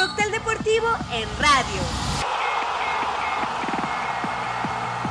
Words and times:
Cóctel 0.00 0.30
Deportivo 0.32 0.86
en 1.12 1.28
radio. 1.38 1.82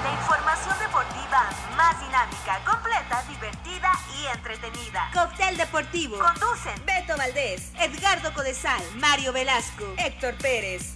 La 0.04 0.14
información 0.14 0.80
deportiva 0.80 1.48
más 1.78 2.00
dinámica, 2.00 2.60
completa, 2.66 3.24
divertida 3.30 3.92
y 4.20 4.26
entretenida. 4.36 5.12
Cóctel 5.14 5.58
Deportivo. 5.58 6.18
Conducen 6.18 6.84
Beto 6.88 7.16
Valdés, 7.16 7.72
Edgardo 7.80 8.34
Codesal, 8.34 8.82
Mario 8.96 9.32
Velasco, 9.32 9.94
Héctor 9.98 10.34
Pérez. 10.40 10.96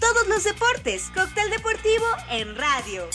Todos 0.00 0.26
los 0.26 0.42
deportes. 0.42 1.12
Cóctel 1.14 1.48
Deportivo 1.48 2.06
en 2.30 2.56
radio. 2.56 3.08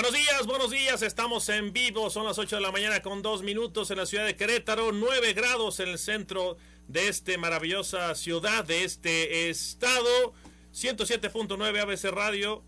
Buenos 0.00 0.14
días, 0.14 0.46
buenos 0.46 0.70
días, 0.70 1.02
estamos 1.02 1.48
en 1.48 1.72
vivo, 1.72 2.08
son 2.08 2.24
las 2.24 2.38
8 2.38 2.54
de 2.54 2.62
la 2.62 2.70
mañana 2.70 3.02
con 3.02 3.20
dos 3.20 3.42
minutos 3.42 3.90
en 3.90 3.96
la 3.96 4.06
ciudad 4.06 4.26
de 4.26 4.36
Querétaro, 4.36 4.92
9 4.92 5.32
grados 5.32 5.80
en 5.80 5.88
el 5.88 5.98
centro 5.98 6.56
de 6.86 7.08
esta 7.08 7.36
maravillosa 7.36 8.14
ciudad, 8.14 8.64
de 8.64 8.84
este 8.84 9.50
estado, 9.50 10.34
107.9 10.72 11.80
ABC 11.80 12.14
Radio 12.14 12.62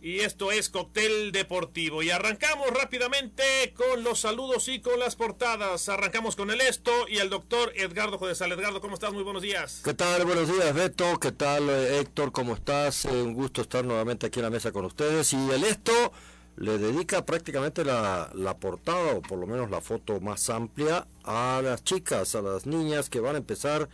y 0.00 0.20
esto 0.20 0.50
es 0.50 0.70
Cóctel 0.70 1.32
Deportivo 1.32 2.02
y 2.02 2.08
arrancamos 2.08 2.70
rápidamente 2.70 3.74
con 3.76 4.02
los 4.02 4.20
saludos 4.20 4.68
y 4.68 4.80
con 4.80 4.98
las 4.98 5.16
portadas, 5.16 5.86
arrancamos 5.90 6.34
con 6.34 6.50
el 6.50 6.62
esto 6.62 6.90
y 7.06 7.18
el 7.18 7.28
doctor 7.28 7.74
Edgardo 7.76 8.16
Jodesal. 8.16 8.52
Edgardo, 8.52 8.80
¿cómo 8.80 8.94
estás? 8.94 9.12
Muy 9.12 9.22
buenos 9.22 9.42
días. 9.42 9.82
¿Qué 9.84 9.92
tal? 9.92 10.24
Buenos 10.24 10.48
días, 10.50 10.72
Beto. 10.72 11.20
¿Qué 11.20 11.32
tal, 11.32 11.68
eh, 11.68 11.98
Héctor? 11.98 12.32
¿Cómo 12.32 12.54
estás? 12.54 13.04
Eh, 13.04 13.10
un 13.10 13.34
gusto 13.34 13.60
estar 13.60 13.84
nuevamente 13.84 14.28
aquí 14.28 14.38
en 14.38 14.44
la 14.44 14.50
mesa 14.50 14.72
con 14.72 14.86
ustedes. 14.86 15.34
Y 15.34 15.50
el 15.50 15.64
esto 15.64 16.12
le 16.60 16.76
dedica 16.76 17.24
prácticamente 17.24 17.86
la, 17.86 18.56
portada, 18.60 19.14
o 19.14 19.22
por 19.22 19.38
lo 19.38 19.46
menos 19.46 19.70
la 19.70 19.80
foto 19.80 20.20
más 20.20 20.50
amplia, 20.50 21.06
a 21.24 21.62
las 21.64 21.82
chicas, 21.82 22.34
a 22.34 22.42
las 22.42 22.66
niñas 22.66 23.08
que 23.08 23.18
van 23.18 23.34
a 23.34 23.38
empezar. 23.38 23.88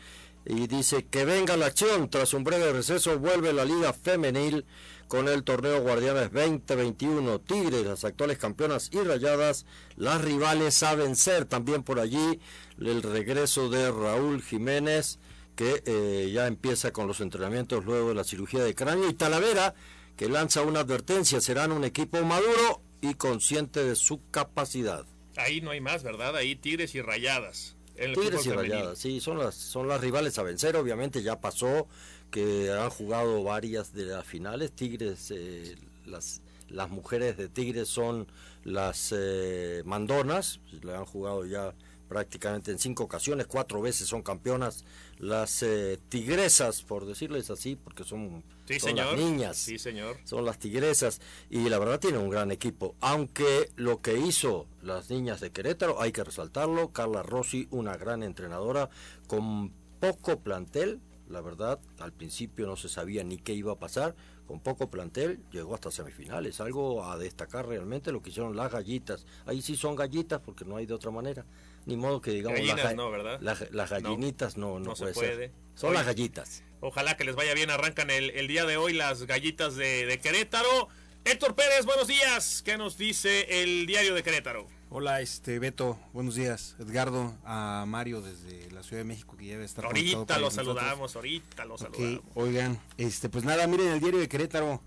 Y 0.45 0.67
dice 0.67 1.07
que 1.09 1.25
venga 1.25 1.57
la 1.57 1.67
acción. 1.67 2.11
Tras 2.11 2.35
un 2.35 2.43
breve 2.43 2.73
receso, 2.73 3.21
vuelve 3.21 3.53
la 3.53 3.65
Liga 3.65 3.93
Femenil 3.93 4.65
con 5.07 5.29
el 5.29 5.45
torneo 5.45 5.81
Guardianes 5.81 6.33
2021. 6.33 7.39
Tigres, 7.39 7.87
las 7.87 8.05
actuales 8.05 8.39
campeonas 8.39 8.91
y 8.93 8.99
rayadas, 8.99 9.65
las 9.97 10.21
rivales 10.21 10.83
a 10.83 10.97
vencer. 10.97 11.45
También 11.45 11.85
por 11.85 12.01
allí 12.01 12.41
el 12.81 13.01
regreso 13.03 13.71
de 13.71 13.93
Raúl 13.93 14.43
Jiménez, 14.43 15.21
que 15.55 15.85
eh, 15.87 16.33
ya 16.33 16.49
empieza 16.49 16.93
con 16.93 17.07
los 17.07 17.21
entrenamientos 17.21 17.85
luego 17.85 18.09
de 18.09 18.17
la 18.17 18.25
cirugía 18.25 18.65
de 18.65 18.75
cráneo. 18.75 19.09
Y 19.09 19.15
Talavera 19.15 19.75
que 20.17 20.29
lanza 20.29 20.63
una 20.63 20.81
advertencia, 20.81 21.41
serán 21.41 21.73
un 21.73 21.85
equipo 21.85 22.23
maduro 22.23 22.81
y 23.01 23.15
consciente 23.15 23.85
de 23.85 23.97
su 23.97 24.21
capacidad. 24.31 25.05
Ahí 25.37 25.61
no 25.61 25.71
hay 25.71 25.81
más, 25.81 26.03
¿verdad? 26.03 26.37
Ahí 26.37 26.57
Tigres 26.57 26.95
y 26.95 27.03
Rayadas. 27.03 27.77
Tigres 27.95 28.47
y 28.47 28.51
Rayadas, 28.51 28.99
sí, 28.99 29.21
son 29.21 29.39
las, 29.39 29.55
son 29.55 29.89
las 29.89 30.01
rivales 30.01 30.39
a 30.39 30.43
vencer, 30.43 30.77
obviamente 30.77 31.23
ya 31.23 31.41
pasó 31.41 31.87
que 32.31 32.71
han 32.71 32.91
jugado 32.91 33.43
varias 33.43 33.95
de 33.95 34.05
las 34.05 34.27
finales, 34.27 34.73
Tigres, 34.73 35.31
eh, 35.35 35.77
las, 36.05 36.43
las 36.69 36.91
mujeres 36.91 37.37
de 37.37 37.49
Tigres 37.49 37.89
son 37.89 38.27
las 38.65 39.15
eh, 39.17 39.83
mandonas, 39.85 40.61
le 40.83 40.95
han 40.95 41.07
jugado 41.07 41.47
ya 41.47 41.75
prácticamente 42.09 42.71
en 42.71 42.79
cinco 42.79 43.05
ocasiones, 43.05 43.47
cuatro 43.47 43.81
veces 43.81 44.09
son 44.09 44.23
campeonas 44.23 44.85
las 45.19 45.63
eh, 45.63 45.99
tigresas, 46.09 46.83
por 46.83 47.07
decirles 47.07 47.51
así, 47.51 47.77
porque 47.77 48.05
son, 48.05 48.45
son 48.79 48.97
las 48.97 49.17
niñas, 49.17 49.57
sí, 49.57 49.79
señor. 49.79 50.19
son 50.25 50.45
las 50.45 50.59
tigresas, 50.59 51.21
y 51.51 51.69
la 51.69 51.79
verdad 51.79 51.99
tienen 51.99 52.21
un 52.21 52.31
gran 52.31 52.51
equipo, 52.51 52.95
aunque 53.01 53.71
lo 53.77 54.01
que 54.01 54.19
hizo 54.19 54.67
las 54.83 55.11
niñas 55.11 55.41
de 55.41 55.51
Querétaro, 55.51 56.01
hay 56.01 56.13
que 56.13 56.25
resaltarlo, 56.25 56.93
Carla 56.93 57.23
Rossi, 57.23 57.67
una 57.71 57.97
gran 57.97 58.23
entrenadora, 58.23 58.91
con 59.27 59.73
poco 60.01 60.41
plantel, 60.41 61.01
la 61.29 61.41
verdad, 61.41 61.81
al 61.99 62.13
principio 62.13 62.67
no 62.67 62.77
se 62.77 62.89
sabía 62.89 63.25
ni 63.25 63.39
qué 63.39 63.53
iba 63.53 63.73
a 63.73 63.79
pasar, 63.79 64.15
con 64.47 64.61
poco 64.61 64.91
plantel, 64.91 65.41
llegó 65.51 65.75
hasta 65.75 65.91
semifinales, 65.91 66.61
algo 66.61 67.05
a 67.05 67.19
destacar 67.19 67.67
realmente 67.67 68.13
lo 68.13 68.23
que 68.23 68.31
hicieron 68.31 68.55
las 68.55 68.71
gallitas, 68.71 69.27
ahí 69.45 69.61
sí 69.61 69.77
son 69.77 69.97
gallitas 69.97 70.41
porque 70.41 70.65
no 70.65 70.77
hay 70.77 70.87
de 70.87 70.95
otra 70.95 71.11
manera 71.11 71.45
ni 71.87 71.97
modo 71.97 72.21
que 72.21 72.33
digamos 72.33 72.59
Gallinas, 72.59 72.95
no, 72.95 73.11
¿verdad? 73.11 73.41
las 73.41 73.91
gallinitas 73.91 74.57
no, 74.57 74.79
no, 74.79 74.91
no 74.91 74.95
puede, 74.95 75.15
se 75.15 75.19
puede. 75.19 75.37
Ser. 75.37 75.53
Son 75.75 75.95
las 75.95 76.05
gallitas. 76.05 76.63
Ojalá 76.81 77.17
que 77.17 77.25
les 77.25 77.35
vaya 77.35 77.55
bien, 77.55 77.71
arrancan 77.71 78.11
el, 78.11 78.31
el 78.31 78.49
día 78.49 78.65
de 78.65 78.77
hoy 78.77 78.93
las 78.93 79.25
gallitas 79.25 79.77
de, 79.77 80.05
de, 80.07 80.19
Querétaro. 80.19 80.89
Héctor 81.25 81.55
Pérez, 81.55 81.87
buenos 81.87 82.07
días. 82.07 82.63
¿Qué 82.65 82.77
nos 82.77 82.99
dice 82.99 83.63
el 83.63 83.87
diario 83.87 84.15
de 84.15 84.23
Querétaro? 84.23 84.67
Hola, 84.91 85.21
este 85.21 85.59
Beto, 85.59 85.99
buenos 86.13 86.37
días. 86.37 86.77
Edgardo, 86.79 87.35
a 87.45 87.85
Mario 87.89 88.21
desde 88.21 88.71
la 88.71 88.83
Ciudad 88.83 89.01
de 89.01 89.05
México 89.05 89.37
que 89.37 89.47
ya 89.47 89.53
debe 89.53 89.65
estar 89.65 89.85
Ahorita 89.85 90.39
lo 90.39 90.51
saludamos, 90.51 91.17
ahorita 91.17 91.65
lo 91.65 91.79
saludamos. 91.79 92.23
Oigan, 92.35 92.81
este 92.97 93.29
pues 93.29 93.45
nada, 93.45 93.67
miren 93.67 93.89
el 93.89 94.01
diario 94.01 94.21
de 94.21 94.29
Querétaro 94.29 94.81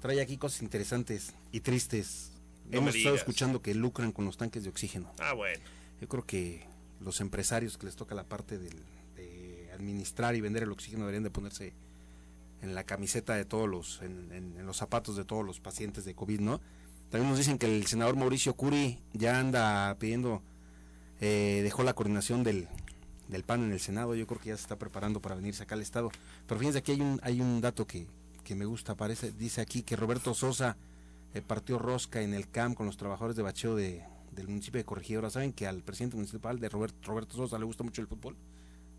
trae 0.00 0.20
aquí 0.20 0.36
cosas 0.36 0.62
interesantes 0.62 1.34
y 1.52 1.60
tristes. 1.60 2.32
No 2.66 2.78
Hemos 2.78 2.94
estado 2.94 3.16
escuchando 3.16 3.60
que 3.62 3.74
lucran 3.74 4.12
con 4.12 4.24
los 4.24 4.36
tanques 4.36 4.62
de 4.62 4.70
oxígeno. 4.70 5.12
Ah, 5.18 5.32
bueno. 5.32 5.60
Yo 6.00 6.08
creo 6.08 6.24
que 6.24 6.66
los 7.00 7.20
empresarios 7.20 7.78
que 7.78 7.86
les 7.86 7.96
toca 7.96 8.14
la 8.14 8.24
parte 8.24 8.58
del, 8.58 8.76
de 9.16 9.70
administrar 9.74 10.34
y 10.34 10.40
vender 10.40 10.62
el 10.62 10.72
oxígeno 10.72 11.02
deberían 11.02 11.24
de 11.24 11.30
ponerse 11.30 11.72
en 12.62 12.74
la 12.74 12.84
camiseta 12.84 13.34
de 13.34 13.44
todos 13.44 13.68
los, 13.68 14.02
en, 14.02 14.32
en, 14.32 14.56
en, 14.58 14.66
los 14.66 14.76
zapatos 14.76 15.16
de 15.16 15.24
todos 15.24 15.44
los 15.44 15.60
pacientes 15.60 16.04
de 16.04 16.14
COVID, 16.14 16.40
¿no? 16.40 16.60
También 17.10 17.28
nos 17.28 17.38
dicen 17.38 17.58
que 17.58 17.66
el 17.66 17.86
senador 17.86 18.16
Mauricio 18.16 18.54
Curi 18.54 18.98
ya 19.12 19.40
anda 19.40 19.96
pidiendo, 19.98 20.42
eh, 21.20 21.60
dejó 21.62 21.82
la 21.82 21.94
coordinación 21.94 22.44
del, 22.44 22.68
del 23.28 23.42
PAN 23.42 23.64
en 23.64 23.72
el 23.72 23.80
Senado, 23.80 24.14
yo 24.14 24.26
creo 24.26 24.40
que 24.40 24.50
ya 24.50 24.56
se 24.56 24.62
está 24.62 24.76
preparando 24.76 25.20
para 25.20 25.34
venirse 25.34 25.62
acá 25.62 25.74
al 25.74 25.82
Estado. 25.82 26.10
Pero 26.46 26.58
fíjense, 26.60 26.78
aquí 26.78 26.92
hay 26.92 27.00
un, 27.00 27.18
hay 27.22 27.40
un 27.40 27.60
dato 27.60 27.86
que, 27.86 28.06
que 28.44 28.54
me 28.54 28.64
gusta, 28.64 28.94
parece, 28.94 29.32
dice 29.32 29.60
aquí 29.60 29.82
que 29.82 29.96
Roberto 29.96 30.34
Sosa 30.34 30.76
eh, 31.34 31.42
partió 31.42 31.78
rosca 31.78 32.22
en 32.22 32.34
el 32.34 32.48
CAM 32.48 32.74
con 32.74 32.86
los 32.86 32.96
trabajadores 32.96 33.36
de 33.36 33.42
bacheo 33.42 33.74
de, 33.74 34.04
del 34.40 34.48
municipio 34.48 34.78
de 34.78 34.84
Corregidora. 34.84 35.30
¿Saben 35.30 35.52
que 35.52 35.66
al 35.66 35.82
presidente 35.82 36.16
municipal 36.16 36.58
de 36.58 36.68
Robert, 36.68 36.94
Roberto 37.04 37.36
Sosa 37.36 37.58
le 37.58 37.64
gusta 37.64 37.84
mucho 37.84 38.00
el 38.00 38.08
fútbol? 38.08 38.36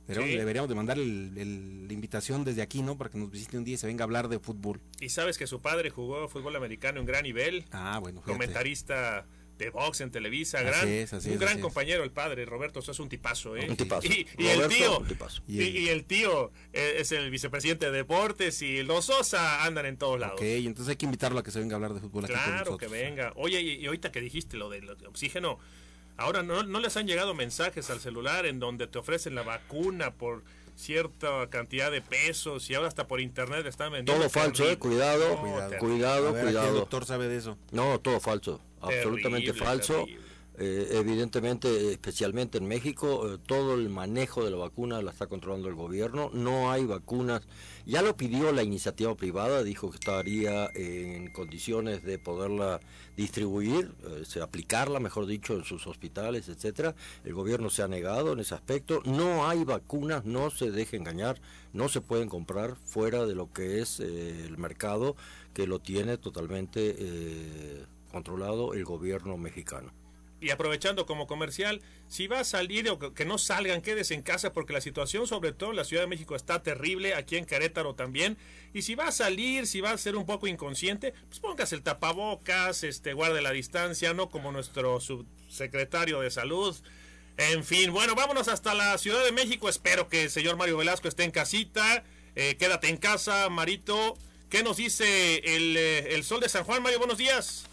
Pero 0.08 0.24
sí. 0.24 0.36
deberíamos 0.36 0.68
de 0.68 0.76
mandar 0.76 0.98
el, 0.98 1.38
el, 1.38 1.88
la 1.88 1.94
invitación 1.94 2.44
desde 2.44 2.62
aquí, 2.62 2.82
¿no? 2.82 2.98
Para 2.98 3.10
que 3.10 3.18
nos 3.18 3.30
visite 3.30 3.58
un 3.58 3.64
día 3.64 3.76
y 3.76 3.78
se 3.78 3.88
venga 3.88 4.04
a 4.04 4.06
hablar 4.06 4.28
de 4.30 4.40
fútbol. 4.40 4.82
Y 5.00 5.10
sabes 5.10 5.38
que 5.38 5.48
su 5.48 5.62
padre 5.62 5.90
jugó 5.90 6.28
fútbol 6.28 6.56
americano 6.56 7.00
en 7.00 7.06
gran 7.06 7.24
nivel. 7.24 7.66
Ah, 7.72 8.00
bueno. 8.00 8.22
Fíjate. 8.22 8.34
Comentarista 8.34 9.26
de 9.66 9.70
box 9.70 10.02
en 10.02 10.12
Televisa, 10.12 10.60
así 10.60 10.68
gran, 10.68 10.88
es, 10.88 11.14
así 11.14 11.28
un 11.30 11.36
es, 11.36 11.40
gran 11.40 11.60
compañero 11.60 12.04
el 12.04 12.12
padre, 12.12 12.46
Roberto, 12.46 12.80
eso 12.80 12.92
es 12.92 13.00
un 13.00 13.10
tipazo, 13.10 13.56
¿eh? 13.56 13.68
Un 13.70 13.78
tipazo. 13.78 14.08
Y, 14.08 14.28
y 14.38 14.54
Roberto, 14.54 14.64
el 14.64 14.70
tío, 14.70 15.00
un 15.00 15.08
tipazo. 15.08 15.44
Y, 15.48 15.62
y, 15.62 15.90
el 15.90 16.06
tío 16.06 16.52
eh, 16.74 16.96
es 16.98 17.12
el 17.12 17.30
vicepresidente 17.30 17.86
de 17.86 17.92
deportes 17.92 18.62
y 18.62 18.84
los 18.84 19.06
Sosa 19.06 19.64
andan 19.64 19.86
en 19.86 19.98
todos 19.98 20.20
lados. 20.20 20.36
Ok, 20.40 20.44
entonces 20.44 20.90
hay 20.90 20.96
que 20.96 21.06
invitarlo 21.06 21.40
a 21.40 21.44
que 21.44 21.52
se 21.52 21.60
venga 21.60 21.76
a 21.76 21.78
hablar 21.78 21.94
de 21.94 22.00
fútbol 22.00 22.26
claro, 22.26 22.42
aquí 22.42 22.50
con 22.50 22.60
nosotros. 22.60 22.80
que 22.80 22.88
venga. 22.88 23.34
Oye, 23.36 23.62
y, 23.62 23.76
y 23.76 23.86
ahorita 23.86 24.12
que 24.12 24.22
dijiste 24.22 24.58
lo 24.58 24.70
del 24.70 24.90
oxígeno, 24.90 25.60
ahora 26.18 26.44
no, 26.44 26.64
no 26.64 26.80
les 26.80 26.98
han 26.98 27.08
llegado 27.08 27.34
mensajes 27.34 27.90
al 27.90 28.00
celular 28.00 28.46
en 28.46 28.60
donde 28.60 28.88
te 28.88 29.00
ofrecen 29.00 29.36
la 29.36 29.44
vacuna 29.44 30.12
por 30.12 30.44
cierta 30.76 31.48
cantidad 31.50 31.92
de 31.92 32.02
pesos 32.02 32.70
y 32.70 32.76
ahora 32.76 32.88
hasta 32.88 33.08
por 33.08 33.22
internet 33.22 33.66
están 33.66 33.92
vendiendo. 33.92 34.20
Todo 34.22 34.30
falso, 34.30 34.70
eh, 34.70 34.78
cuidado, 34.78 35.30
No, 35.36 35.42
cuidado, 35.42 35.78
cuidado, 35.80 36.34
ver, 36.34 36.48
el 36.48 36.54
doctor 36.54 37.06
sabe 37.06 37.28
de 37.28 37.38
eso. 37.38 37.58
No, 37.72 38.00
todo 38.00 38.20
falso, 38.20 38.60
absolutamente 38.82 39.54
falso. 39.54 40.06
terrible. 40.06 40.31
Eh, 40.58 40.90
evidentemente, 40.92 41.92
especialmente 41.92 42.58
en 42.58 42.68
México, 42.68 43.28
eh, 43.28 43.38
todo 43.46 43.74
el 43.74 43.90
manejo 43.90 44.44
de 44.44 44.52
la 44.52 44.58
vacuna 44.58 45.02
la 45.02 45.12
está 45.12 45.28
controlando 45.28 45.70
el 45.70 45.76
gobierno. 45.76 46.30
No 46.34 46.72
hay 46.72 46.86
vacunas. 46.86 47.48
Ya 47.86 48.02
lo 48.02 48.16
pidió 48.16 48.52
la 48.52 48.64
iniciativa 48.64 49.16
privada, 49.16 49.64
dijo 49.64 49.90
que 49.90 49.96
estaría 49.96 50.70
en 50.76 51.32
condiciones 51.32 52.04
de 52.04 52.20
poderla 52.20 52.80
distribuir, 53.18 53.94
eh, 54.04 54.42
aplicarla, 54.42 55.00
mejor 55.00 55.26
dicho, 55.26 55.54
en 55.54 55.64
sus 55.64 55.88
hospitales, 55.88 56.50
etcétera. 56.50 56.96
El 57.24 57.34
gobierno 57.34 57.70
se 57.70 57.84
ha 57.84 57.88
negado 57.88 58.34
en 58.34 58.40
ese 58.40 58.56
aspecto. 58.56 59.02
No 59.06 59.48
hay 59.48 59.64
vacunas, 59.64 60.26
no 60.26 60.50
se 60.50 60.72
deje 60.72 60.98
engañar, 60.98 61.42
no 61.74 61.90
se 61.90 62.02
pueden 62.02 62.30
comprar 62.30 62.76
fuera 62.84 63.26
de 63.26 63.36
lo 63.36 63.52
que 63.52 63.82
es 63.82 64.00
eh, 64.00 64.46
el 64.46 64.58
mercado 64.58 65.16
que 65.54 65.68
lo 65.68 65.80
tiene 65.80 66.18
totalmente 66.18 66.96
eh, 66.98 67.86
controlado 68.12 68.74
el 68.74 68.84
gobierno 68.86 69.38
mexicano. 69.38 69.92
Y 70.42 70.50
aprovechando 70.50 71.06
como 71.06 71.28
comercial, 71.28 71.82
si 72.08 72.26
va 72.26 72.40
a 72.40 72.44
salir 72.44 72.90
o 72.90 73.14
que 73.14 73.26
no 73.26 73.38
salgan, 73.38 73.84
quédese 73.84 74.16
en 74.16 74.24
casa 74.24 74.52
porque 74.52 74.74
la 74.74 74.82
situación, 74.82 75.28
sobre 75.28 75.52
todo 75.52 75.70
en 75.70 75.76
la 75.76 75.84
Ciudad 75.84 76.02
de 76.02 76.08
México, 76.08 76.36
está 76.36 76.64
terrible, 76.64 77.14
aquí 77.14 77.38
en 77.38 77.46
Querétaro 77.46 77.94
también. 77.94 78.38
Y 78.74 78.82
si 78.82 78.96
va 78.96 79.08
a 79.08 79.12
salir, 79.12 79.68
si 79.68 79.82
va 79.82 79.92
a 79.92 79.98
ser 80.00 80.16
un 80.16 80.26
poco 80.26 80.48
inconsciente, 80.48 81.14
pues 81.30 81.40
póngase 81.40 81.76
el 81.76 81.84
tapabocas, 81.84 82.84
este, 82.84 83.14
guarde 83.14 83.44
la 83.44 83.52
distancia, 83.52 84.16
no 84.16 84.32
como 84.32 84.52
nuestro 84.52 85.00
subsecretario 85.00 86.22
de 86.22 86.32
salud. 86.32 86.76
En 87.38 87.64
fin, 87.64 87.94
bueno, 87.94 88.16
vámonos 88.16 88.48
hasta 88.48 88.74
la 88.74 88.98
Ciudad 88.98 89.24
de 89.24 89.32
México. 89.32 89.70
Espero 89.70 90.10
que 90.10 90.24
el 90.24 90.32
señor 90.32 90.58
Mario 90.58 90.78
Velasco 90.78 91.08
esté 91.08 91.24
en 91.24 91.32
casita. 91.32 92.04
Eh, 92.36 92.56
quédate 92.58 92.90
en 92.90 92.98
casa, 92.98 93.48
Marito. 93.50 94.18
¿Qué 94.50 94.64
nos 94.64 94.78
dice 94.78 95.38
el, 95.56 95.78
eh, 95.78 96.16
el 96.16 96.24
sol 96.24 96.40
de 96.42 96.50
San 96.50 96.64
Juan, 96.64 96.82
Mario? 96.82 96.98
Buenos 96.98 97.20
días. 97.20 97.66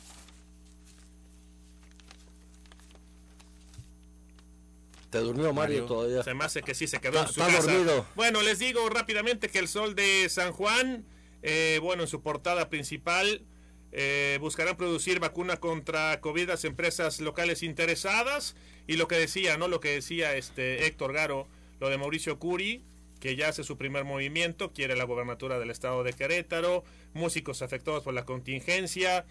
Te 5.11 5.19
durmió 5.19 5.53
Mario, 5.53 5.83
Mario. 5.83 5.85
todavía. 5.87 6.23
Se 6.23 6.35
me 6.35 6.45
hace 6.45 6.63
que 6.63 6.75
sí 6.75 6.87
se 6.87 7.01
quedó 7.01 7.19
Está- 7.21 7.29
en 7.29 7.35
su 7.35 7.41
está 7.41 7.53
casa. 7.57 7.73
dormido. 7.73 8.07
Bueno, 8.15 8.43
les 8.43 8.59
digo 8.59 8.89
rápidamente 8.91 9.49
que 9.49 9.59
el 9.59 9.69
Sol 9.69 9.95
de 9.95 10.29
San 10.29 10.53
Juan, 10.53 11.05
eh, 11.43 11.79
bueno, 11.83 12.03
en 12.03 12.09
su 12.09 12.21
portada 12.23 12.69
principal, 12.69 13.43
eh, 13.91 14.37
buscarán 14.41 14.77
producir 14.77 15.19
vacuna 15.19 15.57
contra 15.57 16.21
COVID 16.21 16.49
las 16.49 16.65
empresas 16.65 17.21
locales 17.21 17.63
interesadas. 17.63 18.55
Y 18.87 18.97
lo 18.97 19.09
que 19.09 19.17
decía, 19.17 19.57
¿no? 19.57 19.67
Lo 19.69 19.81
que 19.81 19.91
decía 19.95 20.35
este 20.37 20.87
Héctor 20.87 21.15
Garo, 21.15 21.49
lo 21.81 21.89
de 21.89 21.97
Mauricio 21.97 22.39
Curi, 22.39 22.85
que 23.19 23.35
ya 23.35 23.49
hace 23.49 23.65
su 23.65 23.77
primer 23.79 24.05
movimiento, 24.05 24.73
quiere 24.73 24.95
la 24.95 25.05
gobernatura 25.05 25.59
del 25.59 25.71
estado 25.71 26.05
de 26.05 26.13
Querétaro, 26.13 26.85
músicos 27.15 27.63
afectados 27.63 28.05
por 28.05 28.13
la 28.15 28.25
contingencia, 28.27 29.25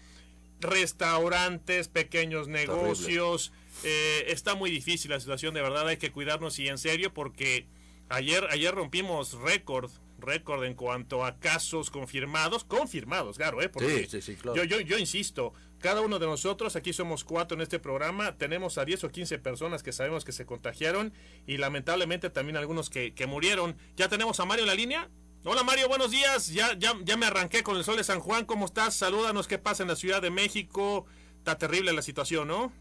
restaurantes, 0.60 1.88
pequeños 1.88 2.48
negocios. 2.48 3.52
Eh, 3.84 4.24
está 4.28 4.54
muy 4.54 4.70
difícil 4.70 5.10
la 5.10 5.20
situación, 5.20 5.54
de 5.54 5.62
verdad 5.62 5.86
hay 5.88 5.96
que 5.96 6.10
cuidarnos 6.10 6.58
y 6.58 6.68
en 6.68 6.78
serio 6.78 7.12
porque 7.12 7.66
ayer, 8.08 8.46
ayer 8.50 8.74
rompimos 8.74 9.34
récord, 9.34 9.90
récord 10.18 10.64
en 10.64 10.74
cuanto 10.74 11.24
a 11.24 11.38
casos 11.38 11.90
confirmados, 11.90 12.64
confirmados, 12.64 13.36
claro, 13.36 13.62
¿eh? 13.62 13.68
Porque 13.68 14.00
Sí, 14.00 14.20
sí, 14.20 14.22
sí, 14.22 14.34
claro. 14.36 14.56
yo, 14.56 14.64
yo, 14.64 14.80
yo 14.80 14.98
insisto, 14.98 15.52
cada 15.78 16.00
uno 16.00 16.18
de 16.18 16.26
nosotros, 16.26 16.74
aquí 16.74 16.92
somos 16.92 17.22
cuatro 17.24 17.56
en 17.56 17.62
este 17.62 17.78
programa, 17.78 18.36
tenemos 18.36 18.78
a 18.78 18.84
10 18.84 19.04
o 19.04 19.10
15 19.10 19.38
personas 19.38 19.82
que 19.82 19.92
sabemos 19.92 20.24
que 20.24 20.32
se 20.32 20.44
contagiaron 20.44 21.12
y 21.46 21.58
lamentablemente 21.58 22.30
también 22.30 22.56
algunos 22.56 22.90
que, 22.90 23.14
que 23.14 23.26
murieron. 23.26 23.76
¿Ya 23.96 24.08
tenemos 24.08 24.40
a 24.40 24.44
Mario 24.44 24.64
en 24.64 24.68
la 24.68 24.74
línea? 24.74 25.08
Hola 25.44 25.62
Mario, 25.62 25.86
buenos 25.88 26.10
días. 26.10 26.48
Ya, 26.48 26.76
ya, 26.76 26.94
ya 27.04 27.16
me 27.16 27.26
arranqué 27.26 27.62
con 27.62 27.76
el 27.76 27.84
sol 27.84 27.96
de 27.96 28.02
San 28.02 28.18
Juan. 28.18 28.44
¿Cómo 28.44 28.66
estás? 28.66 28.94
Salúdanos. 28.94 29.46
¿Qué 29.46 29.56
pasa 29.56 29.84
en 29.84 29.88
la 29.88 29.94
Ciudad 29.94 30.20
de 30.20 30.30
México? 30.30 31.06
Está 31.38 31.58
terrible 31.58 31.92
la 31.92 32.02
situación, 32.02 32.48
¿no? 32.48 32.72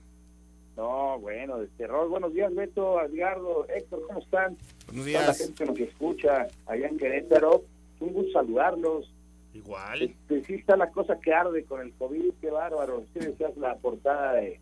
No, 0.78 1.18
bueno, 1.20 1.58
de 1.58 1.68
terror. 1.70 2.08
Buenos 2.08 2.34
días, 2.36 2.54
Beto, 2.54 3.02
Edgardo, 3.02 3.66
Héctor, 3.68 4.04
¿cómo 4.06 4.20
están? 4.20 4.56
Buenos 4.86 5.06
Toda 5.08 5.20
la 5.20 5.26
días. 5.34 5.38
gente 5.40 5.54
que 5.56 5.66
nos 5.66 5.80
escucha 5.80 6.48
allá 6.68 6.88
en 6.88 6.98
Querétaro. 6.98 7.64
Un 8.00 8.14
gusto 8.14 8.32
saludarlos. 8.34 9.12
Igual. 9.56 10.04
Este, 10.04 10.44
sí 10.44 10.54
está 10.54 10.78
la 10.78 10.92
cosa 10.92 11.20
que 11.20 11.34
arde 11.34 11.64
con 11.64 11.82
el 11.82 11.92
COVID, 11.94 12.32
qué 12.40 12.52
bárbaro. 12.52 13.04
Sí 13.12 13.20
decías 13.20 13.58
la 13.58 13.76
portada 13.78 14.34
de, 14.34 14.60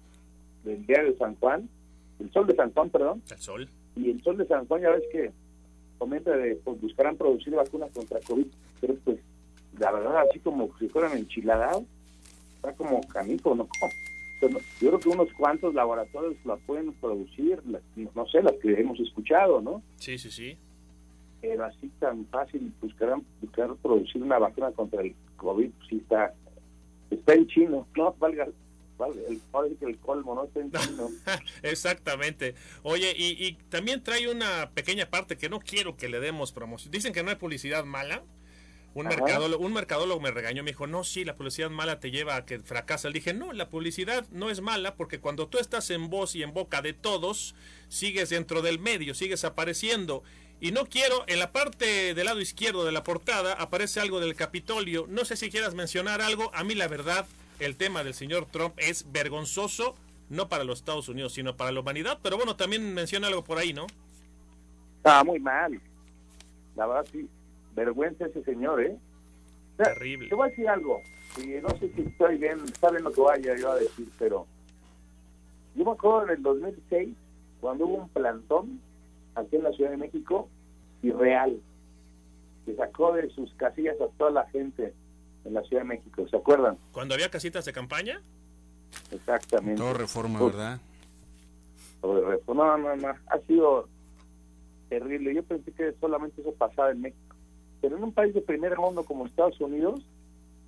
del 0.64 0.86
diario 0.86 1.12
de 1.12 1.18
San 1.18 1.36
Juan, 1.36 1.68
el 2.22 2.32
sol 2.32 2.48
de 2.48 2.56
San 2.56 2.72
Juan, 2.72 2.90
perdón. 2.90 3.22
El 3.30 3.38
sol. 3.38 3.70
Y 3.98 4.12
el 4.12 4.24
sol 4.24 4.38
de 4.38 4.48
San 4.48 4.66
Juan 4.68 4.84
ya 4.84 4.92
ves 4.92 5.04
que 5.12 5.32
comenta 5.98 6.32
de 6.38 6.56
pues, 6.64 6.80
buscarán 6.80 7.18
producir 7.18 7.54
vacunas 7.56 7.92
contra 7.92 8.22
COVID, 8.22 8.48
pero 8.80 8.96
pues 9.04 9.20
la 9.78 9.92
verdad 9.92 10.24
así 10.30 10.40
como 10.40 10.70
si 10.80 10.88
fueran 10.88 11.18
enchiladas, 11.18 11.82
está 12.56 12.72
como 12.74 13.02
canijo, 13.08 13.54
¿no? 13.54 13.68
Yo 14.42 14.50
creo 14.80 15.00
que 15.00 15.10
unos 15.10 15.32
cuantos 15.34 15.74
laboratorios 15.74 16.36
la 16.46 16.58
pueden 16.58 16.94
producir, 16.94 17.62
no 17.66 18.28
sé, 18.28 18.44
las 18.44 18.54
que 18.62 18.74
hemos 18.74 19.00
escuchado, 19.00 19.62
¿no? 19.62 19.82
Sí, 19.98 20.18
sí, 20.18 20.30
sí. 20.30 20.58
Pero 21.42 21.66
así 21.66 21.90
tan 22.00 22.26
fácil 22.28 22.72
buscarán 22.82 23.26
buscar 23.42 23.76
producir 23.78 24.22
una 24.22 24.38
vacuna 24.40 24.72
contra 24.72 25.02
el 25.02 25.16
COVID, 25.38 25.70
pues 25.72 25.90
sí 25.90 25.98
está, 25.98 26.34
está 27.10 27.34
en 27.34 27.48
chino, 27.48 27.88
no, 27.96 28.16
valga, 28.20 28.46
el, 28.46 29.42
el 29.82 29.98
colmo 30.00 30.36
no 30.36 30.46
está 30.46 30.60
en 30.60 30.72
chino. 30.88 31.10
Exactamente. 31.64 32.56
Oye, 32.84 33.14
y, 33.16 33.46
y 33.46 33.54
también 33.70 34.04
trae 34.04 34.30
una 34.30 34.72
pequeña 34.74 35.10
parte 35.10 35.38
que 35.38 35.50
no 35.50 35.60
quiero 35.60 35.96
que 35.98 36.10
le 36.10 36.20
demos 36.20 36.52
promoción. 36.52 36.92
Dicen 36.92 37.14
que 37.14 37.24
no 37.24 37.30
hay 37.30 37.36
publicidad 37.36 37.86
mala. 37.86 38.24
Un 38.96 39.08
Ajá. 39.08 39.18
mercadólogo, 39.18 39.66
un 39.66 39.74
mercadólogo 39.74 40.22
me 40.22 40.32
regañó, 40.32 40.64
me 40.64 40.72
dijo, 40.72 40.88
no, 40.88 41.04
sí, 41.04 41.26
la 41.26 41.36
publicidad 41.36 41.70
mala 41.70 42.00
te 42.00 42.12
lleva 42.12 42.38
a 42.38 42.46
que 42.46 42.60
fracasa. 42.60 43.10
Le 43.10 43.16
dije, 43.16 43.34
no, 43.34 43.52
la 43.52 43.70
publicidad 43.70 44.26
no 44.32 44.50
es 44.50 44.62
mala 44.62 44.96
porque 44.96 45.20
cuando 45.20 45.50
tú 45.50 45.58
estás 45.60 45.90
en 45.90 46.10
voz 46.10 46.34
y 46.34 46.44
en 46.44 46.54
boca 46.54 46.82
de 46.82 46.94
todos, 46.94 47.56
sigues 47.90 48.30
dentro 48.30 48.62
del 48.62 48.80
medio, 48.80 49.14
sigues 49.14 49.44
apareciendo. 49.44 50.24
Y 50.62 50.72
no 50.72 50.86
quiero, 50.86 51.26
en 51.28 51.40
la 51.40 51.52
parte 51.52 52.14
del 52.14 52.26
lado 52.26 52.40
izquierdo 52.40 52.86
de 52.86 52.94
la 52.94 53.04
portada 53.04 53.54
aparece 53.54 54.00
algo 54.00 54.22
del 54.22 54.34
Capitolio. 54.34 55.06
No 55.10 55.26
sé 55.26 55.36
si 55.36 55.50
quieras 55.50 55.76
mencionar 55.76 56.22
algo. 56.22 56.50
A 56.56 56.64
mí 56.64 56.74
la 56.74 56.88
verdad, 56.88 57.28
el 57.60 57.76
tema 57.76 58.06
del 58.06 58.14
señor 58.14 58.46
Trump 58.46 58.76
es 58.78 59.12
vergonzoso, 59.12 59.96
no 60.30 60.48
para 60.48 60.64
los 60.64 60.80
Estados 60.80 61.10
Unidos, 61.10 61.34
sino 61.34 61.58
para 61.58 61.74
la 61.74 61.82
humanidad. 61.82 62.20
Pero 62.24 62.38
bueno, 62.38 62.56
también 62.56 62.94
menciona 62.94 63.28
algo 63.28 63.44
por 63.44 63.58
ahí, 63.58 63.74
¿no? 63.74 63.88
Está 64.98 65.22
muy 65.26 65.40
mal. 65.40 65.82
La 66.78 66.88
verdad, 66.88 67.06
sí. 67.12 67.28
Vergüenza 67.76 68.26
ese 68.26 68.44
señor, 68.44 68.82
¿eh? 68.82 68.98
O 69.74 69.84
sea, 69.84 69.94
Terrible. 69.94 70.30
Te 70.30 70.36
voy 70.36 70.48
a 70.48 70.50
decir 70.50 70.70
algo. 70.70 71.02
Y 71.38 71.48
no 71.62 71.70
sé 71.78 71.92
si 71.94 72.02
estoy 72.02 72.38
bien, 72.38 72.66
saben 72.80 73.04
lo 73.04 73.12
que 73.12 73.22
vaya 73.22 73.56
yo 73.58 73.72
a 73.72 73.76
decir, 73.76 74.10
pero 74.18 74.48
yo 75.76 75.84
me 75.84 75.92
acuerdo 75.92 76.24
en 76.24 76.38
el 76.38 76.44
2006, 76.44 77.10
cuando 77.60 77.86
hubo 77.86 77.96
un 78.04 78.10
plantón 78.10 78.80
aquí 79.36 79.58
en 79.58 79.64
la 79.64 79.72
Ciudad 79.74 79.92
de 79.92 79.98
México, 79.98 80.48
irreal, 81.04 81.60
que 82.66 82.76
sacó 82.76 83.14
de 83.14 83.30
sus 83.32 83.54
casillas 83.56 84.00
a 84.00 84.08
toda 84.18 84.32
la 84.32 84.48
gente 84.50 84.94
en 85.44 85.54
la 85.54 85.62
Ciudad 85.64 85.82
de 85.82 85.90
México. 85.90 86.26
¿Se 86.30 86.38
acuerdan? 86.38 86.78
Cuando 86.94 87.14
había 87.14 87.30
casitas 87.30 87.66
de 87.66 87.74
campaña, 87.74 88.22
Exactamente. 89.12 89.82
Todo 89.82 89.94
reforma, 89.94 90.42
Uf. 90.42 90.54
¿verdad? 90.54 90.80
sobre 92.02 92.26
reforma. 92.26 92.78
No, 92.78 92.78
no, 92.78 92.96
no, 92.96 93.08
ha 93.08 93.40
sido 93.48 93.88
terrible. 94.90 95.34
Yo 95.34 95.44
pensé 95.44 95.72
que 95.72 95.94
solamente 96.00 96.42
eso 96.42 96.54
pasaba 96.54 96.92
en 96.92 97.02
México. 97.02 97.22
Pero 97.86 97.98
en 97.98 98.04
un 98.04 98.14
país 98.14 98.34
de 98.34 98.42
primer 98.42 98.76
mundo 98.80 99.04
como 99.04 99.28
Estados 99.28 99.62
Unidos, 99.62 100.04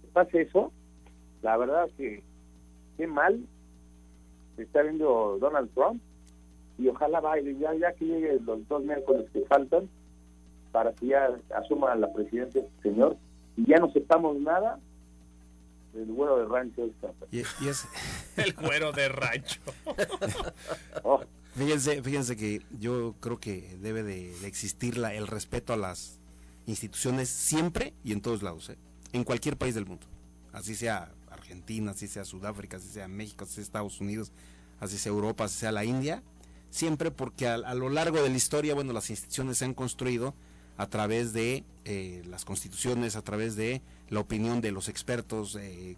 que 0.03 0.07
pase 0.09 0.41
eso, 0.43 0.71
la 1.41 1.57
verdad 1.57 1.89
que 1.97 2.21
qué 2.95 3.07
mal 3.07 3.43
se 4.55 4.61
está 4.61 4.83
viendo 4.83 5.39
Donald 5.41 5.67
Trump 5.73 5.99
y 6.77 6.87
ojalá 6.89 7.19
Biden, 7.19 7.57
ya, 7.57 7.73
ya 7.73 7.91
que 7.93 8.05
llegue 8.05 8.39
los 8.41 8.67
dos 8.67 8.83
miércoles 8.83 9.27
que 9.33 9.41
faltan 9.45 9.89
para 10.71 10.93
que 10.93 11.07
ya 11.07 11.39
asuma 11.55 11.95
la 11.95 12.13
presidencia 12.13 12.61
este 12.61 12.81
señor 12.83 13.17
y 13.55 13.65
ya 13.65 13.77
no 13.77 13.91
sepamos 13.91 14.39
nada 14.39 14.77
del 15.93 16.11
vuelo 16.11 16.37
de 16.37 16.45
rancho 16.45 16.85
esta. 16.85 17.07
Y, 17.31 17.39
y 17.39 17.67
es, 17.67 17.87
el 18.37 18.53
cuero 18.53 18.91
de 18.91 19.09
rancho. 19.09 19.59
Oh, 21.03 21.21
fíjense, 21.55 22.03
fíjense 22.03 22.37
que 22.37 22.61
yo 22.79 23.15
creo 23.21 23.39
que 23.39 23.75
debe 23.81 24.03
de, 24.03 24.37
de 24.39 24.47
existir 24.47 24.99
la, 24.99 25.15
el 25.15 25.25
respeto 25.25 25.73
a 25.73 25.77
las 25.77 26.19
instituciones 26.67 27.29
siempre 27.29 27.93
y 28.03 28.11
en 28.11 28.21
todos 28.21 28.43
lados, 28.43 28.69
¿eh? 28.69 28.77
en 29.13 29.23
cualquier 29.23 29.57
país 29.57 29.73
del 29.73 29.87
mundo. 29.87 30.05
Así 30.53 30.75
sea 30.75 31.11
Argentina, 31.31 31.91
así 31.91 32.07
sea 32.07 32.23
Sudáfrica, 32.25 32.77
así 32.77 32.89
sea 32.89 33.07
México, 33.07 33.43
así 33.43 33.55
sea 33.55 33.63
Estados 33.63 33.99
Unidos, 33.99 34.31
así 34.79 34.97
sea 34.99 35.11
Europa, 35.11 35.45
así 35.45 35.57
sea 35.57 35.71
la 35.71 35.85
India, 35.85 36.21
siempre 36.69 37.09
porque 37.09 37.47
a, 37.47 37.55
a 37.55 37.73
lo 37.73 37.89
largo 37.89 38.21
de 38.21 38.29
la 38.29 38.37
historia, 38.37 38.75
bueno, 38.75 38.93
las 38.93 39.09
instituciones 39.09 39.57
se 39.57 39.65
han 39.65 39.73
construido 39.73 40.35
a 40.77 40.87
través 40.87 41.33
de 41.33 41.63
eh, 41.85 42.21
las 42.27 42.45
constituciones, 42.45 43.15
a 43.15 43.23
través 43.23 43.55
de 43.55 43.81
la 44.09 44.19
opinión 44.19 44.61
de 44.61 44.71
los 44.71 44.89
expertos. 44.89 45.57
eh, 45.59 45.97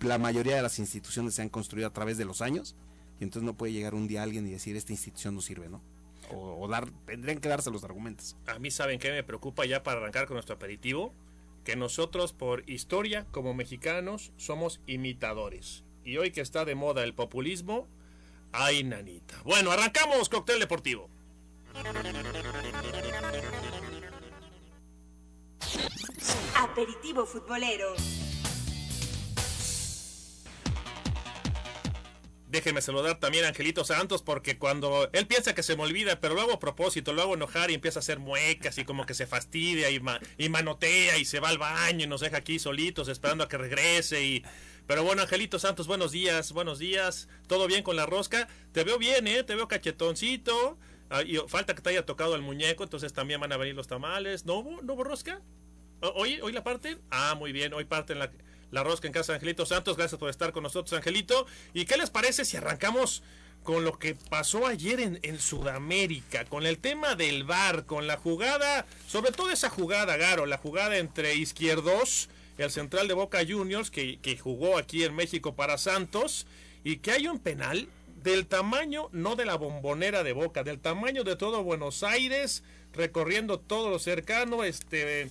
la 0.00 0.18
mayoría 0.18 0.56
de 0.56 0.62
las 0.62 0.78
instituciones 0.78 1.34
se 1.34 1.42
han 1.42 1.48
construido 1.48 1.88
a 1.88 1.92
través 1.92 2.16
de 2.16 2.24
los 2.24 2.40
años 2.40 2.74
y 3.20 3.24
entonces 3.24 3.44
no 3.44 3.54
puede 3.54 3.72
llegar 3.72 3.94
un 3.94 4.06
día 4.06 4.22
alguien 4.22 4.46
y 4.46 4.50
decir 4.50 4.76
esta 4.76 4.92
institución 4.92 5.34
no 5.34 5.40
sirve, 5.40 5.68
¿no? 5.68 5.82
O, 6.30 6.62
o 6.64 6.68
dar, 6.68 6.90
tendrían 7.06 7.38
que 7.38 7.48
darse 7.48 7.70
los 7.70 7.84
argumentos. 7.84 8.36
A 8.46 8.58
mí, 8.58 8.70
¿saben 8.70 8.98
qué 8.98 9.10
me 9.10 9.22
preocupa 9.22 9.64
ya 9.66 9.82
para 9.82 10.00
arrancar 10.00 10.26
con 10.26 10.34
nuestro 10.34 10.54
aperitivo? 10.54 11.12
Que 11.64 11.76
nosotros, 11.76 12.32
por 12.32 12.68
historia, 12.68 13.26
como 13.30 13.54
mexicanos, 13.54 14.32
somos 14.36 14.80
imitadores. 14.86 15.84
Y 16.04 16.18
hoy 16.18 16.30
que 16.30 16.40
está 16.40 16.64
de 16.64 16.74
moda 16.74 17.02
el 17.04 17.14
populismo, 17.14 17.88
ay, 18.52 18.84
nanita. 18.84 19.40
Bueno, 19.44 19.70
arrancamos, 19.70 20.28
cóctel 20.28 20.60
deportivo. 20.60 21.08
Aperitivo 26.56 27.26
futbolero. 27.26 27.94
Déjenme 32.54 32.80
saludar 32.82 33.18
también 33.18 33.44
a 33.44 33.48
Angelito 33.48 33.84
Santos 33.84 34.22
porque 34.22 34.58
cuando 34.58 35.10
él 35.12 35.26
piensa 35.26 35.56
que 35.56 35.64
se 35.64 35.74
me 35.76 35.82
olvida, 35.82 36.20
pero 36.20 36.34
lo 36.34 36.40
hago 36.40 36.52
a 36.52 36.60
propósito, 36.60 37.12
lo 37.12 37.20
hago 37.20 37.34
enojar 37.34 37.72
y 37.72 37.74
empieza 37.74 37.98
a 37.98 38.02
hacer 38.02 38.20
muecas 38.20 38.78
y 38.78 38.84
como 38.84 39.06
que 39.06 39.14
se 39.14 39.26
fastidia 39.26 39.90
y, 39.90 39.98
ma- 39.98 40.20
y 40.38 40.48
manotea 40.50 41.18
y 41.18 41.24
se 41.24 41.40
va 41.40 41.48
al 41.48 41.58
baño 41.58 42.04
y 42.04 42.06
nos 42.06 42.20
deja 42.20 42.36
aquí 42.36 42.60
solitos 42.60 43.08
esperando 43.08 43.42
a 43.42 43.48
que 43.48 43.58
regrese 43.58 44.22
y... 44.24 44.44
Pero 44.86 45.02
bueno, 45.02 45.22
Angelito 45.22 45.58
Santos, 45.58 45.88
buenos 45.88 46.12
días, 46.12 46.52
buenos 46.52 46.78
días. 46.78 47.28
¿Todo 47.48 47.66
bien 47.66 47.82
con 47.82 47.96
la 47.96 48.06
rosca? 48.06 48.46
Te 48.70 48.84
veo 48.84 48.98
bien, 48.98 49.26
¿eh? 49.26 49.42
Te 49.42 49.56
veo 49.56 49.66
cachetoncito. 49.66 50.78
Ah, 51.10 51.22
y 51.22 51.36
falta 51.48 51.74
que 51.74 51.82
te 51.82 51.90
haya 51.90 52.06
tocado 52.06 52.36
el 52.36 52.42
muñeco, 52.42 52.84
entonces 52.84 53.12
también 53.12 53.40
van 53.40 53.50
a 53.52 53.56
venir 53.56 53.74
los 53.74 53.88
tamales. 53.88 54.44
¿No 54.46 54.54
hubo, 54.58 54.80
no 54.82 54.92
hubo 54.92 55.02
rosca? 55.02 55.40
¿O- 56.02 56.12
¿Hoy, 56.14 56.38
¿Hoy 56.40 56.52
la 56.52 56.62
parte? 56.62 56.98
Ah, 57.10 57.34
muy 57.34 57.50
bien, 57.50 57.72
hoy 57.74 57.84
parten 57.84 58.20
la, 58.20 58.30
la 58.70 58.82
rosca 58.82 59.06
en 59.06 59.12
casa 59.12 59.32
de 59.32 59.36
Angelito 59.36 59.66
Santos. 59.66 59.96
Gracias 59.96 60.18
por 60.18 60.30
estar 60.30 60.52
con 60.52 60.62
nosotros, 60.62 60.92
Angelito. 60.92 61.46
¿Y 61.72 61.84
qué 61.84 61.96
les 61.96 62.10
parece 62.10 62.44
si 62.44 62.56
arrancamos 62.56 63.22
con 63.62 63.84
lo 63.84 63.98
que 63.98 64.14
pasó 64.14 64.66
ayer 64.66 65.00
en, 65.00 65.38
Sudamérica? 65.38 66.44
Con 66.44 66.66
el 66.66 66.78
tema 66.78 67.14
del 67.14 67.44
VAR, 67.44 67.86
con 67.86 68.06
la 68.06 68.16
jugada, 68.16 68.86
sobre 69.06 69.32
todo 69.32 69.50
esa 69.50 69.70
jugada, 69.70 70.16
Garo, 70.16 70.46
la 70.46 70.58
jugada 70.58 70.98
entre 70.98 71.34
Izquierdos, 71.34 72.28
el 72.58 72.70
central 72.70 73.08
de 73.08 73.14
Boca 73.14 73.40
Juniors, 73.46 73.90
que, 73.90 74.18
que 74.20 74.36
jugó 74.36 74.78
aquí 74.78 75.04
en 75.04 75.14
México 75.14 75.54
para 75.54 75.78
Santos, 75.78 76.46
y 76.84 76.98
que 76.98 77.12
hay 77.12 77.26
un 77.26 77.38
penal 77.38 77.88
del 78.22 78.46
tamaño, 78.46 79.08
no 79.12 79.36
de 79.36 79.44
la 79.44 79.56
bombonera 79.56 80.22
de 80.22 80.32
Boca, 80.32 80.64
del 80.64 80.78
tamaño 80.78 81.24
de 81.24 81.36
todo 81.36 81.62
Buenos 81.62 82.02
Aires, 82.02 82.62
recorriendo 82.92 83.60
todo 83.60 83.90
lo 83.90 83.98
cercano, 83.98 84.64
este 84.64 85.30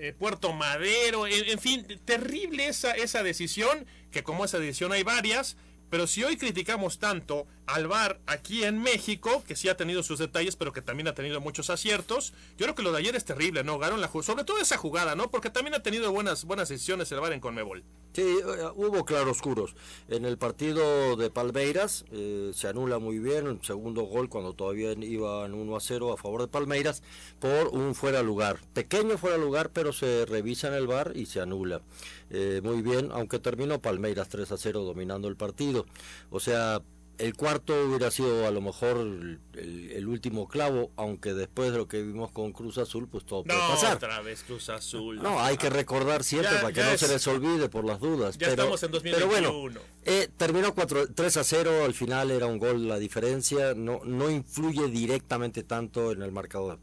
eh, 0.00 0.14
Puerto 0.16 0.52
Madero, 0.52 1.26
en, 1.26 1.48
en, 1.48 1.58
fin, 1.58 1.86
terrible 2.04 2.68
esa, 2.68 2.92
esa 2.92 3.22
decisión, 3.22 3.86
que 4.10 4.22
como 4.22 4.44
esa 4.44 4.58
decisión 4.58 4.92
hay 4.92 5.02
varias, 5.02 5.56
pero 5.90 6.06
si 6.06 6.24
hoy 6.24 6.36
criticamos 6.36 6.98
tanto 6.98 7.46
al 7.68 7.86
VAR 7.86 8.20
aquí 8.26 8.64
en 8.64 8.80
México, 8.80 9.44
que 9.46 9.54
sí 9.54 9.68
ha 9.68 9.76
tenido 9.76 10.02
sus 10.02 10.18
detalles, 10.18 10.56
pero 10.56 10.72
que 10.72 10.82
también 10.82 11.08
ha 11.08 11.14
tenido 11.14 11.40
muchos 11.40 11.70
aciertos, 11.70 12.32
yo 12.56 12.64
creo 12.64 12.74
que 12.74 12.82
lo 12.82 12.92
de 12.92 12.98
ayer 12.98 13.14
es 13.14 13.24
terrible, 13.24 13.62
¿no? 13.62 13.78
Garon 13.78 14.00
la 14.00 14.08
sobre 14.08 14.44
todo 14.44 14.58
esa 14.58 14.76
jugada, 14.76 15.14
¿no? 15.14 15.30
Porque 15.30 15.50
también 15.50 15.74
ha 15.74 15.82
tenido 15.82 16.10
buenas 16.10 16.44
buenas 16.44 16.68
decisiones 16.68 17.12
el 17.12 17.20
VAR 17.20 17.32
en 17.32 17.40
Conmebol. 17.40 17.84
Sí, 18.14 18.22
eh, 18.22 18.70
hubo 18.74 19.04
claroscuros. 19.04 19.76
En 20.08 20.24
el 20.24 20.38
partido 20.38 21.14
de 21.16 21.30
Palmeiras 21.30 22.04
eh, 22.10 22.50
se 22.54 22.66
anula 22.66 22.98
muy 22.98 23.18
bien 23.18 23.46
el 23.46 23.62
segundo 23.62 24.02
gol 24.02 24.28
cuando 24.28 24.54
todavía 24.54 24.92
iban 24.92 25.54
1 25.54 25.76
a 25.76 25.80
0 25.80 26.12
a 26.14 26.16
favor 26.16 26.40
de 26.40 26.48
Palmeiras 26.48 27.02
por 27.38 27.68
un 27.68 27.94
fuera 27.94 28.22
lugar. 28.22 28.58
Pequeño 28.72 29.18
fuera 29.18 29.36
lugar, 29.36 29.70
pero 29.72 29.92
se 29.92 30.24
revisa 30.26 30.68
en 30.68 30.74
el 30.74 30.86
VAR 30.86 31.12
y 31.14 31.26
se 31.26 31.40
anula. 31.40 31.82
Eh, 32.30 32.60
muy 32.64 32.82
bien, 32.82 33.10
aunque 33.12 33.38
terminó 33.38 33.80
Palmeiras 33.80 34.28
3 34.28 34.50
a 34.50 34.56
0 34.56 34.82
dominando 34.84 35.28
el 35.28 35.36
partido. 35.36 35.86
O 36.30 36.40
sea, 36.40 36.82
el 37.18 37.34
cuarto 37.34 37.74
hubiera 37.86 38.10
sido 38.10 38.46
a 38.46 38.50
lo 38.50 38.60
mejor 38.60 38.96
el, 38.98 39.40
el, 39.54 40.06
último 40.06 40.46
clavo, 40.48 40.90
aunque 40.96 41.34
después 41.34 41.72
de 41.72 41.78
lo 41.78 41.88
que 41.88 42.02
vimos 42.02 42.30
con 42.30 42.52
Cruz 42.52 42.78
Azul, 42.78 43.08
pues 43.08 43.24
todo 43.24 43.42
no, 43.44 43.54
puede 43.54 43.68
pasar. 43.68 43.96
otra 43.96 44.20
vez 44.20 44.44
Cruz 44.44 44.68
Azul. 44.68 45.20
No, 45.20 45.40
hay 45.40 45.56
que 45.56 45.68
recordar 45.68 46.22
siempre 46.22 46.52
Ya- 46.52 46.60
para 46.60 46.72
que 46.72 46.80
no 46.82 46.90
es- 46.90 47.00
se 47.00 47.08
les 47.08 47.26
olvide 47.26 47.68
por 47.68 47.84
las 47.84 47.98
dudas. 48.00 48.38
Ya 48.38 48.48
pero, 48.48 48.62
estamos 48.62 48.82
en 48.84 48.90
Pero 48.92 49.18
2021. 49.18 49.52
bueno, 49.60 49.80
eh, 50.04 50.28
terminó 50.36 50.74
4, 50.74 51.08
3 51.12 51.36
a 51.36 51.44
0, 51.44 51.84
al 51.84 51.94
final 51.94 52.30
era 52.30 52.46
un 52.46 52.58
gol 52.58 52.86
la 52.88 52.98
diferencia, 52.98 53.74
no, 53.74 54.00
no 54.04 54.30
influye 54.30 54.86
directamente 54.88 55.64
tanto 55.64 56.12
en 56.12 56.22
el 56.22 56.30
marcador. 56.32 56.78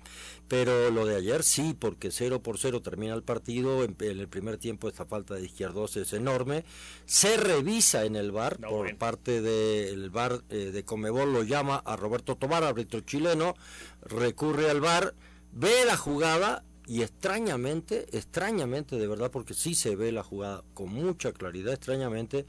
Pero 0.47 0.91
lo 0.91 1.05
de 1.05 1.15
ayer 1.15 1.43
sí, 1.43 1.75
porque 1.77 2.11
0 2.11 2.41
por 2.41 2.59
0 2.59 2.81
termina 2.81 3.15
el 3.15 3.23
partido, 3.23 3.83
en, 3.83 3.95
en 3.99 4.19
el 4.19 4.27
primer 4.27 4.57
tiempo 4.57 4.87
esta 4.87 5.05
falta 5.05 5.33
de 5.35 5.45
izquierdos 5.45 5.97
es 5.97 6.13
enorme, 6.13 6.65
se 7.05 7.37
revisa 7.37 8.05
en 8.05 8.15
el 8.15 8.31
bar 8.31 8.59
No, 8.59 8.69
por 8.69 8.95
parte 8.97 9.41
del 9.41 10.09
bar 10.11 10.43
eh, 10.49 10.71
de 10.71 10.85
Comebol, 10.85 11.33
lo 11.33 11.43
llama 11.43 11.77
a 11.77 11.95
Roberto 11.95 12.35
Tobar, 12.35 12.63
árbitro 12.63 13.01
chileno, 13.01 13.55
recurre 14.01 14.69
al 14.69 14.81
bar, 14.81 15.15
ve 15.51 15.85
la 15.85 15.97
jugada 15.97 16.63
y 16.87 17.01
extrañamente, 17.01 18.05
extrañamente 18.15 18.97
de 18.97 19.07
verdad, 19.07 19.31
porque 19.31 19.55
sí 19.55 19.73
se 19.73 19.95
ve 19.95 20.11
la 20.11 20.21
jugada 20.21 20.63
con 20.75 20.89
mucha 20.89 21.31
claridad, 21.31 21.73
extrañamente 21.73 22.45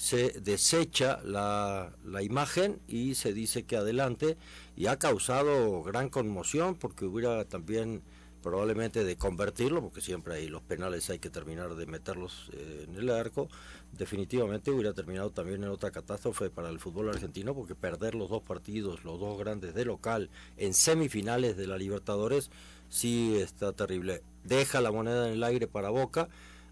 se 0.00 0.30
desecha 0.40 1.20
la, 1.24 1.92
la 2.06 2.22
imagen 2.22 2.80
y 2.88 3.16
se 3.16 3.34
dice 3.34 3.64
que 3.64 3.76
adelante 3.76 4.38
y 4.74 4.86
ha 4.86 4.98
causado 4.98 5.82
gran 5.82 6.08
conmoción 6.08 6.74
porque 6.74 7.04
hubiera 7.04 7.44
también 7.44 8.00
probablemente 8.42 9.04
de 9.04 9.16
convertirlo, 9.16 9.82
porque 9.82 10.00
siempre 10.00 10.32
hay 10.32 10.48
los 10.48 10.62
penales 10.62 11.10
hay 11.10 11.18
que 11.18 11.28
terminar 11.28 11.74
de 11.74 11.84
meterlos 11.84 12.50
eh, 12.54 12.86
en 12.88 12.94
el 12.94 13.10
arco, 13.10 13.50
definitivamente 13.92 14.70
hubiera 14.70 14.94
terminado 14.94 15.32
también 15.32 15.64
en 15.64 15.68
otra 15.68 15.90
catástrofe 15.90 16.48
para 16.48 16.70
el 16.70 16.80
fútbol 16.80 17.10
argentino, 17.10 17.54
porque 17.54 17.74
perder 17.74 18.14
los 18.14 18.30
dos 18.30 18.40
partidos, 18.40 19.04
los 19.04 19.20
dos 19.20 19.38
grandes 19.38 19.74
de 19.74 19.84
local, 19.84 20.30
en 20.56 20.72
semifinales 20.72 21.58
de 21.58 21.66
la 21.66 21.76
Libertadores, 21.76 22.50
sí 22.88 23.36
está 23.38 23.74
terrible. 23.74 24.22
Deja 24.44 24.80
la 24.80 24.92
moneda 24.92 25.26
en 25.26 25.34
el 25.34 25.44
aire 25.44 25.66
para 25.66 25.90
Boca, 25.90 26.30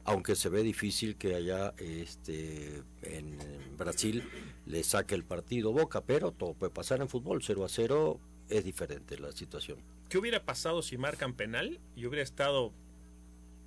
aunque 0.09 0.37
se 0.37 0.49
ve 0.49 0.63
difícil 0.63 1.17
que 1.17 1.35
allá 1.35 1.75
este, 1.79 2.83
en 3.03 3.39
Brasil 3.77 4.25
le 4.65 4.83
saque 4.83 5.15
el 5.15 5.23
partido 5.23 5.73
Boca, 5.73 6.03
pero 6.03 6.33
todo 6.33 6.55
puede 6.55 6.73
pasar 6.73 7.01
en 7.03 7.09
fútbol, 7.09 7.43
0 7.43 7.65
a 7.65 7.69
0 7.69 8.21
es 8.49 8.65
diferente 8.65 9.19
la 9.19 9.33
situación. 9.33 9.79
¿Qué 10.09 10.17
hubiera 10.17 10.45
pasado 10.45 10.81
si 10.81 10.97
marcan 10.97 11.35
penal 11.35 11.79
y 11.95 12.07
hubiera 12.07 12.23
estado 12.23 12.73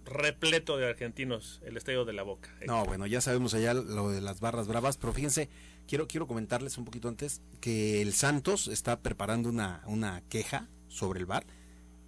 repleto 0.03 0.77
de 0.77 0.89
argentinos 0.89 1.62
el 1.63 1.77
estadio 1.77 2.05
de 2.05 2.13
la 2.13 2.24
Boca? 2.24 2.50
No, 2.65 2.86
bueno, 2.86 3.05
ya 3.05 3.21
sabemos 3.21 3.53
allá 3.53 3.75
lo 3.75 4.10
de 4.10 4.21
las 4.21 4.39
barras 4.39 4.67
bravas, 4.67 4.98
pero 4.98 5.13
fíjense, 5.13 5.48
quiero, 5.88 6.07
quiero 6.07 6.25
comentarles 6.25 6.79
un 6.79 6.86
poquito 6.86 7.07
antes 7.07 7.41
que 7.60 8.01
el 8.01 8.13
Santos 8.13 8.67
está 8.67 9.00
preparando 9.00 9.48
una, 9.48 9.83
una 9.86 10.21
queja 10.21 10.67
sobre 10.88 11.19
el 11.19 11.27
bar 11.27 11.45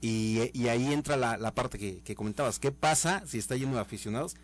y, 0.05 0.67
ahí 0.67 0.91
entra 0.91 1.15
la, 1.15 1.55
parte 1.55 1.79
que, 1.79 2.15
comentabas. 2.15 2.59
¿Qué 2.59 2.73
pasa 2.73 3.23
si 3.25 3.37
está 3.37 3.55
lleno 3.55 3.75
de 3.75 3.79
aficionados? 3.79 4.35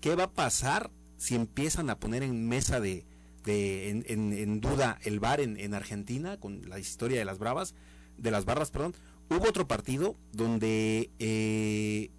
¿Qué 0.00 0.14
va 0.14 0.24
a 0.24 0.32
pasar 0.32 0.90
si 1.18 1.34
empiezan 1.34 1.90
a 1.90 1.98
poner 1.98 2.22
en 2.22 2.48
mesa 2.48 2.80
de, 2.80 3.04
en, 3.44 4.60
duda 4.62 4.98
el 5.02 5.20
bar 5.20 5.40
en, 5.40 5.58
en 5.60 5.74
Argentina 5.74 6.40
con 6.40 6.66
la 6.66 6.78
historia 6.78 7.18
de 7.18 7.26
las 7.26 7.38
bravas, 7.38 7.74
de 8.16 8.30
las 8.30 8.46
barras, 8.46 8.70
perdón? 8.70 8.94
Hubo 9.28 9.48
otro 9.48 9.68
partido 9.68 10.16
donde 10.32 11.10
eh, 11.18 12.10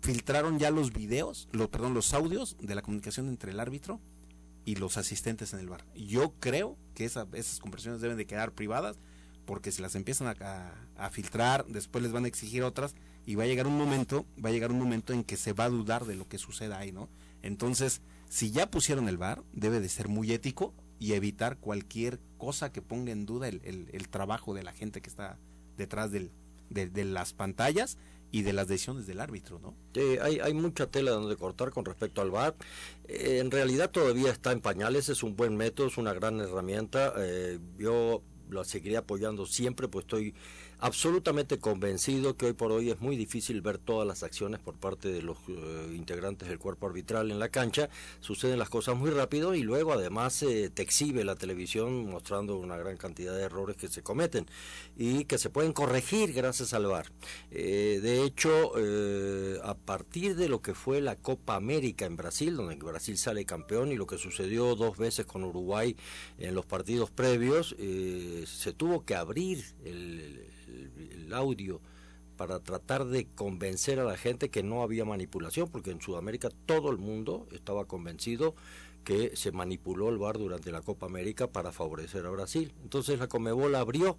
filtraron 0.00 0.60
ya 0.60 0.70
los 0.70 0.92
videos, 0.92 1.48
lo, 1.50 1.68
perdón, 1.68 1.94
los 1.94 2.14
audios 2.14 2.56
de 2.60 2.76
la 2.76 2.82
comunicación 2.82 3.28
entre 3.28 3.50
el 3.50 3.58
árbitro 3.58 4.00
y 4.64 4.76
los 4.76 4.96
asistentes 4.98 5.52
en 5.52 5.58
el 5.58 5.68
bar. 5.68 5.84
Yo 5.96 6.34
creo 6.38 6.78
que 6.94 7.06
esa- 7.06 7.26
esas 7.32 7.58
conversaciones 7.58 8.00
deben 8.00 8.16
de 8.16 8.26
quedar 8.26 8.52
privadas 8.52 8.98
porque 9.50 9.72
si 9.72 9.82
las 9.82 9.96
empiezan 9.96 10.28
a, 10.28 10.72
a- 10.96 11.10
filtrar, 11.10 11.66
después 11.66 12.04
les 12.04 12.12
van 12.12 12.24
a 12.24 12.28
exigir 12.28 12.62
otras 12.62 12.94
y 13.26 13.34
va 13.34 13.42
a 13.42 13.46
llegar 13.48 13.66
un 13.66 13.76
momento, 13.76 14.24
va 14.42 14.50
a 14.50 14.52
llegar 14.52 14.70
un 14.70 14.78
momento 14.78 15.12
en 15.12 15.24
que 15.24 15.36
se 15.36 15.52
va 15.52 15.64
a 15.64 15.68
dudar 15.68 16.04
de 16.04 16.14
lo 16.14 16.28
que 16.28 16.38
suceda 16.38 16.78
ahí, 16.78 16.92
¿no? 16.92 17.08
Entonces, 17.42 18.00
si 18.28 18.52
ya 18.52 18.70
pusieron 18.70 19.08
el 19.08 19.18
bar, 19.18 19.42
debe 19.52 19.80
de 19.80 19.88
ser 19.88 20.06
muy 20.06 20.30
ético 20.32 20.72
y 21.00 21.14
evitar 21.14 21.56
cualquier 21.56 22.20
cosa 22.38 22.70
que 22.70 22.80
ponga 22.80 23.10
en 23.10 23.26
duda 23.26 23.48
el, 23.48 23.60
el- 23.64 23.88
el 23.92 24.08
trabajo 24.08 24.54
de 24.54 24.62
la 24.62 24.72
gente 24.72 25.02
que 25.02 25.10
está 25.10 25.36
detrás 25.76 26.12
del, 26.12 26.30
de, 26.68 26.88
de 26.88 27.04
las 27.04 27.32
pantallas 27.32 27.98
y 28.30 28.42
de 28.42 28.52
las 28.52 28.68
decisiones 28.68 29.08
del 29.08 29.18
árbitro, 29.18 29.58
¿no? 29.58 29.74
Sí, 29.92 30.16
hay, 30.22 30.38
hay 30.38 30.54
mucha 30.54 30.86
tela 30.86 31.10
donde 31.10 31.34
cortar 31.36 31.72
con 31.72 31.84
respecto 31.84 32.20
al 32.22 32.30
VAR. 32.30 32.54
Eh, 33.08 33.38
en 33.40 33.50
realidad 33.50 33.90
todavía 33.90 34.30
está 34.30 34.52
en 34.52 34.60
pañales, 34.60 35.08
es 35.08 35.24
un 35.24 35.34
buen 35.34 35.56
método, 35.56 35.88
es 35.88 35.98
una 35.98 36.12
gran 36.12 36.38
herramienta. 36.38 37.12
Eh, 37.18 37.58
yo 37.78 38.22
lo 38.50 38.64
seguiré 38.64 38.96
apoyando 38.96 39.46
siempre, 39.46 39.88
pues 39.88 40.04
estoy 40.04 40.34
absolutamente 40.80 41.58
convencido 41.58 42.36
que 42.36 42.46
hoy 42.46 42.52
por 42.52 42.72
hoy 42.72 42.90
es 42.90 43.00
muy 43.00 43.16
difícil 43.16 43.60
ver 43.60 43.78
todas 43.78 44.06
las 44.06 44.22
acciones 44.22 44.60
por 44.60 44.74
parte 44.74 45.08
de 45.08 45.22
los 45.22 45.38
eh, 45.48 45.92
integrantes 45.94 46.48
del 46.48 46.58
cuerpo 46.58 46.86
arbitral 46.86 47.30
en 47.30 47.38
la 47.38 47.48
cancha. 47.48 47.88
Suceden 48.20 48.58
las 48.58 48.70
cosas 48.70 48.96
muy 48.96 49.10
rápido 49.10 49.54
y 49.54 49.62
luego 49.62 49.92
además 49.92 50.42
eh, 50.42 50.70
te 50.72 50.82
exhibe 50.82 51.24
la 51.24 51.36
televisión 51.36 52.08
mostrando 52.08 52.56
una 52.56 52.76
gran 52.76 52.96
cantidad 52.96 53.34
de 53.34 53.42
errores 53.42 53.76
que 53.76 53.88
se 53.88 54.02
cometen 54.02 54.46
y 54.96 55.24
que 55.24 55.38
se 55.38 55.50
pueden 55.50 55.72
corregir 55.72 56.32
gracias 56.32 56.72
al 56.72 56.86
VAR. 56.86 57.06
Eh, 57.50 58.00
de 58.02 58.24
hecho, 58.24 58.72
eh, 58.78 59.58
a 59.62 59.74
partir 59.74 60.36
de 60.36 60.48
lo 60.48 60.62
que 60.62 60.74
fue 60.74 61.00
la 61.00 61.16
Copa 61.16 61.56
América 61.56 62.06
en 62.06 62.16
Brasil, 62.16 62.56
donde 62.56 62.76
Brasil 62.76 63.18
sale 63.18 63.44
campeón 63.44 63.92
y 63.92 63.96
lo 63.96 64.06
que 64.06 64.18
sucedió 64.18 64.74
dos 64.74 64.96
veces 64.96 65.26
con 65.26 65.44
Uruguay 65.44 65.96
en 66.38 66.54
los 66.54 66.64
partidos 66.64 67.10
previos, 67.10 67.76
se 67.78 68.72
tuvo 68.72 69.04
que 69.04 69.14
abrir 69.14 69.64
el, 69.84 70.40
el- 70.70 71.32
audio 71.32 71.80
para 72.36 72.58
tratar 72.58 73.04
de 73.06 73.26
convencer 73.36 74.00
a 74.00 74.04
la 74.04 74.16
gente 74.16 74.48
que 74.48 74.62
no 74.62 74.82
había 74.82 75.04
manipulación, 75.04 75.68
porque 75.68 75.90
en 75.92 76.00
Sudamérica 76.00 76.48
todo 76.66 76.90
el 76.90 76.98
mundo 76.98 77.46
estaba 77.52 77.84
convencido 77.84 78.54
que 79.04 79.36
se 79.36 79.52
manipuló 79.52 80.08
el 80.08 80.18
VAR 80.18 80.38
durante 80.38 80.72
la 80.72 80.82
Copa 80.82 81.06
América 81.06 81.46
para 81.46 81.70
favorecer 81.72 82.26
a 82.26 82.30
Brasil. 82.30 82.72
Entonces 82.82 83.18
la 83.18 83.28
Comebol 83.28 83.74
abrió 83.74 84.16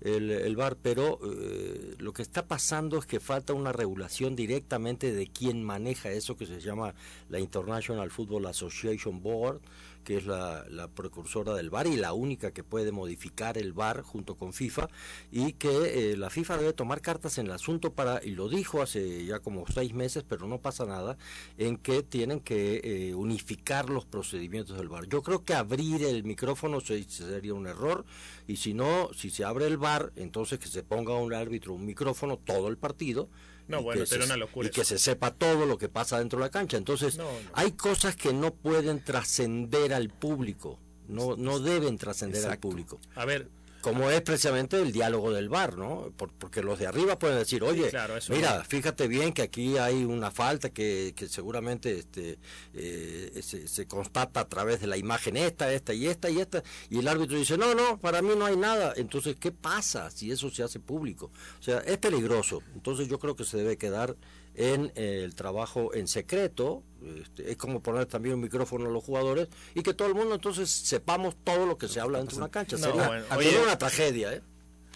el, 0.00 0.30
el 0.30 0.56
VAR, 0.56 0.76
pero 0.80 1.18
eh, 1.24 1.94
lo 1.98 2.12
que 2.12 2.22
está 2.22 2.46
pasando 2.46 2.98
es 2.98 3.06
que 3.06 3.20
falta 3.20 3.52
una 3.54 3.72
regulación 3.72 4.36
directamente 4.36 5.12
de 5.12 5.26
quien 5.28 5.62
maneja 5.64 6.10
eso 6.10 6.36
que 6.36 6.46
se 6.46 6.60
llama 6.60 6.94
la 7.28 7.38
International 7.40 8.10
Football 8.10 8.46
Association 8.46 9.22
Board, 9.22 9.60
que 10.08 10.16
es 10.16 10.24
la, 10.24 10.64
la 10.70 10.88
precursora 10.88 11.52
del 11.54 11.68
VAR 11.68 11.86
y 11.86 11.98
la 11.98 12.14
única 12.14 12.50
que 12.50 12.64
puede 12.64 12.92
modificar 12.92 13.58
el 13.58 13.74
VAR 13.74 14.00
junto 14.00 14.36
con 14.36 14.54
FIFA, 14.54 14.88
y 15.30 15.52
que 15.52 16.12
eh, 16.12 16.16
la 16.16 16.30
FIFA 16.30 16.56
debe 16.56 16.72
tomar 16.72 17.02
cartas 17.02 17.36
en 17.36 17.44
el 17.44 17.52
asunto 17.52 17.92
para, 17.92 18.24
y 18.24 18.30
lo 18.30 18.48
dijo 18.48 18.80
hace 18.80 19.26
ya 19.26 19.40
como 19.40 19.66
seis 19.66 19.92
meses, 19.92 20.24
pero 20.26 20.46
no 20.46 20.62
pasa 20.62 20.86
nada, 20.86 21.18
en 21.58 21.76
que 21.76 22.02
tienen 22.02 22.40
que 22.40 22.80
eh, 22.82 23.14
unificar 23.14 23.90
los 23.90 24.06
procedimientos 24.06 24.78
del 24.78 24.88
VAR. 24.88 25.06
Yo 25.08 25.22
creo 25.22 25.44
que 25.44 25.52
abrir 25.52 26.02
el 26.02 26.24
micrófono 26.24 26.80
se- 26.80 27.04
sería 27.04 27.52
un 27.52 27.66
error, 27.66 28.06
y 28.46 28.56
si 28.56 28.72
no, 28.72 29.10
si 29.12 29.28
se 29.28 29.44
abre 29.44 29.66
el 29.66 29.76
VAR, 29.76 30.10
entonces 30.16 30.58
que 30.58 30.68
se 30.68 30.82
ponga 30.82 31.14
un 31.16 31.34
árbitro 31.34 31.74
un 31.74 31.84
micrófono 31.84 32.38
todo 32.38 32.68
el 32.68 32.78
partido. 32.78 33.28
No, 33.68 33.80
y 33.80 33.82
bueno, 33.84 34.00
que 34.00 34.06
sería 34.06 34.24
se- 34.26 34.32
una 34.32 34.36
locura 34.38 34.66
Y 34.68 34.70
que 34.70 34.84
se 34.84 34.98
sepa 34.98 35.30
todo 35.32 35.66
lo 35.66 35.78
que 35.78 35.88
pasa 35.88 36.18
dentro 36.18 36.38
de 36.38 36.46
la 36.46 36.50
cancha. 36.50 36.76
Entonces, 36.76 37.16
No, 37.18 37.24
no. 37.24 37.50
hay 37.52 37.72
cosas 37.72 38.16
que 38.16 38.32
no 38.32 38.52
pueden 38.54 39.04
trascender 39.04 39.92
al 39.94 40.08
público, 40.08 40.78
no, 41.06 41.36
no 41.36 41.60
deben 41.60 41.98
trascender 41.98 42.44
al 42.46 42.58
público. 42.58 42.98
A 43.14 43.24
ver, 43.24 43.48
como 43.80 44.10
es 44.10 44.20
precisamente 44.22 44.80
el 44.80 44.92
diálogo 44.92 45.32
del 45.32 45.48
bar, 45.48 45.76
¿no? 45.76 46.12
porque 46.16 46.62
los 46.62 46.78
de 46.78 46.86
arriba 46.86 47.18
pueden 47.18 47.38
decir, 47.38 47.62
oye, 47.62 47.90
mira, 48.28 48.64
fíjate 48.64 49.06
bien 49.08 49.32
que 49.32 49.42
aquí 49.42 49.78
hay 49.78 50.04
una 50.04 50.30
falta 50.30 50.70
que, 50.70 51.12
que 51.16 51.28
seguramente 51.28 51.98
este, 51.98 52.38
eh, 52.74 53.40
se, 53.42 53.86
constata 53.86 54.40
a 54.40 54.48
través 54.48 54.80
de 54.80 54.86
la 54.86 54.96
imagen 54.96 55.36
esta, 55.36 55.72
esta 55.72 55.94
y 55.94 56.06
esta 56.06 56.28
y 56.28 56.40
esta, 56.40 56.62
y 56.90 56.98
el 56.98 57.08
árbitro 57.08 57.38
dice, 57.38 57.56
no, 57.56 57.74
no, 57.74 57.98
para 57.98 58.20
mí 58.22 58.30
no 58.36 58.46
hay 58.46 58.56
nada. 58.56 58.92
Entonces, 58.96 59.36
¿qué 59.36 59.52
pasa 59.52 60.10
si 60.10 60.30
eso 60.30 60.50
se 60.50 60.62
hace 60.62 60.80
público? 60.80 61.30
O 61.58 61.62
sea, 61.62 61.78
es 61.78 61.98
peligroso. 61.98 62.62
Entonces 62.74 63.08
yo 63.08 63.18
creo 63.18 63.36
que 63.36 63.44
se 63.44 63.56
debe 63.56 63.76
quedar 63.76 64.16
en 64.58 64.92
eh, 64.96 65.22
el 65.22 65.36
trabajo 65.36 65.94
en 65.94 66.08
secreto, 66.08 66.82
este, 67.22 67.52
es 67.52 67.56
como 67.56 67.80
poner 67.80 68.06
también 68.06 68.34
un 68.34 68.40
micrófono 68.40 68.86
a 68.86 68.90
los 68.90 69.04
jugadores 69.04 69.48
y 69.72 69.84
que 69.84 69.94
todo 69.94 70.08
el 70.08 70.14
mundo 70.14 70.34
entonces 70.34 70.68
sepamos 70.68 71.36
todo 71.44 71.64
lo 71.64 71.78
que 71.78 71.86
se 71.86 72.00
habla 72.00 72.18
dentro 72.18 72.36
de 72.36 72.42
una 72.42 72.50
cancha. 72.50 72.76
Sería, 72.76 73.62
una 73.62 73.78
tragedia, 73.78 74.34
¿eh? 74.34 74.42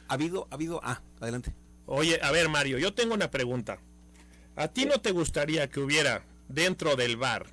Ha 0.09 0.14
habido, 0.14 0.49
ha 0.50 0.54
habido, 0.57 0.81
ah, 0.83 1.00
adelante. 1.21 1.54
Oye, 1.87 2.19
a 2.23 2.33
ver 2.33 2.49
Mario, 2.49 2.78
yo 2.78 2.92
tengo 2.92 3.14
una 3.14 3.31
pregunta. 3.31 3.78
¿A 4.57 4.66
ti 4.66 4.85
no 4.85 5.00
te 5.00 5.12
gustaría 5.12 5.71
que 5.71 5.78
hubiera 5.78 6.25
dentro 6.49 6.97
del 6.97 7.16
bar, 7.16 7.47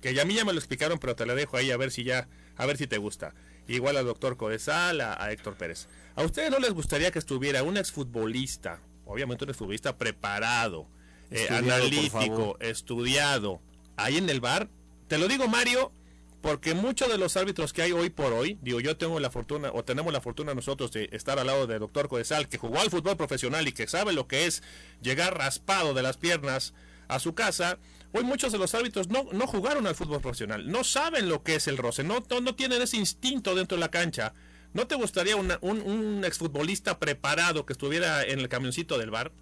que 0.00 0.14
ya 0.14 0.22
a 0.22 0.24
mí 0.24 0.34
ya 0.34 0.44
me 0.44 0.52
lo 0.52 0.58
explicaron, 0.60 1.00
pero 1.00 1.16
te 1.16 1.26
la 1.26 1.34
dejo 1.34 1.56
ahí 1.56 1.72
a 1.72 1.76
ver 1.76 1.90
si 1.90 2.04
ya, 2.04 2.28
a 2.56 2.64
ver 2.64 2.76
si 2.76 2.86
te 2.86 2.98
gusta, 2.98 3.34
igual 3.66 3.96
al 3.96 4.06
doctor 4.06 4.36
Codesal, 4.36 5.00
a, 5.00 5.20
a 5.20 5.32
Héctor 5.32 5.56
Pérez. 5.56 5.88
¿A 6.14 6.22
ustedes 6.22 6.52
no 6.52 6.60
les 6.60 6.70
gustaría 6.70 7.10
que 7.10 7.18
estuviera 7.18 7.64
un 7.64 7.76
exfutbolista, 7.76 8.80
obviamente 9.04 9.42
un 9.42 9.50
exfutbolista 9.50 9.98
preparado, 9.98 10.86
eh, 11.30 11.46
analítico, 11.50 12.56
estudiado, 12.60 13.60
ahí 13.96 14.16
en 14.16 14.28
el 14.28 14.40
bar. 14.40 14.68
Te 15.08 15.18
lo 15.18 15.28
digo, 15.28 15.48
Mario, 15.48 15.92
porque 16.40 16.74
muchos 16.74 17.08
de 17.08 17.18
los 17.18 17.36
árbitros 17.36 17.72
que 17.72 17.82
hay 17.82 17.92
hoy 17.92 18.10
por 18.10 18.32
hoy, 18.32 18.58
digo, 18.62 18.80
yo 18.80 18.96
tengo 18.96 19.20
la 19.20 19.30
fortuna, 19.30 19.70
o 19.72 19.84
tenemos 19.84 20.12
la 20.12 20.20
fortuna 20.20 20.54
nosotros 20.54 20.90
de 20.92 21.08
estar 21.12 21.38
al 21.38 21.46
lado 21.46 21.66
del 21.66 21.80
doctor 21.80 22.08
Codesal, 22.08 22.48
que 22.48 22.58
jugó 22.58 22.80
al 22.80 22.90
fútbol 22.90 23.16
profesional 23.16 23.68
y 23.68 23.72
que 23.72 23.86
sabe 23.86 24.12
lo 24.12 24.26
que 24.26 24.46
es 24.46 24.62
llegar 25.02 25.36
raspado 25.36 25.94
de 25.94 26.02
las 26.02 26.16
piernas 26.16 26.72
a 27.08 27.18
su 27.18 27.34
casa. 27.34 27.78
Hoy 28.12 28.24
muchos 28.24 28.52
de 28.52 28.58
los 28.58 28.74
árbitros 28.74 29.08
no, 29.08 29.24
no 29.32 29.46
jugaron 29.46 29.86
al 29.86 29.94
fútbol 29.94 30.20
profesional, 30.20 30.70
no 30.70 30.82
saben 30.82 31.28
lo 31.28 31.42
que 31.42 31.56
es 31.56 31.68
el 31.68 31.76
roce, 31.76 32.02
no, 32.04 32.24
no, 32.42 32.54
tienen 32.54 32.82
ese 32.82 32.96
instinto 32.96 33.54
dentro 33.54 33.76
de 33.76 33.80
la 33.80 33.90
cancha. 33.90 34.32
¿No 34.72 34.86
te 34.86 34.94
gustaría 34.94 35.36
un, 35.36 35.52
un 35.60 36.24
exfutbolista 36.24 36.98
preparado 36.98 37.66
que 37.66 37.72
estuviera 37.72 38.22
en 38.24 38.38
el 38.38 38.48
camioncito 38.48 38.98
del 38.98 39.10
bar? 39.10 39.32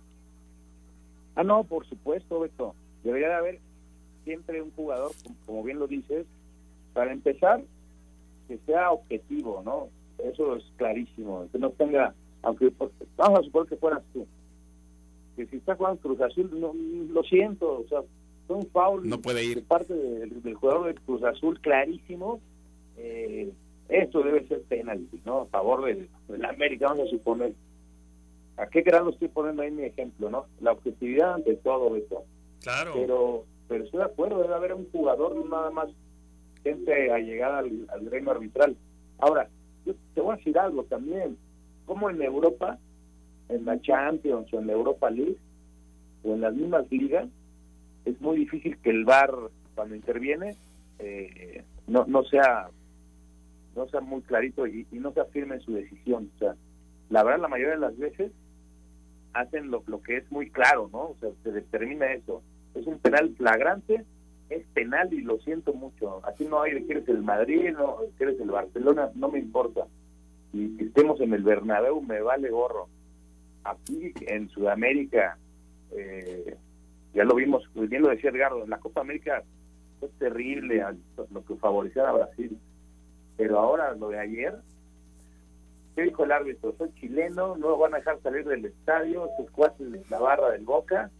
Ah, 1.38 1.44
no, 1.44 1.62
por 1.62 1.86
supuesto, 1.86 2.40
Beto. 2.40 2.74
Debería 3.04 3.28
de 3.28 3.34
haber 3.34 3.60
siempre 4.24 4.60
un 4.60 4.72
jugador, 4.72 5.12
como 5.46 5.62
bien 5.62 5.78
lo 5.78 5.86
dices, 5.86 6.26
para 6.94 7.12
empezar, 7.12 7.62
que 8.48 8.58
sea 8.66 8.90
objetivo, 8.90 9.62
¿no? 9.64 9.88
Eso 10.18 10.56
es 10.56 10.64
clarísimo. 10.74 11.46
Que 11.52 11.60
no 11.60 11.70
tenga, 11.70 12.12
aunque 12.42 12.72
vamos 13.16 13.38
a 13.38 13.42
suponer 13.44 13.68
que 13.68 13.76
fueras 13.76 14.02
tú, 14.12 14.26
que 15.36 15.46
si 15.46 15.58
está 15.58 15.76
jugando 15.76 16.00
Cruz 16.00 16.20
Azul, 16.20 16.50
no, 16.58 16.74
lo 16.74 17.22
siento, 17.22 17.82
o 17.82 17.88
sea, 17.88 18.00
fue 18.48 18.56
un 18.56 18.66
foul 18.70 19.08
no 19.08 19.20
puede 19.20 19.44
ir. 19.44 19.58
de 19.58 19.62
parte 19.62 19.94
del, 19.94 20.54
jugador 20.54 20.86
del 20.86 21.00
Cruz 21.02 21.22
Azul 21.22 21.60
clarísimo. 21.60 22.40
Eh, 22.96 23.52
esto 23.88 24.24
debe 24.24 24.44
ser 24.48 24.62
penalti, 24.62 25.20
¿no? 25.24 25.42
A 25.42 25.46
favor 25.46 25.84
del, 25.84 26.08
del 26.26 26.44
América, 26.44 26.88
vamos 26.88 27.06
a 27.06 27.10
suponer. 27.10 27.52
¿A 28.58 28.66
qué 28.66 28.82
grado 28.82 29.10
estoy 29.10 29.28
poniendo 29.28 29.62
ahí 29.62 29.70
mi 29.70 29.84
ejemplo, 29.84 30.30
no? 30.30 30.46
La 30.60 30.72
objetividad 30.72 31.34
ante 31.34 31.54
todo 31.56 31.94
eso. 31.94 32.24
Claro. 32.60 32.92
Pero, 32.94 33.44
pero 33.68 33.84
estoy 33.84 34.00
de 34.00 34.06
acuerdo, 34.06 34.42
debe 34.42 34.54
haber 34.54 34.74
un 34.74 34.90
jugador, 34.90 35.48
nada 35.48 35.70
más 35.70 35.88
gente 36.64 37.12
allegada 37.12 37.58
al, 37.58 37.86
al 37.88 38.06
reino 38.10 38.32
arbitral. 38.32 38.76
Ahora, 39.18 39.48
yo 39.86 39.94
te 40.14 40.20
voy 40.20 40.34
a 40.34 40.36
decir 40.36 40.58
algo 40.58 40.82
también. 40.84 41.38
Como 41.86 42.10
en 42.10 42.20
Europa, 42.20 42.78
en 43.48 43.64
la 43.64 43.80
Champions 43.80 44.52
o 44.52 44.58
en 44.58 44.66
la 44.66 44.72
Europa 44.72 45.08
League, 45.08 45.38
o 46.24 46.34
en 46.34 46.40
las 46.40 46.54
mismas 46.54 46.90
ligas, 46.90 47.28
es 48.04 48.20
muy 48.20 48.38
difícil 48.38 48.76
que 48.78 48.90
el 48.90 49.04
VAR, 49.04 49.32
cuando 49.76 49.94
interviene, 49.94 50.56
eh, 50.98 51.62
no, 51.86 52.04
no 52.06 52.24
sea 52.24 52.70
no 53.76 53.88
sea 53.88 54.00
muy 54.00 54.22
clarito 54.22 54.66
y, 54.66 54.86
y 54.90 54.98
no 54.98 55.12
se 55.12 55.20
afirme 55.20 55.54
en 55.54 55.60
su 55.60 55.72
decisión. 55.72 56.30
O 56.34 56.38
sea, 56.38 56.56
la 57.10 57.22
verdad, 57.22 57.42
la 57.42 57.48
mayoría 57.48 57.74
de 57.74 57.80
las 57.80 57.96
veces 57.96 58.32
hacen 59.32 59.70
lo, 59.70 59.82
lo 59.86 60.02
que 60.02 60.16
es 60.18 60.30
muy 60.30 60.50
claro, 60.50 60.88
¿no? 60.92 61.10
O 61.10 61.16
sea, 61.20 61.30
se 61.42 61.52
determina 61.52 62.12
eso. 62.12 62.42
Es 62.74 62.86
un 62.86 62.98
penal 62.98 63.34
flagrante, 63.36 64.04
es 64.50 64.66
penal 64.68 65.12
y 65.12 65.20
lo 65.20 65.38
siento 65.38 65.72
mucho. 65.74 66.20
Así 66.24 66.44
no 66.46 66.62
hay 66.62 66.74
de 66.74 66.86
que 67.04 67.10
el 67.10 67.22
Madrid, 67.22 67.70
no, 67.72 67.98
que 68.16 68.24
eres 68.24 68.40
el 68.40 68.50
Barcelona, 68.50 69.10
no 69.14 69.28
me 69.28 69.38
importa. 69.38 69.86
Y 70.52 70.76
si 70.76 70.84
estemos 70.84 71.20
en 71.20 71.34
el 71.34 71.42
Bernabéu, 71.42 72.00
me 72.00 72.20
vale 72.20 72.50
gorro. 72.50 72.88
Aquí 73.64 74.12
en 74.26 74.48
Sudamérica, 74.48 75.36
eh, 75.92 76.56
ya 77.14 77.24
lo 77.24 77.34
vimos, 77.34 77.68
bien 77.74 78.02
lo 78.02 78.08
decía 78.08 78.30
Edgardo, 78.30 78.64
en 78.64 78.70
la 78.70 78.78
Copa 78.78 79.00
América 79.00 79.42
fue 80.00 80.08
terrible 80.18 80.84
lo 81.30 81.44
que 81.44 81.56
favorecía 81.56 82.08
a 82.08 82.12
Brasil. 82.12 82.58
Pero 83.36 83.58
ahora, 83.58 83.94
lo 83.94 84.08
de 84.08 84.18
ayer, 84.18 84.54
¿Qué 85.98 86.04
dijo 86.04 86.22
el 86.22 86.30
árbitro? 86.30 86.72
Soy 86.78 86.94
chileno, 87.00 87.56
no 87.56 87.70
lo 87.70 87.76
van 87.76 87.92
a 87.92 87.96
dejar 87.96 88.22
salir 88.22 88.44
del 88.44 88.64
estadio, 88.64 89.28
sus 89.36 89.50
cuates 89.50 89.90
de 89.90 90.00
la 90.08 90.20
barra 90.20 90.50
del 90.50 90.64
Boca, 90.64 91.10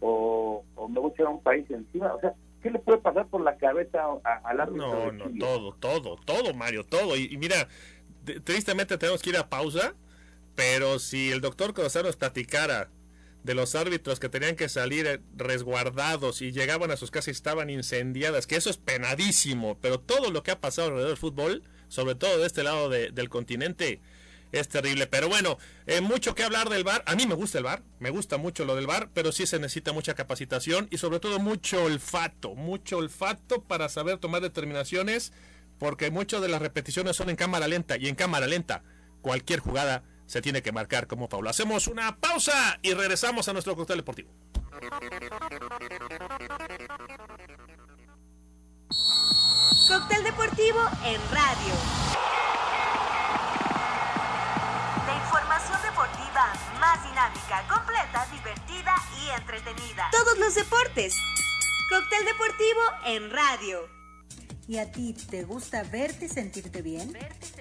o, 0.00 0.64
me 0.88 0.98
voy 0.98 1.10
a 1.10 1.12
echar 1.12 1.26
a 1.26 1.28
un 1.28 1.42
país 1.42 1.70
encima. 1.70 2.14
O 2.14 2.20
sea, 2.20 2.32
¿qué 2.62 2.70
le 2.70 2.78
puede 2.78 2.96
pasar 2.96 3.26
por 3.26 3.42
la 3.42 3.58
cabeza 3.58 4.06
al 4.42 4.58
árbitro? 4.58 5.12
No, 5.12 5.28
no, 5.28 5.38
todo, 5.38 5.74
todo, 5.74 6.16
todo, 6.24 6.54
Mario, 6.54 6.82
todo. 6.84 7.14
Y, 7.14 7.36
mira, 7.36 7.68
tristemente 8.42 8.96
tenemos 8.96 9.20
que 9.20 9.28
ir 9.28 9.36
a 9.36 9.50
pausa, 9.50 9.92
pero 10.54 10.98
si 10.98 11.30
el 11.30 11.42
doctor 11.42 11.74
Cosar 11.74 12.06
nos 12.06 12.16
platicara 12.16 12.88
de 13.42 13.54
los 13.54 13.74
árbitros 13.74 14.18
que 14.18 14.30
tenían 14.30 14.56
que 14.56 14.70
salir 14.70 15.06
eh, 15.06 15.20
resguardados 15.36 16.40
y 16.40 16.52
llegaban 16.52 16.90
a 16.90 16.96
sus 16.96 17.10
casas 17.10 17.28
y 17.28 17.30
estaban 17.32 17.68
incendiadas, 17.68 18.46
que 18.46 18.56
eso 18.56 18.70
es 18.70 18.78
penadísimo, 18.78 19.76
pero 19.82 20.00
todo 20.00 20.30
lo 20.30 20.42
que 20.42 20.52
ha 20.52 20.60
pasado 20.62 20.88
alrededor 20.88 21.10
del 21.10 21.18
fútbol 21.18 21.62
sobre 21.88 22.14
todo 22.14 22.38
de 22.38 22.46
este 22.46 22.62
lado 22.62 22.88
del 22.88 23.28
continente, 23.28 24.00
es 24.52 24.68
terrible. 24.68 25.06
Pero 25.06 25.28
bueno, 25.28 25.58
eh, 25.86 26.00
mucho 26.00 26.34
que 26.34 26.44
hablar 26.44 26.68
del 26.68 26.84
bar. 26.84 27.02
A 27.06 27.14
mí 27.14 27.26
me 27.26 27.34
gusta 27.34 27.58
el 27.58 27.64
bar, 27.64 27.82
me 27.98 28.10
gusta 28.10 28.36
mucho 28.36 28.64
lo 28.64 28.76
del 28.76 28.86
bar, 28.86 29.10
pero 29.12 29.32
sí 29.32 29.46
se 29.46 29.58
necesita 29.58 29.92
mucha 29.92 30.14
capacitación 30.14 30.88
y 30.90 30.98
sobre 30.98 31.20
todo 31.20 31.38
mucho 31.38 31.84
olfato, 31.84 32.54
mucho 32.54 32.98
olfato 32.98 33.62
para 33.62 33.88
saber 33.88 34.18
tomar 34.18 34.42
determinaciones, 34.42 35.32
porque 35.78 36.10
muchas 36.10 36.40
de 36.40 36.48
las 36.48 36.62
repeticiones 36.62 37.16
son 37.16 37.30
en 37.30 37.36
cámara 37.36 37.68
lenta 37.68 37.96
y 37.96 38.08
en 38.08 38.14
cámara 38.14 38.46
lenta 38.46 38.82
cualquier 39.20 39.60
jugada 39.60 40.04
se 40.26 40.42
tiene 40.42 40.62
que 40.62 40.72
marcar 40.72 41.06
como 41.06 41.28
Paulo. 41.28 41.50
Hacemos 41.50 41.86
una 41.86 42.16
pausa 42.16 42.78
y 42.82 42.94
regresamos 42.94 43.48
a 43.48 43.52
nuestro 43.52 43.76
cóctel 43.76 43.98
deportivo. 43.98 44.30
Cóctel 49.88 50.24
deportivo 50.24 50.80
en 51.04 51.20
radio. 51.30 51.74
La 55.06 55.14
información 55.14 55.80
deportiva 55.80 56.52
más 56.80 57.04
dinámica, 57.04 57.64
completa, 57.68 58.26
divertida 58.32 58.94
y 59.22 59.30
entretenida. 59.30 60.08
Todos 60.10 60.38
los 60.38 60.56
deportes. 60.56 61.16
Cóctel 61.88 62.24
deportivo 62.24 62.80
en 63.04 63.30
radio. 63.30 63.88
¿Y 64.66 64.78
a 64.78 64.90
ti 64.90 65.14
te 65.30 65.44
gusta 65.44 65.84
verte 65.84 66.24
y 66.24 66.28
sentirte 66.30 66.82
bien? 66.82 67.12
Verte 67.12 67.46
y 67.46 67.46
sentirte 67.46 67.52
bien. 67.52 67.55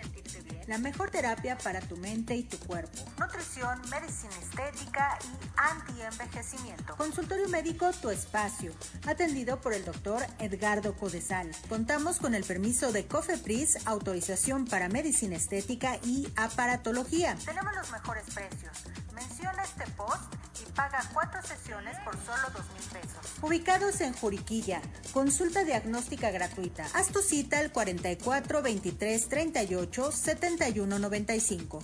La 0.68 0.80
mejor 0.80 1.12
terapia 1.12 1.58
para 1.60 1.80
tu 1.80 1.96
mente 1.98 2.36
y 2.36 2.42
tu 2.42 2.58
cuerpo. 2.58 2.98
Nutrición, 3.20 3.80
medicina 3.92 4.34
estética 4.42 5.20
y 5.24 5.48
anti-envejecimiento. 5.58 6.96
Consultorio 6.98 7.48
médico 7.50 7.92
Tu 8.02 8.10
Espacio, 8.10 8.72
atendido 9.06 9.62
por 9.62 9.74
el 9.74 9.86
doctor 9.86 10.26
Edgardo 10.40 10.96
Codesal. 10.96 11.52
Contamos 11.70 12.18
con 12.18 12.34
el 12.34 12.44
permiso 12.44 12.92
de 12.92 13.06
COFEPRIS, 13.06 13.86
autorización 13.86 14.66
para 14.66 14.90
medicina 14.90 15.36
estética 15.36 15.98
y 16.04 16.28
aparatología. 16.36 17.36
Tenemos 17.46 17.76
los 17.76 17.92
mejores 17.92 18.24
precios. 18.34 18.86
Menciona 19.14 19.64
este 19.64 19.86
post 19.92 20.34
y 20.62 20.72
paga 20.72 21.02
cuatro 21.14 21.42
sesiones 21.42 21.98
por 22.04 22.14
solo 22.26 22.50
dos 22.54 22.66
mil 22.74 23.02
pesos. 23.02 23.26
Ubicados 23.42 24.02
en 24.02 24.14
Juriquilla, 24.14 24.82
consulta 25.14 25.64
diagnóstica 25.64 26.32
gratuita. 26.32 26.86
Haz 26.94 27.08
tu 27.08 27.22
cita 27.22 27.60
al 27.60 27.72
44 27.72 28.62
23 28.62 29.30
38 29.30 30.12
71 30.12 31.00
95. 31.00 31.82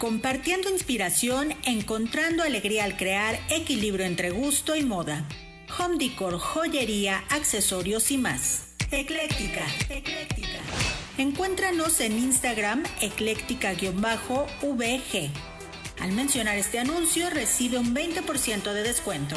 Compartiendo 0.00 0.70
inspiración, 0.70 1.52
encontrando 1.62 2.42
alegría 2.42 2.84
al 2.84 2.96
crear, 2.96 3.38
equilibrio 3.50 4.06
entre 4.06 4.30
gusto 4.30 4.74
y 4.74 4.82
moda. 4.82 5.28
Home 5.78 5.98
decor, 5.98 6.38
joyería, 6.38 7.22
accesorios 7.28 8.10
y 8.10 8.16
más. 8.16 8.68
Ecléctica. 8.90 9.66
Ecléctica. 9.90 10.58
Encuéntranos 11.18 12.00
en 12.00 12.16
Instagram 12.16 12.82
ecléctica-vg. 13.02 15.30
Al 16.00 16.12
mencionar 16.12 16.56
este 16.56 16.78
anuncio 16.78 17.28
recibe 17.28 17.76
un 17.76 17.94
20% 17.94 18.72
de 18.72 18.82
descuento. 18.82 19.36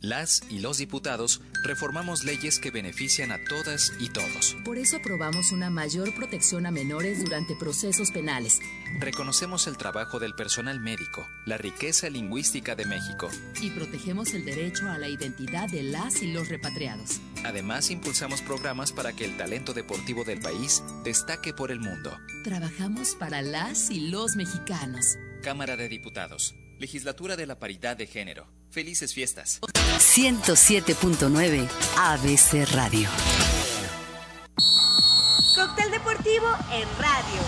Las 0.00 0.42
y 0.48 0.60
los 0.60 0.78
diputados 0.78 1.42
reformamos 1.62 2.24
leyes 2.24 2.58
que 2.58 2.70
benefician 2.70 3.32
a 3.32 3.44
todas 3.44 3.92
y 3.98 4.08
todos. 4.08 4.56
Por 4.64 4.78
eso 4.78 4.96
aprobamos 4.96 5.52
una 5.52 5.68
mayor 5.68 6.14
protección 6.14 6.64
a 6.64 6.70
menores 6.70 7.22
durante 7.22 7.54
procesos 7.54 8.10
penales. 8.10 8.60
Reconocemos 8.98 9.66
el 9.66 9.76
trabajo 9.76 10.18
del 10.18 10.34
personal 10.34 10.80
médico, 10.80 11.28
la 11.44 11.58
riqueza 11.58 12.08
lingüística 12.08 12.74
de 12.74 12.86
México. 12.86 13.28
Y 13.60 13.68
protegemos 13.70 14.32
el 14.32 14.46
derecho 14.46 14.88
a 14.88 14.96
la 14.96 15.08
identidad 15.08 15.68
de 15.68 15.82
las 15.82 16.22
y 16.22 16.32
los 16.32 16.48
repatriados. 16.48 17.20
Además, 17.44 17.90
impulsamos 17.90 18.40
programas 18.40 18.92
para 18.92 19.12
que 19.12 19.26
el 19.26 19.36
talento 19.36 19.74
deportivo 19.74 20.24
del 20.24 20.40
país 20.40 20.82
destaque 21.04 21.52
por 21.52 21.70
el 21.70 21.80
mundo. 21.80 22.18
Trabajamos 22.42 23.16
para 23.16 23.42
las 23.42 23.90
y 23.90 24.08
los 24.08 24.34
mexicanos. 24.34 25.18
Cámara 25.42 25.76
de 25.76 25.90
Diputados. 25.90 26.54
Legislatura 26.78 27.36
de 27.36 27.46
la 27.46 27.58
Paridad 27.58 27.98
de 27.98 28.06
Género. 28.06 28.59
Felices 28.70 29.12
fiestas. 29.14 29.60
107.9 29.98 31.68
ABC 31.98 32.72
Radio. 32.72 33.08
Cóctel 35.56 35.90
deportivo 35.90 36.46
en 36.72 36.88
radio. 36.98 37.40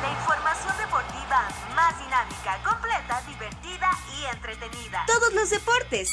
La 0.00 0.12
información 0.12 0.76
deportiva 0.78 1.48
más 1.74 1.98
dinámica, 1.98 2.62
completa, 2.62 3.22
divertida 3.26 3.90
y 4.16 4.24
entretenida. 4.32 5.04
Todos 5.08 5.34
los 5.34 5.50
deportes. 5.50 6.12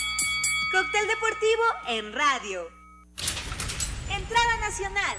Cóctel 0.72 1.08
deportivo 1.08 1.64
en 1.88 2.14
radio. 2.14 2.68
Entrada 4.10 4.58
nacional. 4.58 5.18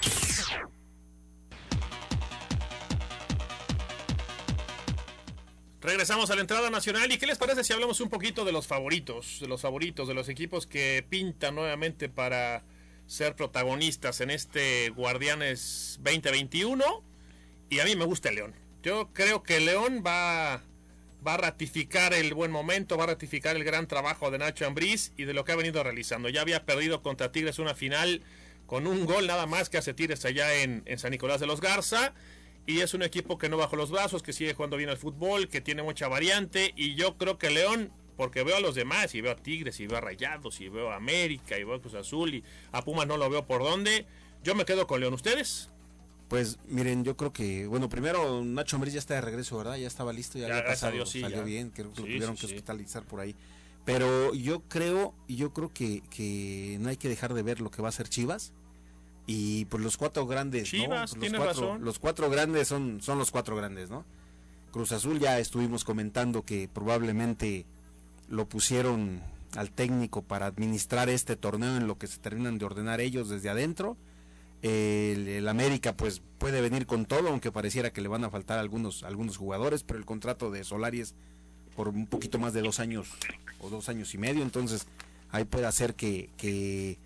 Regresamos 5.87 6.31
a 6.31 6.35
la 6.35 6.41
entrada 6.41 6.69
nacional 6.69 7.13
y 7.13 7.17
qué 7.17 7.29
les 7.29 7.39
parece 7.39 7.63
si 7.63 7.73
hablamos 7.73 8.01
un 8.01 8.09
poquito 8.09 8.45
de 8.45 8.51
los 8.51 8.67
favoritos, 8.67 9.39
de 9.41 9.47
los 9.47 9.61
favoritos, 9.63 10.09
de 10.09 10.15
los 10.15 10.29
equipos 10.29 10.67
que 10.67 11.07
pintan 11.09 11.55
nuevamente 11.55 12.09
para 12.09 12.65
ser 13.07 13.37
protagonistas 13.37 14.21
en 14.21 14.31
este 14.31 14.91
Guardianes 14.91 16.01
2021 16.03 17.05
y 17.71 17.79
a 17.79 17.85
mí 17.85 17.95
me 17.95 18.05
gusta 18.05 18.31
el 18.31 18.35
León. 18.35 18.55
Yo 18.83 19.11
creo 19.13 19.45
que 19.45 19.61
León 19.61 20.03
va, 20.05 20.65
va 21.25 21.35
a 21.35 21.37
ratificar 21.37 22.15
el 22.15 22.35
buen 22.35 22.51
momento, 22.51 22.99
va 22.99 23.05
a 23.05 23.07
ratificar 23.07 23.55
el 23.55 23.63
gran 23.63 23.87
trabajo 23.87 24.33
de 24.33 24.39
Nacho 24.39 24.67
Ambriz 24.67 25.13
y 25.17 25.23
de 25.23 25.35
lo 25.35 25.45
que 25.45 25.53
ha 25.53 25.57
venido 25.57 25.85
realizando. 25.85 26.29
Ya 26.29 26.41
había 26.41 26.67
perdido 26.67 27.01
contra 27.01 27.31
Tigres 27.31 27.61
una 27.61 27.77
final 27.77 28.23
con 28.67 28.89
un 28.89 29.07
gol 29.07 29.29
nada 29.29 29.47
más 29.47 29.69
que 29.69 29.79
hace 29.79 29.95
Tigres 29.95 30.25
allá 30.25 30.53
en, 30.53 30.83
en 30.87 30.99
San 30.99 31.13
Nicolás 31.13 31.39
de 31.39 31.47
los 31.47 31.61
Garza 31.61 32.13
y 32.67 32.81
es 32.81 32.95
un 32.95 33.03
equipo 33.03 33.39
que 33.39 33.49
no 33.49 33.57
bajó 33.57 33.77
los 33.77 33.91
brazos, 33.91 34.23
que 34.23 34.33
sigue 34.33 34.55
jugando 34.55 34.77
bien 34.77 34.91
al 34.91 34.97
fútbol, 34.97 35.49
que 35.49 35.61
tiene 35.61 35.83
mucha 35.83 36.09
variante 36.09 36.73
y 36.77 36.95
yo 36.95 37.17
creo 37.17 37.39
que 37.39 37.51
León, 37.51 37.93
porque 38.17 38.43
veo 38.43 38.57
a 38.57 38.61
los 38.61 38.75
demás 38.75 39.15
y 39.15 39.21
veo 39.21 39.33
a 39.33 39.37
Tigres 39.37 39.79
y 39.81 39.87
veo 39.87 39.99
a 39.99 40.01
Rayados 40.01 40.61
y 40.61 40.69
veo 40.69 40.91
a 40.91 40.97
América 40.97 41.59
y 41.59 41.65
veo 41.65 41.75
a 41.77 41.81
Cruz 41.81 41.95
Azul 41.95 42.35
y 42.35 42.45
a 42.73 42.83
Pumas 42.83 43.07
no 43.07 43.17
lo 43.17 43.31
veo 43.31 43.47
por 43.47 43.63
dónde, 43.63 44.07
yo 44.43 44.55
me 44.55 44.65
quedo 44.65 44.87
con 44.87 45.01
León. 45.01 45.15
¿Ustedes? 45.15 45.71
Pues 46.29 46.59
miren, 46.67 47.05
yo 47.05 47.17
creo 47.17 47.33
que, 47.33 47.67
bueno, 47.69 47.89
primero 47.89 48.45
Nacho 48.45 48.77
Ambriz 48.77 48.95
ya 48.95 48.99
está 48.99 49.15
de 49.15 49.21
regreso, 49.21 49.57
¿verdad? 49.59 49.77
Ya 49.77 49.87
estaba 49.87 50.13
listo, 50.13 50.39
ya, 50.39 50.49
Ya, 50.49 50.55
había 50.55 50.71
pasado, 50.71 50.93
Dios, 50.93 51.09
sí, 51.09 51.21
salió 51.21 51.39
ya. 51.39 51.45
bien, 51.45 51.71
creo 51.71 51.93
que 51.93 52.01
lo 52.01 52.07
tuvieron 52.07 52.37
sí, 52.37 52.41
que 52.41 52.47
hospitalizar 52.47 53.05
por 53.05 53.21
ahí. 53.21 53.37
Pero 53.85 54.35
yo 54.35 54.63
creo, 54.69 55.15
yo 55.29 55.53
creo 55.53 55.73
que, 55.73 56.03
que 56.11 56.79
no 56.81 56.89
hay 56.89 56.97
que 56.97 57.09
dejar 57.09 57.33
de 57.33 57.43
ver 57.45 57.61
lo 57.61 57.71
que 57.71 57.81
va 57.81 57.89
a 57.89 57.91
hacer 57.91 58.09
Chivas. 58.09 58.53
Y 59.27 59.65
pues 59.67 59.83
los 59.83 59.97
cuatro 59.97 60.27
grandes, 60.27 60.73
¿no? 60.73 60.79
Chivas, 60.79 61.17
Los 61.17 61.31
cuatro, 61.31 61.45
razón. 61.45 61.85
Los 61.85 61.99
cuatro 61.99 62.31
grandes 62.31 62.69
son, 62.69 63.03
son 63.03 63.19
los 63.19 63.31
cuatro 63.31 63.57
grandes, 63.57 63.91
¿no? 63.91 64.05
Cruz 64.71 64.93
Azul 64.93 65.19
ya 65.19 65.39
estuvimos 65.39 65.85
comentando 65.85 66.45
que 66.45 66.69
probablemente 66.69 67.67
lo 68.29 68.49
pusieron 68.49 69.21
al 69.57 69.71
técnico 69.71 70.23
para 70.23 70.47
administrar 70.47 71.09
este 71.09 71.35
torneo 71.35 71.77
en 71.77 71.87
lo 71.87 71.99
que 71.99 72.07
se 72.07 72.19
terminan 72.19 72.59
de 72.59 72.67
ordenar 72.67 73.01
ellos 73.01 73.29
desde 73.29 73.49
adentro. 73.49 73.97
El, 74.63 75.29
el 75.29 75.49
América 75.49 75.97
pues 75.97 76.23
puede 76.39 76.61
venir 76.61 76.87
con 76.87 77.07
todo, 77.07 77.29
aunque 77.29 77.53
pareciera 77.53 77.93
que 77.93 78.01
le 78.01 78.09
van 78.09 78.25
a 78.25 78.31
faltar 78.31 78.59
algunos, 78.59 79.03
algunos 79.03 79.37
jugadores, 79.37 79.83
pero 79.83 79.99
el 79.99 80.05
contrato 80.05 80.51
de 80.51 80.63
Solari 80.65 81.01
es 81.01 81.15
por 81.75 81.89
un 81.89 82.07
poquito 82.07 82.39
más 82.39 82.53
de 82.53 82.63
dos 82.63 82.81
años 82.81 83.09
o 83.61 83.69
dos 83.69 83.89
años 83.89 84.15
y 84.15 84.19
medio, 84.19 84.43
entonces 84.43 84.87
ahí 85.31 85.45
puede 85.45 85.67
hacer 85.67 85.95
que, 85.95 86.31
que 86.37 86.99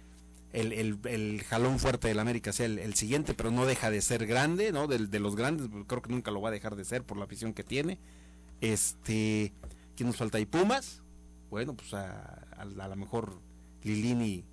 el, 0.53 0.73
el, 0.73 0.99
el 1.05 1.43
jalón 1.45 1.79
fuerte 1.79 2.09
del 2.09 2.19
América 2.19 2.53
sea 2.53 2.67
el, 2.67 2.79
el 2.79 2.95
siguiente, 2.95 3.35
pero 3.35 3.51
no 3.51 3.67
deja 3.67 3.91
de 3.91 4.01
ser 4.01 4.27
grande, 4.27 4.73
¿no? 4.73 4.87
De, 4.87 4.99
de 5.07 5.21
los 5.21 5.37
grandes, 5.37 5.69
creo 5.87 6.03
que 6.03 6.11
nunca 6.11 6.31
lo 6.31 6.41
va 6.41 6.49
a 6.49 6.53
dejar 6.53 6.77
de 6.77 6.85
ser 6.85 7.05
por 7.05 7.17
la 7.17 7.25
afición 7.25 7.53
que 7.55 7.63
tiene. 7.65 7.99
Este, 8.61 9.53
¿quién 9.97 10.09
nos 10.09 10.17
falta 10.17 10.39
ahí? 10.39 10.47
Pumas. 10.47 11.03
Bueno, 11.51 11.75
pues 11.75 11.95
a, 11.95 12.45
a, 12.57 12.63
a 12.63 12.89
lo 12.89 12.97
mejor 12.97 13.41
Lilini 13.83 14.45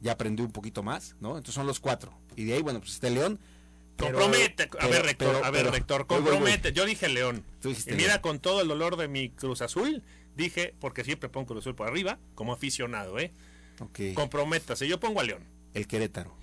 ya 0.00 0.12
aprendió 0.12 0.44
un 0.44 0.52
poquito 0.52 0.82
más, 0.82 1.14
¿no? 1.20 1.30
Entonces 1.30 1.54
son 1.54 1.66
los 1.66 1.80
cuatro. 1.80 2.12
Y 2.36 2.44
de 2.44 2.54
ahí, 2.54 2.62
bueno, 2.62 2.80
pues 2.80 2.94
este 2.94 3.10
León. 3.10 3.38
pero- 3.96 4.18
Compromete, 4.18 4.68
a 4.80 4.86
ver, 4.86 5.02
Rector, 5.02 5.32
pero- 5.34 5.44
a 5.44 5.50
ver, 5.50 5.70
Rector, 5.70 6.06
compromete. 6.06 6.72
Yo 6.72 6.86
dije 6.86 7.08
León. 7.08 7.44
Tú 7.60 7.70
Y 7.70 7.76
mira, 7.92 8.08
León. 8.14 8.20
con 8.22 8.38
todo 8.40 8.62
el 8.62 8.68
dolor 8.68 8.96
de 8.96 9.08
mi 9.08 9.30
Cruz 9.30 9.62
Azul, 9.62 10.02
dije, 10.36 10.74
porque 10.80 11.04
siempre 11.04 11.28
pongo 11.28 11.48
Cruz 11.48 11.64
Azul 11.64 11.74
por 11.74 11.88
arriba, 11.88 12.18
como 12.34 12.52
aficionado, 12.52 13.18
¿eh? 13.18 13.32
Ok. 13.80 14.14
Comprométase, 14.14 14.86
yo 14.86 15.00
pongo 15.00 15.20
a 15.20 15.24
León. 15.24 15.42
El 15.74 15.86
Querétaro. 15.86 16.38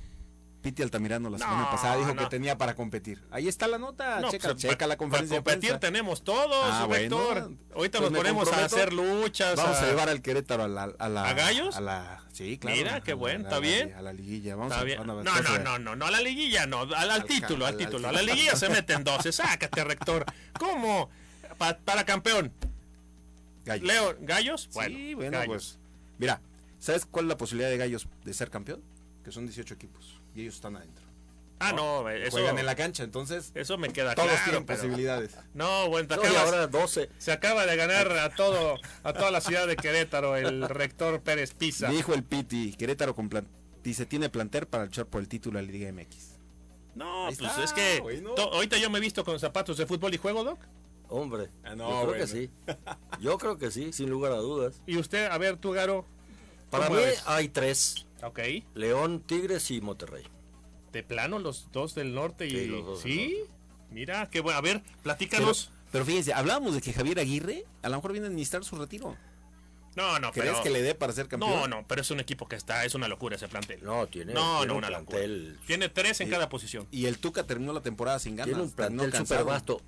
Piti 0.62 0.82
Altamirano 0.82 1.30
la 1.30 1.38
No, 1.38 1.46
semana 1.46 1.70
pasada 1.72 1.96
dijo 1.98 2.14
no. 2.16 2.22
que 2.24 2.28
tenía 2.30 2.58
para 2.58 2.76
competir. 2.76 3.24
Ahí 3.32 3.48
está 3.48 3.68
la 3.68 3.78
nota, 3.78 4.20
No, 4.20 4.32
checa, 4.32 4.50
pues, 4.50 4.62
checa 4.62 4.88
la 4.88 4.98
conferencia 4.98 5.42
Para 5.44 5.56
competir 5.56 5.78
tenemos 5.80 6.24
todos, 6.24 6.68
Ah, 6.72 6.86
bueno. 6.88 7.18
Rector. 7.32 7.52
Ahorita 7.76 8.00
Pues 8.00 8.12
nos 8.12 8.18
ponemos 8.20 8.52
a 8.52 8.66
hacer 8.66 8.92
luchas. 8.92 9.56
Vamos 9.56 9.78
a, 9.78 9.84
a- 9.84 9.88
llevar 9.88 10.10
al 10.10 10.22
Querétaro 10.22 10.64
a 10.64 10.68
la... 10.68 10.84
¿A, 10.98 11.10
la, 11.10 11.26
¿A 11.30 11.34
Gallos? 11.34 11.76
A 11.78 11.82
la, 11.82 12.24
sí, 12.34 12.58
claro. 12.58 12.76
Mira, 12.76 13.02
qué 13.02 13.14
bueno, 13.14 13.44
está 13.44 13.60
bien. 13.60 13.94
A 13.94 14.02
la 14.02 14.12
liguilla. 14.14 14.56
Vamos 14.56 14.74
a, 14.74 14.84
No, 14.84 15.22
no, 15.22 15.60
no, 15.60 15.80
no, 15.80 15.96
no, 15.96 16.06
a 16.06 16.12
la 16.12 16.22
liguilla 16.22 16.66
no, 16.66 16.82
al, 16.82 16.94
al 16.96 17.12
Al 17.12 17.24
título, 17.26 17.66
al 17.68 17.74
al- 17.74 17.78
título. 17.78 18.08
A 18.10 18.12
la 18.12 18.24
liguilla 18.24 18.56
se 18.56 18.68
meten 18.70 19.04
12, 19.04 19.32
sácate, 19.32 19.84
rector. 19.84 20.26
¿Cómo? 20.60 21.10
Pa- 21.60 21.78
para 21.78 22.04
campeón. 22.04 22.52
Gallos. 23.64 23.88
Leo, 23.88 24.16
¿gallos? 24.22 24.70
Sí, 24.72 25.14
bueno, 25.14 25.38
gallos. 25.38 25.48
pues. 25.48 25.80
Mira, 26.18 26.42
¿sabes 26.80 27.06
cuál 27.06 27.26
es 27.26 27.30
la 27.30 27.38
posibilidad 27.38 27.70
de 27.70 27.78
Gallos 27.78 28.08
de 28.24 28.34
ser 28.34 28.50
campeón? 28.50 28.82
Que 29.24 29.32
son 29.32 29.46
18 29.46 29.74
equipos 29.74 30.22
y 30.36 30.42
ellos 30.42 30.56
están 30.56 30.76
adentro. 30.78 31.06
Ah, 31.60 31.74
no, 31.74 32.08
eso, 32.08 32.32
Juegan 32.38 32.60
en 32.60 32.68
la 32.68 32.76
cancha, 32.76 33.04
entonces 33.04 33.52
eso 33.56 33.80
me 33.80 33.90
queda 33.92 34.14
todos 34.14 34.30
claro. 34.30 34.44
tienen 34.44 34.66
pero- 34.66 34.80
posibilidades. 34.80 35.36
No, 35.56 35.90
bueno, 35.90 36.16
No, 36.16 36.40
ahora 36.40 36.68
12. 36.68 37.10
se 37.18 37.32
acaba 37.32 37.66
de 37.66 37.76
ganar 37.76 38.12
a 38.12 38.30
todo 38.36 38.78
a 39.04 39.14
toda 39.14 39.32
la 39.32 39.42
ciudad 39.42 39.66
de 39.66 39.76
Querétaro 39.76 40.36
el 40.38 40.70
rector 40.70 41.20
Pérez 41.22 41.56
Pisa. 41.56 41.90
Dijo 41.90 42.14
el 42.14 42.24
Piti, 42.24 42.74
Querétaro 42.74 43.16
con 43.16 43.28
plan- 43.28 43.48
dice, 43.84 44.06
tiene 44.06 44.30
planter 44.30 44.68
para 44.68 44.86
luchar 44.86 45.08
por 45.08 45.20
el 45.20 45.28
título 45.28 45.58
de 45.60 45.66
la 45.66 45.72
Liga 45.72 45.90
MX. 45.92 46.38
No, 46.94 47.26
Ahí 47.28 47.36
pues 47.36 47.50
está, 47.50 47.64
es 47.64 47.74
que 47.74 48.04
to- 48.36 48.54
ahorita 48.54 48.78
yo 48.78 48.90
me 48.92 49.00
he 49.00 49.02
visto 49.02 49.24
con 49.26 49.40
zapatos 49.40 49.78
de 49.78 49.88
fútbol 49.88 50.14
y 50.14 50.18
juego, 50.18 50.44
Doc. 50.44 50.60
Hombre, 51.10 51.50
Ah, 51.64 51.74
no, 51.76 51.90
yo 51.90 51.96
creo 51.96 52.06
bueno. 52.08 52.22
que 52.26 52.28
sí. 52.28 52.50
Yo 53.22 53.38
creo 53.40 53.58
que 53.58 53.72
sí, 53.72 53.94
sin 53.94 54.10
lugar 54.12 54.32
a 54.34 54.38
dudas. 54.38 54.82
Y 54.86 54.98
usted, 54.98 55.26
a 55.26 55.38
ver, 55.40 55.58
tú, 55.58 55.72
Garo. 55.72 56.06
Para 56.70 56.88
¿cómo 56.88 57.00
mí 57.00 57.06
ves? 57.06 57.24
hay 57.26 57.50
tres. 57.50 58.06
Ok. 58.24 58.40
León, 58.76 59.22
Tigres 59.26 59.70
y 59.72 59.82
Monterrey. 59.82 60.24
De 60.92 61.04
plano, 61.04 61.40
los 61.40 61.72
dos 61.72 61.96
del 61.96 62.14
norte 62.16 62.48
y... 62.48 62.52
Sí, 62.52 62.66
los 62.68 62.86
dos 62.86 63.04
del 63.04 63.14
¿Sí? 63.14 63.38
Mira, 63.92 64.30
qué 64.30 64.42
bueno. 64.42 64.58
A 64.58 64.62
ver, 64.62 64.82
platícanos. 65.04 65.72
pero 65.92 66.04
fíjense, 66.06 66.34
hablábamos 66.34 66.74
de 66.74 66.82
que 66.82 66.92
Javier 66.94 67.20
Aguirre 67.20 67.66
a 67.84 67.90
lo 67.90 67.96
mejor 67.98 68.12
viene 68.12 68.28
a 68.28 68.30
administrar 68.30 68.64
su 68.66 68.76
retiro. 68.76 69.16
No, 69.96 70.20
no, 70.20 70.32
¿Crees 70.32 70.52
pero- 70.52 70.64
que 70.64 70.70
le 70.70 70.82
dé 70.84 70.94
para 70.94 71.12
ser 71.14 71.28
campeón? 71.28 71.52
No, 71.52 71.68
no, 71.68 71.86
pero 71.88 72.02
es 72.02 72.12
un 72.12 72.20
equipo 72.20 72.48
que 72.48 72.56
está, 72.56 72.86
es 72.86 72.94
una 72.94 73.08
locura 73.08 73.36
ese 73.36 73.48
plantel. 73.48 73.80
No, 73.84 74.06
tiene, 74.08 74.34
No, 74.34 74.58
tiene 74.60 74.68
no, 74.68 74.74
un 74.74 74.78
una 74.80 74.88
plantel. 74.90 75.44
locura. 75.54 75.66
Tiene 75.68 75.90
tres 75.90 76.22
en 76.22 76.28
Y- 76.28 76.32
cada 76.32 76.50
posición. 76.50 76.88
Y 76.92 77.06
el 77.06 77.18
Tuca 77.18 77.46
terminó 77.48 77.74
la 77.74 77.82
temporada 77.82 78.20
sin 78.20 78.36
ganas. 78.36 78.50
Tiene 78.54 78.62
un 78.64 78.72
plantel 78.72 79.12
cansado. 79.12 79.40
súper 79.42 79.54
vasto. 79.54 79.82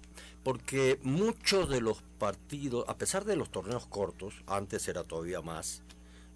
Porque 0.43 0.99
muchos 1.03 1.69
de 1.69 1.81
los 1.81 2.01
partidos, 2.17 2.85
a 2.87 2.97
pesar 2.97 3.25
de 3.25 3.35
los 3.35 3.51
torneos 3.51 3.85
cortos, 3.85 4.33
antes 4.47 4.87
era 4.87 5.03
todavía 5.03 5.41
más, 5.41 5.83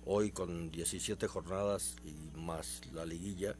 hoy 0.05 0.31
con 0.31 0.71
17 0.71 1.27
jornadas 1.27 1.95
y 2.05 2.37
más 2.37 2.81
la 2.93 3.05
liguilla, 3.05 3.55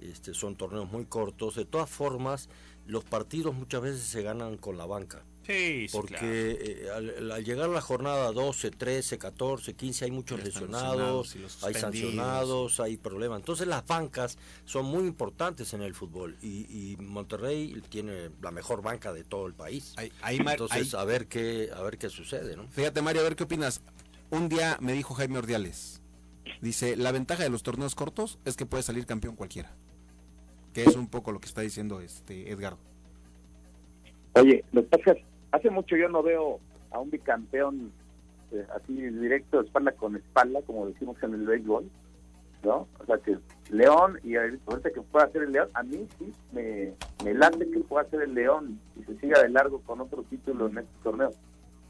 este, 0.00 0.34
son 0.34 0.56
torneos 0.56 0.90
muy 0.90 1.04
cortos. 1.06 1.56
De 1.56 1.64
todas 1.64 1.90
formas, 1.90 2.48
los 2.86 3.04
partidos 3.04 3.54
muchas 3.54 3.82
veces 3.82 4.02
se 4.02 4.22
ganan 4.22 4.56
con 4.56 4.78
la 4.78 4.86
banca. 4.86 5.22
Sí, 5.46 5.88
Porque 5.90 6.14
claro. 6.14 6.26
eh, 6.32 6.90
al, 7.18 7.32
al 7.32 7.44
llegar 7.44 7.70
a 7.70 7.72
la 7.72 7.80
jornada 7.80 8.30
12, 8.30 8.70
13, 8.70 9.18
14, 9.18 9.74
15 9.74 10.04
hay 10.04 10.10
muchos 10.10 10.44
lesionados, 10.44 11.34
hay 11.62 11.74
sancionados, 11.74 12.78
hay 12.78 12.96
problemas. 12.98 13.40
Entonces 13.40 13.66
las 13.66 13.84
bancas 13.84 14.38
son 14.64 14.84
muy 14.86 15.04
importantes 15.08 15.72
en 15.74 15.82
el 15.82 15.94
fútbol 15.94 16.36
y, 16.42 16.92
y 16.92 16.96
Monterrey 16.98 17.82
tiene 17.88 18.30
la 18.40 18.50
mejor 18.52 18.82
banca 18.82 19.12
de 19.12 19.24
todo 19.24 19.46
el 19.46 19.54
país. 19.54 19.94
Ahí- 19.96 20.12
ahí, 20.22 20.38
Mar- 20.40 20.52
Entonces 20.54 20.94
a 20.94 21.04
ver 21.04 21.26
qué 21.26 21.70
a 21.74 21.82
ver 21.82 21.98
qué 21.98 22.10
sucede, 22.10 22.54
¿no? 22.56 22.68
Fíjate, 22.68 23.02
Mario, 23.02 23.22
a 23.22 23.24
ver 23.24 23.34
qué 23.34 23.44
opinas. 23.44 23.80
Un 24.30 24.48
día 24.48 24.76
me 24.80 24.92
dijo 24.92 25.14
Jaime 25.14 25.38
Ordiales. 25.38 26.00
Dice, 26.60 26.96
la 26.96 27.10
ventaja 27.10 27.42
de 27.42 27.50
los 27.50 27.64
torneos 27.64 27.96
cortos 27.96 28.38
es 28.44 28.56
que 28.56 28.64
puede 28.64 28.84
salir 28.84 29.04
campeón 29.04 29.34
cualquiera. 29.34 29.72
Que 30.72 30.84
es 30.84 30.94
un 30.94 31.08
poco 31.08 31.32
lo 31.32 31.40
que 31.40 31.46
está 31.46 31.62
diciendo 31.62 32.00
este 32.00 32.50
Edgardo. 32.50 32.78
Oye, 34.34 34.64
lo 34.72 34.82
que 34.82 34.88
pasa 34.88 35.10
es 35.10 35.16
que 35.16 35.24
hace 35.50 35.70
mucho 35.70 35.96
yo 35.96 36.08
no 36.08 36.22
veo 36.22 36.60
a 36.92 37.00
un 37.00 37.10
bicampeón 37.10 37.92
eh, 38.52 38.64
así 38.76 38.94
directo, 38.94 39.60
espalda 39.60 39.92
con 39.92 40.14
espalda, 40.14 40.62
como 40.62 40.86
decimos 40.86 41.16
en 41.22 41.34
el 41.34 41.46
béisbol, 41.46 41.90
¿no? 42.62 42.86
O 43.00 43.06
sea, 43.06 43.18
que 43.18 43.36
León, 43.70 44.20
y 44.22 44.36
ahorita 44.36 44.90
que 44.92 45.02
pueda 45.02 45.30
ser 45.30 45.42
el 45.42 45.52
León, 45.52 45.70
a 45.74 45.82
mí 45.82 46.06
sí 46.18 46.32
me, 46.52 46.94
me 47.24 47.34
late 47.34 47.68
que 47.68 47.80
pueda 47.80 48.08
ser 48.10 48.22
el 48.22 48.34
León 48.34 48.78
y 48.96 49.02
se 49.04 49.18
siga 49.18 49.42
de 49.42 49.48
largo 49.48 49.80
con 49.80 50.00
otro 50.00 50.22
título 50.24 50.68
en 50.68 50.78
este 50.78 50.94
torneo. 51.02 51.30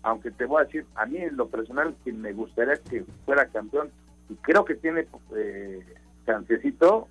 Aunque 0.02 0.30
te 0.30 0.44
voy 0.46 0.62
a 0.62 0.64
decir, 0.64 0.86
a 0.94 1.04
mí 1.06 1.18
en 1.18 1.36
lo 1.36 1.48
personal, 1.48 1.94
quien 2.04 2.20
me 2.20 2.32
gustaría 2.32 2.76
que 2.76 3.04
fuera 3.26 3.46
campeón, 3.48 3.90
y 4.28 4.34
creo 4.36 4.64
que 4.64 4.74
tiene 4.76 5.06
eh, 5.36 5.84
chancecito, 6.26 7.08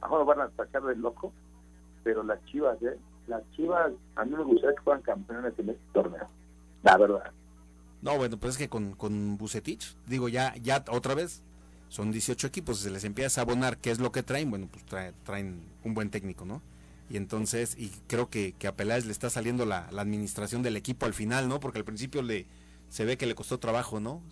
ahora 0.00 0.18
lo 0.18 0.24
van 0.24 0.40
a 0.40 0.48
tachar 0.48 0.82
de 0.84 0.96
loco, 0.96 1.32
pero 2.04 2.22
las 2.22 2.42
chivas, 2.46 2.80
¿eh? 2.82 2.96
Las 3.26 3.42
chivas, 3.52 3.92
a 4.16 4.24
mí 4.24 4.34
me 4.36 4.42
gustaría 4.44 4.74
que 4.76 4.82
fueran 4.82 5.02
campeones 5.02 5.52
en 5.58 5.68
este 5.70 5.82
torneo. 5.92 6.26
La 6.82 6.96
verdad. 6.96 7.30
No, 8.00 8.16
bueno, 8.16 8.36
pues 8.36 8.54
es 8.54 8.58
que 8.58 8.68
con, 8.68 8.94
con 8.94 9.36
Bucetich, 9.38 9.94
digo, 10.06 10.28
ya, 10.28 10.54
ya 10.56 10.84
otra 10.90 11.14
vez, 11.14 11.42
son 11.88 12.10
18 12.10 12.46
equipos, 12.48 12.78
se 12.78 12.90
les 12.90 13.04
empieza 13.04 13.40
a 13.40 13.44
abonar 13.44 13.76
qué 13.76 13.90
es 13.90 14.00
lo 14.00 14.10
que 14.10 14.22
traen, 14.22 14.50
bueno, 14.50 14.68
pues 14.72 14.84
trae- 14.86 15.12
traen 15.24 15.60
un 15.84 15.94
buen 15.94 16.10
técnico, 16.10 16.44
¿no? 16.44 16.62
Y 17.12 17.18
entonces, 17.18 17.76
y 17.78 17.90
creo 18.06 18.30
que, 18.30 18.54
que 18.54 18.66
a 18.66 18.74
Peláez 18.74 19.04
le 19.04 19.12
está 19.12 19.28
saliendo 19.28 19.66
la, 19.66 19.80
administración 19.88 20.62
del 20.62 20.78
equipo 20.78 21.04
al 21.04 21.12
final, 21.12 21.46
¿no? 21.46 21.60
Porque 21.60 21.78
al 21.78 21.84
principio 21.84 22.22
le 22.22 22.46
se 22.88 23.04
ve 23.04 23.18
que 23.18 23.26
le 23.26 23.34
costó 23.34 23.58
trabajo, 23.58 24.00
¿no? 24.00 24.22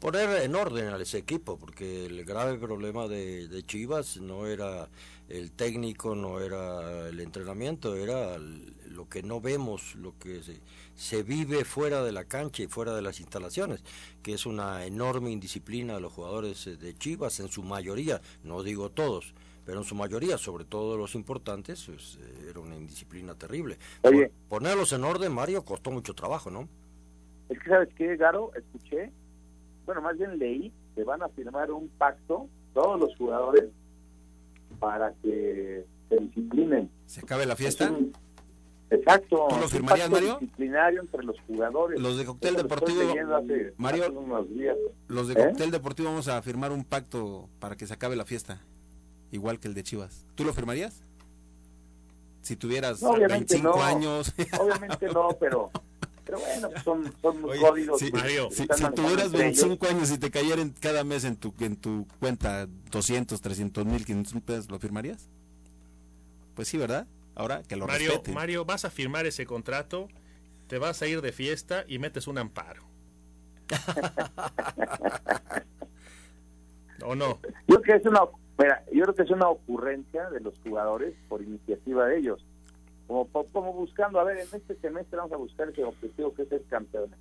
Poner 0.00 0.42
en 0.42 0.54
orden 0.54 0.88
a 0.88 0.96
ese 0.96 1.18
equipo, 1.18 1.58
porque 1.58 2.06
el 2.06 2.24
grave 2.24 2.56
problema 2.56 3.06
de, 3.06 3.62
Chivas 3.66 4.16
no 4.16 4.46
era 4.46 4.88
el 5.28 5.52
técnico, 5.52 6.14
no 6.14 6.40
era 6.40 7.08
el 7.08 7.20
entrenamiento, 7.20 7.96
era 7.96 8.38
lo 8.38 9.10
que 9.10 9.22
no 9.22 9.42
vemos, 9.42 9.94
lo 9.96 10.18
que 10.18 10.42
se, 10.42 10.58
se 10.94 11.22
vive 11.22 11.66
fuera 11.66 12.02
de 12.02 12.12
la 12.12 12.24
cancha 12.24 12.62
y 12.62 12.66
fuera 12.66 12.94
de 12.94 13.02
las 13.02 13.20
instalaciones, 13.20 13.82
que 14.22 14.32
es 14.32 14.46
una 14.46 14.86
enorme 14.86 15.30
indisciplina 15.30 15.96
de 15.96 16.00
los 16.00 16.14
jugadores 16.14 16.64
de 16.64 16.96
Chivas 16.96 17.40
en 17.40 17.50
su 17.50 17.62
mayoría, 17.62 18.22
no 18.42 18.62
digo 18.62 18.90
todos, 18.90 19.34
pero 19.64 19.78
en 19.78 19.84
su 19.84 19.94
mayoría, 19.94 20.38
sobre 20.38 20.64
todo 20.64 20.96
los 20.96 21.14
importantes, 21.14 21.84
pues, 21.86 22.18
eh, 22.20 22.46
era 22.50 22.60
una 22.60 22.76
indisciplina 22.76 23.34
terrible. 23.34 23.78
Oye. 24.02 24.28
Pon- 24.48 24.60
Ponerlos 24.60 24.92
en 24.92 25.04
orden, 25.04 25.32
Mario, 25.32 25.64
costó 25.64 25.90
mucho 25.90 26.14
trabajo, 26.14 26.50
¿no? 26.50 26.68
Es 27.48 27.58
que, 27.60 27.68
¿sabes 27.70 27.88
qué, 27.96 28.16
Garo? 28.16 28.50
Escuché, 28.54 29.10
bueno, 29.86 30.00
más 30.02 30.16
bien 30.18 30.38
leí 30.38 30.72
que 30.94 31.04
van 31.04 31.22
a 31.22 31.28
firmar 31.28 31.70
un 31.70 31.88
pacto, 31.88 32.48
todos 32.74 32.98
los 33.00 33.16
jugadores, 33.16 33.64
para 34.78 35.12
que 35.22 35.84
se 36.08 36.16
disciplinen. 36.16 36.90
¿Se 37.06 37.20
acabe 37.20 37.46
la 37.46 37.56
fiesta? 37.56 37.92
Exacto. 38.90 39.46
¿Tú 39.48 39.56
lo 39.56 39.62
un 39.62 39.68
firmarías, 39.70 40.08
pacto 40.10 40.12
Mario? 40.26 40.38
disciplinario 40.40 41.00
entre 41.00 41.24
los 41.24 41.36
jugadores. 41.46 41.98
Los 42.00 42.18
de 42.18 42.24
Cóctel 42.26 42.54
Eso 42.56 42.62
Deportivo, 42.64 43.00
hace- 43.36 43.74
Mario, 43.78 44.02
hace 44.04 44.12
unos 44.12 44.48
días. 44.50 44.76
Los 45.08 45.28
de 45.28 45.34
¿Eh? 45.40 45.46
Cóctel 45.48 45.70
Deportivo 45.70 46.10
vamos 46.10 46.28
a 46.28 46.42
firmar 46.42 46.72
un 46.72 46.84
pacto 46.84 47.48
para 47.58 47.76
que 47.76 47.86
se 47.86 47.94
acabe 47.94 48.16
la 48.16 48.26
fiesta, 48.26 48.60
igual 49.32 49.58
que 49.58 49.66
el 49.68 49.74
de 49.74 49.82
Chivas. 49.82 50.24
¿Tú 50.36 50.44
lo 50.44 50.52
firmarías? 50.54 51.02
Si 52.42 52.56
tuvieras 52.56 53.02
No, 53.02 53.10
obviamente 53.10 53.54
25 53.54 53.76
no. 53.76 53.82
años. 53.82 54.32
Obviamente 54.60 55.06
no, 55.08 55.28
pero, 55.38 55.70
pero 56.24 56.40
bueno, 56.40 56.70
pues 56.70 56.82
son, 56.82 57.12
son 57.22 57.44
Oye, 57.44 57.60
códigos. 57.60 57.98
si, 58.00 58.10
que 58.10 58.18
si- 58.74 58.90
tuvieras 58.94 59.26
entre 59.26 59.48
ellos. 59.48 59.62
25 59.62 59.86
años 59.86 60.10
y 60.10 60.18
te 60.18 60.30
cayeran 60.30 60.70
cada 60.80 61.04
mes 61.04 61.24
en 61.24 61.36
tu 61.36 61.54
en 61.60 61.76
tu 61.76 62.06
cuenta 62.18 62.66
200, 62.90 63.40
300 63.40 63.86
mil, 63.86 64.04
500 64.04 64.34
mil 64.34 64.42
pesos, 64.42 64.68
¿lo 64.70 64.78
firmarías? 64.80 65.28
Pues 66.56 66.66
sí, 66.68 66.76
¿verdad? 66.78 67.06
Ahora 67.34 67.62
que 67.62 67.76
lo 67.76 67.86
Mario, 67.86 68.08
respeten. 68.10 68.34
Mario, 68.34 68.64
vas 68.64 68.84
a 68.84 68.90
firmar 68.90 69.24
ese 69.26 69.46
contrato, 69.46 70.08
te 70.66 70.78
vas 70.78 71.00
a 71.00 71.06
ir 71.06 71.22
de 71.22 71.30
fiesta 71.32 71.84
y 71.86 71.98
metes 72.00 72.26
un 72.26 72.38
amparo. 72.38 72.82
¿O 77.04 77.14
no? 77.14 77.38
Yo 77.68 77.80
creo 77.80 77.82
que 77.82 77.94
es 78.02 78.06
una, 78.06 78.20
mira, 78.58 78.84
yo 78.92 79.02
creo 79.02 79.14
que 79.14 79.22
es 79.22 79.30
una 79.30 79.48
ocurrencia 79.48 80.30
de 80.30 80.40
los 80.40 80.58
jugadores 80.60 81.14
por 81.28 81.42
iniciativa 81.42 82.06
de 82.06 82.18
ellos. 82.18 82.44
Como, 83.06 83.26
como 83.26 83.72
buscando, 83.72 84.20
a 84.20 84.24
ver, 84.24 84.38
en 84.38 84.48
este 84.52 84.74
semestre 84.76 85.18
vamos 85.18 85.32
a 85.32 85.36
buscar 85.36 85.68
ese 85.68 85.84
objetivo 85.84 86.34
que 86.34 86.42
es 86.42 86.48
ser 86.48 86.62
campeones. 86.68 87.18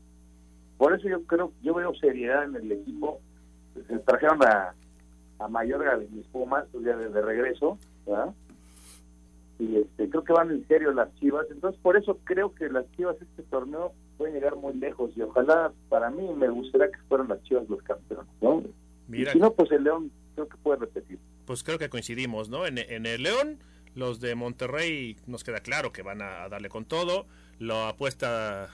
Por 0.77 0.93
eso 0.93 1.07
yo 1.07 1.23
creo, 1.25 1.51
yo 1.61 1.73
veo 1.73 1.93
seriedad 1.95 2.43
en 2.43 2.55
el 2.55 2.71
equipo. 2.71 3.19
Se 3.87 3.99
trajeron 3.99 4.41
a, 4.43 4.73
a 5.39 5.47
Mayorga 5.47 5.97
de 5.97 6.07
mis 6.07 6.25
Pumas, 6.27 6.65
ya 6.73 6.95
de, 6.95 7.09
de 7.09 7.21
regreso, 7.21 7.77
¿verdad? 8.05 8.33
Y 9.59 9.77
este, 9.77 10.09
creo 10.09 10.23
que 10.23 10.33
van 10.33 10.49
en 10.49 10.67
serio 10.67 10.91
las 10.91 11.13
Chivas. 11.15 11.45
Entonces, 11.51 11.79
por 11.81 11.95
eso 11.95 12.17
creo 12.23 12.53
que 12.55 12.67
las 12.69 12.89
Chivas 12.93 13.15
este 13.21 13.43
torneo 13.43 13.91
pueden 14.17 14.33
llegar 14.33 14.55
muy 14.55 14.73
lejos. 14.73 15.11
Y 15.15 15.21
ojalá, 15.21 15.71
para 15.89 16.09
mí, 16.09 16.27
me 16.35 16.49
gustaría 16.49 16.89
que 16.89 16.97
fueran 17.07 17.27
las 17.27 17.43
Chivas 17.43 17.69
los 17.69 17.81
campeones, 17.83 18.25
¿no? 18.41 18.63
Mira, 19.07 19.29
Y 19.29 19.33
si 19.33 19.39
no, 19.39 19.51
pues 19.51 19.71
el 19.71 19.83
León 19.83 20.11
creo 20.35 20.47
que 20.49 20.57
puede 20.57 20.79
repetir. 20.79 21.19
pues 21.45 21.63
creo 21.63 21.77
que 21.79 21.89
coincidimos, 21.89 22.49
¿no? 22.49 22.65
En, 22.65 22.77
en 22.77 23.05
el 23.05 23.23
León, 23.23 23.59
los 23.95 24.19
de 24.19 24.35
Monterrey 24.35 25.17
nos 25.27 25.43
queda 25.43 25.59
claro 25.61 25.91
que 25.91 26.01
van 26.01 26.21
a, 26.21 26.47
darle 26.49 26.69
con 26.69 26.85
todo. 26.85 27.27
La 27.59 27.89
apuesta 27.89 28.69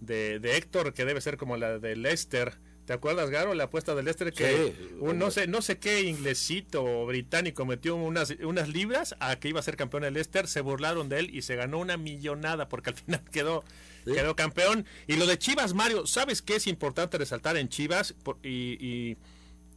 de, 0.00 0.38
de 0.40 0.56
Héctor, 0.56 0.92
que 0.94 1.04
debe 1.04 1.20
ser 1.20 1.36
como 1.36 1.56
la 1.56 1.78
de 1.78 1.96
Leicester. 1.96 2.54
¿Te 2.84 2.92
acuerdas, 2.92 3.30
Garo? 3.30 3.54
La 3.54 3.64
apuesta 3.64 3.94
de 3.94 4.02
Leicester 4.02 4.30
que 4.32 4.74
Sí. 4.76 4.96
un 5.00 5.18
no 5.18 5.30
sé 5.30 5.46
no 5.46 5.62
sé 5.62 5.78
qué 5.78 6.02
inglesito 6.02 6.84
o 6.84 7.06
británico 7.06 7.64
metió 7.64 7.96
unas, 7.96 8.30
unas 8.42 8.68
libras 8.68 9.14
a 9.20 9.36
que 9.36 9.48
iba 9.48 9.58
a 9.60 9.62
ser 9.62 9.76
campeón 9.76 10.04
el 10.04 10.12
Leicester, 10.12 10.46
se 10.46 10.60
burlaron 10.60 11.08
de 11.08 11.20
él 11.20 11.34
y 11.34 11.40
se 11.40 11.56
ganó 11.56 11.78
una 11.78 11.96
millonada 11.96 12.68
porque 12.68 12.90
al 12.90 12.96
final 13.04 13.22
quedó 13.30 13.64
Sí. 14.04 14.12
quedó 14.12 14.36
campeón. 14.36 14.84
Y 15.06 15.16
lo 15.16 15.26
de 15.26 15.38
Chivas, 15.38 15.72
Mario, 15.72 16.06
¿sabes 16.06 16.42
qué 16.42 16.56
es 16.56 16.66
importante 16.66 17.16
resaltar 17.16 17.56
en 17.56 17.70
Chivas? 17.70 18.12
Por- 18.12 18.36
y, 18.42 18.76
y 18.78 19.16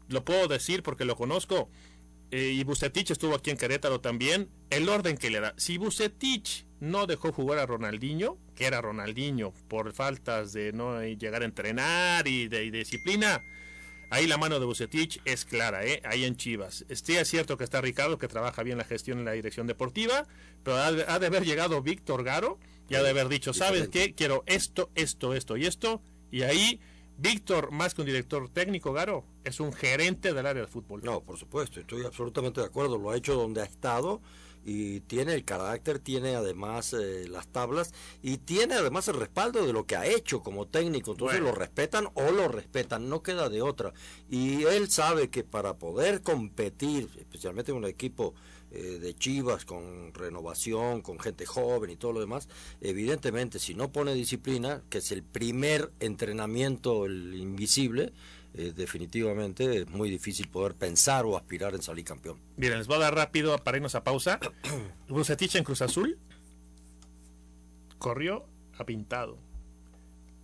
lo 0.09 0.23
puedo 0.25 0.47
decir 0.47 0.83
porque 0.83 1.05
lo 1.05 1.15
conozco. 1.15 1.69
eh, 2.31 2.51
y 2.53 2.63
Bucetich 2.63 3.11
estuvo 3.11 3.35
aquí 3.35 3.49
en 3.51 3.57
Querétaro 3.57 4.01
también. 4.01 4.49
El 4.69 4.89
orden 4.89 5.17
que 5.17 5.29
le 5.29 5.39
da. 5.39 5.53
Si 5.57 5.77
Bucetich 5.77 6.65
no 6.79 7.07
dejó 7.07 7.31
jugar 7.31 7.59
a 7.59 7.65
Ronaldinho, 7.65 8.37
que 8.55 8.65
era 8.65 8.81
Ronaldinho, 8.81 9.53
por 9.69 9.93
faltas 9.93 10.51
de 10.53 10.73
no 10.73 11.01
llegar 11.03 11.41
a 11.41 11.45
entrenar 11.45 12.27
y 12.27 12.47
de, 12.49 12.65
y 12.65 12.69
de 12.69 12.79
disciplina, 12.79 13.41
ahí 14.09 14.27
la 14.27 14.37
mano 14.37 14.59
de 14.59 14.65
Bucetich 14.65 15.21
es 15.25 15.45
clara, 15.45 15.85
¿eh? 15.85 16.01
ahí 16.03 16.25
en 16.25 16.35
Chivas. 16.35 16.85
Sí 16.89 17.15
es 17.15 17.27
cierto 17.29 17.57
que 17.57 17.63
está 17.63 17.79
Ricardo, 17.81 18.17
que 18.17 18.27
trabaja 18.27 18.61
bien 18.63 18.77
la 18.77 18.83
gestión 18.83 19.19
en 19.19 19.25
la 19.25 19.31
dirección 19.31 19.65
deportiva, 19.65 20.27
pero 20.63 20.77
ha 20.77 20.91
de, 20.91 21.05
ha 21.07 21.19
de 21.19 21.27
haber 21.27 21.45
llegado 21.45 21.81
Víctor 21.81 22.23
Garo 22.23 22.59
y 22.89 22.95
ha 22.95 23.03
de 23.03 23.09
haber 23.09 23.29
dicho, 23.29 23.53
¿sabes 23.53 23.87
qué? 23.89 24.13
Quiero 24.15 24.43
esto, 24.47 24.91
esto, 24.95 25.33
esto 25.33 25.55
y 25.57 25.65
esto. 25.65 26.01
Y 26.29 26.41
ahí 26.43 26.79
Víctor, 27.17 27.71
más 27.71 27.95
que 27.95 28.01
un 28.01 28.07
director 28.07 28.49
técnico, 28.49 28.93
Garo, 28.93 29.25
es 29.47 29.59
un 29.59 29.73
gerente 29.73 30.33
del 30.33 30.45
área 30.45 30.61
de 30.63 30.67
fútbol. 30.67 31.01
No, 31.03 31.21
por 31.21 31.37
supuesto, 31.37 31.79
estoy 31.79 32.05
absolutamente 32.05 32.61
de 32.61 32.67
acuerdo. 32.67 32.97
Lo 32.97 33.11
ha 33.11 33.17
hecho 33.17 33.35
donde 33.35 33.61
ha 33.61 33.65
estado 33.65 34.21
y 34.65 34.99
tiene 35.01 35.33
el 35.33 35.45
carácter, 35.45 35.99
tiene 35.99 36.35
además 36.35 36.91
eh, 36.93 37.25
las 37.29 37.47
tablas 37.47 37.93
y 38.21 38.37
tiene 38.39 38.75
además 38.75 39.07
el 39.07 39.15
respaldo 39.15 39.65
de 39.65 39.71
lo 39.71 39.85
que 39.85 39.95
ha 39.95 40.05
hecho 40.05 40.41
como 40.41 40.67
técnico. 40.67 41.11
Entonces 41.11 41.39
Bueno. 41.39 41.53
lo 41.53 41.59
respetan 41.59 42.09
o 42.15 42.31
lo 42.31 42.49
respetan, 42.49 43.07
no 43.07 43.23
queda 43.23 43.47
de 43.49 43.61
otra. 43.61 43.93
Y 44.29 44.63
él 44.63 44.89
sabe 44.89 45.29
que 45.29 45.43
para 45.45 45.75
poder 45.77 46.21
competir, 46.21 47.09
especialmente 47.17 47.71
en 47.71 47.77
un 47.77 47.85
equipo 47.85 48.33
eh, 48.71 48.99
de 48.99 49.13
Chivas 49.15 49.63
con 49.63 50.13
renovación, 50.13 51.01
con 51.01 51.17
gente 51.17 51.45
joven 51.45 51.89
y 51.89 51.95
todo 51.95 52.11
lo 52.11 52.19
demás, 52.19 52.49
evidentemente 52.81 53.59
si 53.59 53.73
no 53.73 53.93
pone 53.93 54.13
disciplina, 54.13 54.81
que 54.89 54.97
es 54.97 55.13
el 55.13 55.23
primer 55.23 55.93
entrenamiento, 56.01 57.05
el 57.05 57.35
invisible, 57.35 58.11
eh, 58.57 58.73
definitivamente 58.75 59.77
es 59.81 59.89
muy 59.89 60.09
difícil 60.09 60.47
poder 60.49 60.75
pensar 60.75 61.25
o 61.25 61.37
aspirar 61.37 61.75
en 61.75 61.81
salir 61.81 62.03
campeón. 62.05 62.37
Miren, 62.57 62.77
les 62.79 62.87
voy 62.87 62.97
a 62.97 62.99
dar 62.99 63.15
rápido 63.15 63.57
para 63.63 63.77
irnos 63.77 63.95
a 63.95 64.03
pausa. 64.03 64.39
Bucetich 65.07 65.55
en 65.55 65.63
Cruz 65.63 65.81
Azul 65.81 66.17
corrió 67.97 68.45
a 68.77 68.85
Pintado. 68.85 69.37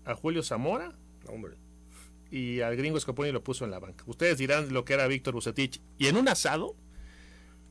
A 0.06 0.15
Julio 0.15 0.43
Zamora 0.43 0.93
Hombre, 1.28 1.56
y 2.30 2.60
al 2.60 2.76
gringo 2.76 2.99
Scoponi 2.99 3.32
lo 3.32 3.43
puso 3.43 3.63
en 3.63 3.71
la 3.71 3.80
banca. 3.80 4.04
Ustedes 4.08 4.38
dirán 4.38 4.73
lo 4.73 4.84
que 4.84 4.93
era 4.93 5.08
Víctor 5.08 5.34
Bucetich. 5.34 5.80
Y 5.97 6.08
en 6.08 6.17
un 6.17 6.28
asado, 6.28 6.76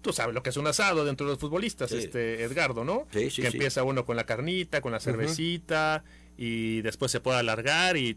tú 0.00 0.12
sabes 0.12 0.34
lo 0.34 0.42
que 0.42 0.50
es 0.50 0.56
un 0.56 0.66
asado 0.66 1.04
dentro 1.04 1.26
de 1.26 1.32
los 1.34 1.38
futbolistas, 1.38 1.90
Sí. 1.90 1.98
este 1.98 2.42
Edgardo, 2.44 2.84
¿no? 2.84 3.06
Sí, 3.12 3.28
sí, 3.30 3.42
que 3.42 3.48
empieza 3.48 3.82
uno 3.82 4.06
con 4.06 4.16
la 4.16 4.24
carnita, 4.24 4.80
con 4.80 4.92
la 4.92 5.00
cervecita 5.00 6.04
y 6.38 6.80
después 6.80 7.10
se 7.12 7.20
puede 7.20 7.38
alargar 7.38 7.96
y 7.98 8.16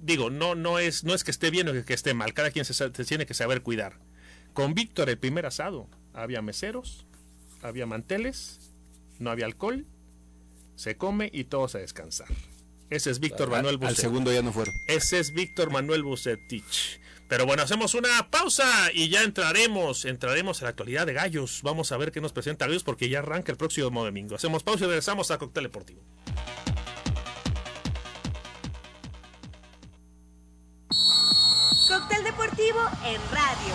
digo, 0.00 0.30
no 0.30 0.54
no 0.54 0.78
es 0.78 1.04
no 1.04 1.14
es 1.14 1.24
que 1.24 1.30
esté 1.30 1.50
bien 1.50 1.68
o 1.68 1.72
que, 1.72 1.84
que 1.84 1.94
esté 1.94 2.14
mal, 2.14 2.34
cada 2.34 2.50
quien 2.50 2.64
se, 2.64 2.90
tiene 2.90 3.26
que 3.26 3.34
saber 3.34 3.62
cuidar. 3.62 3.98
Con 4.52 4.74
Víctor 4.74 5.08
el 5.10 5.18
primer 5.18 5.46
asado 5.46 5.88
había 6.12 6.42
meseros, 6.42 7.06
había 7.62 7.86
manteles, 7.86 8.72
no 9.18 9.30
había 9.30 9.46
alcohol, 9.46 9.86
se 10.76 10.96
come 10.96 11.30
y 11.32 11.44
todos 11.44 11.74
a 11.74 11.78
descansar. 11.78 12.28
Ese 12.90 13.10
es 13.10 13.18
Víctor 13.18 13.50
Manuel 13.50 13.74
Al 13.74 13.78
Bucetich. 13.78 14.00
segundo 14.00 14.32
ya 14.32 14.42
no 14.42 14.52
fueron. 14.52 14.74
Ese 14.88 15.18
es 15.18 15.32
Víctor 15.32 15.70
Manuel 15.70 16.02
Bucetich. 16.02 17.00
Pero 17.28 17.46
bueno, 17.46 17.62
hacemos 17.62 17.94
una 17.94 18.30
pausa 18.30 18.90
y 18.92 19.08
ya 19.08 19.22
entraremos, 19.22 20.04
entraremos 20.04 20.60
a 20.60 20.66
la 20.66 20.70
actualidad 20.70 21.06
de 21.06 21.14
Gallos. 21.14 21.60
Vamos 21.62 21.90
a 21.90 21.96
ver 21.96 22.12
qué 22.12 22.20
nos 22.20 22.32
presenta 22.32 22.66
Gallos 22.66 22.84
porque 22.84 23.08
ya 23.08 23.20
arranca 23.20 23.50
el 23.50 23.58
próximo 23.58 24.04
domingo. 24.04 24.34
Hacemos 24.36 24.62
pausa 24.62 24.84
y 24.84 24.88
regresamos 24.88 25.30
a 25.30 25.38
Cóctel 25.38 25.64
Deportivo. 25.64 26.02
Cóctel 31.94 32.24
deportivo 32.24 32.80
en 33.04 33.20
radio. 33.30 33.74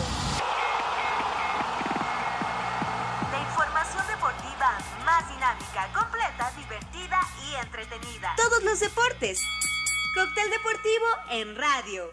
La 3.32 3.40
información 3.48 4.04
deportiva 4.08 4.78
más 5.06 5.30
dinámica, 5.34 5.88
completa, 5.94 6.52
divertida 6.58 7.22
y 7.48 7.56
entretenida. 7.64 8.36
Todos 8.36 8.62
los 8.66 8.82
deportes. 8.82 9.42
Cóctel 10.16 10.50
deportivo 10.50 11.06
en 11.32 11.56
radio. 11.56 12.12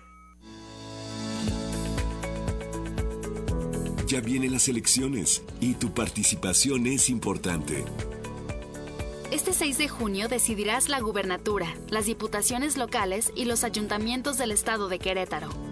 Ya 4.06 4.20
vienen 4.20 4.52
las 4.52 4.68
elecciones 4.68 5.42
y 5.58 5.74
tu 5.74 5.92
participación 5.92 6.86
es 6.86 7.10
importante. 7.10 7.84
Este 9.32 9.52
6 9.52 9.76
de 9.78 9.88
junio 9.88 10.28
decidirás 10.28 10.88
la 10.88 11.00
gubernatura, 11.00 11.74
las 11.88 12.06
diputaciones 12.06 12.76
locales 12.76 13.32
y 13.34 13.46
los 13.46 13.64
ayuntamientos 13.64 14.38
del 14.38 14.52
estado 14.52 14.88
de 14.88 15.00
Querétaro. 15.00 15.65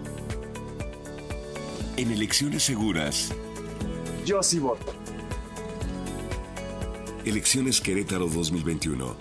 En 1.97 2.11
elecciones 2.11 2.63
seguras, 2.63 3.31
Yo 4.25 4.41
sí 4.43 4.59
voto. 4.59 4.93
Elecciones 7.25 7.79
Querétaro 7.81 8.27
2021. 8.27 9.15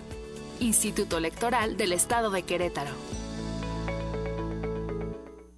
Instituto 0.60 1.18
Electoral 1.18 1.76
del 1.76 1.92
estado 1.92 2.30
de 2.30 2.42
Querétaro. 2.42 2.90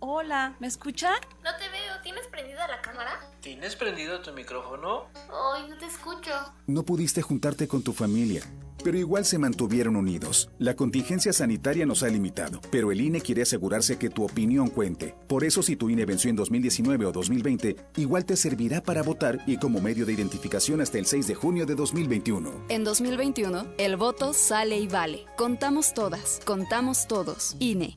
Hola, 0.00 0.56
¿me 0.60 0.66
escuchan? 0.66 1.14
No 1.44 1.50
te 1.56 1.68
veo, 1.70 2.00
¿tienes 2.02 2.26
prendida 2.28 2.66
la 2.68 2.80
cámara? 2.82 3.20
¿Tienes 3.40 3.76
prendido 3.76 4.20
tu 4.20 4.32
micrófono? 4.32 5.06
Ay, 5.54 5.68
no 5.68 5.76
te 5.78 5.86
escucho. 5.86 6.30
No 6.66 6.82
pudiste 6.84 7.22
juntarte 7.22 7.66
con 7.68 7.82
tu 7.82 7.92
familia, 7.92 8.42
pero 8.86 8.98
igual 8.98 9.24
se 9.24 9.36
mantuvieron 9.36 9.96
unidos. 9.96 10.48
La 10.60 10.76
contingencia 10.76 11.32
sanitaria 11.32 11.84
nos 11.86 12.04
ha 12.04 12.06
limitado, 12.06 12.60
pero 12.70 12.92
el 12.92 13.00
INE 13.00 13.20
quiere 13.20 13.42
asegurarse 13.42 13.98
que 13.98 14.10
tu 14.10 14.22
opinión 14.22 14.68
cuente. 14.68 15.16
Por 15.26 15.42
eso 15.42 15.60
si 15.60 15.74
tu 15.74 15.90
INE 15.90 16.04
venció 16.04 16.30
en 16.30 16.36
2019 16.36 17.04
o 17.06 17.10
2020, 17.10 17.74
igual 17.96 18.24
te 18.24 18.36
servirá 18.36 18.80
para 18.80 19.02
votar 19.02 19.40
y 19.44 19.56
como 19.56 19.80
medio 19.80 20.06
de 20.06 20.12
identificación 20.12 20.80
hasta 20.80 20.98
el 20.98 21.06
6 21.06 21.26
de 21.26 21.34
junio 21.34 21.66
de 21.66 21.74
2021. 21.74 22.66
En 22.68 22.84
2021, 22.84 23.66
el 23.76 23.96
voto 23.96 24.32
sale 24.32 24.78
y 24.78 24.86
vale. 24.86 25.24
Contamos 25.36 25.92
todas, 25.92 26.40
contamos 26.44 27.08
todos. 27.08 27.56
INE. 27.58 27.96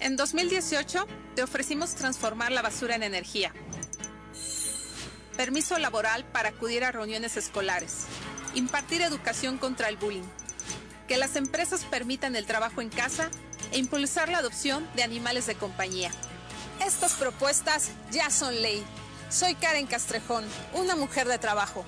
En 0.00 0.16
2018 0.16 1.06
te 1.34 1.42
ofrecimos 1.42 1.96
transformar 1.96 2.50
la 2.50 2.62
basura 2.62 2.96
en 2.96 3.02
energía. 3.02 3.52
Permiso 5.36 5.78
laboral 5.78 6.24
para 6.32 6.48
acudir 6.48 6.82
a 6.84 6.92
reuniones 6.92 7.36
escolares. 7.36 8.06
Impartir 8.54 9.02
educación 9.02 9.58
contra 9.58 9.88
el 9.88 9.96
bullying. 9.96 10.22
Que 11.08 11.16
las 11.16 11.36
empresas 11.36 11.84
permitan 11.84 12.36
el 12.36 12.46
trabajo 12.46 12.80
en 12.80 12.88
casa 12.88 13.30
e 13.72 13.78
impulsar 13.78 14.28
la 14.28 14.38
adopción 14.38 14.86
de 14.94 15.02
animales 15.02 15.46
de 15.46 15.54
compañía. 15.56 16.10
Estas 16.84 17.14
propuestas 17.14 17.90
ya 18.10 18.30
son 18.30 18.62
ley. 18.62 18.82
Soy 19.28 19.54
Karen 19.54 19.86
Castrejón, 19.86 20.44
una 20.72 20.96
mujer 20.96 21.26
de 21.26 21.38
trabajo. 21.38 21.84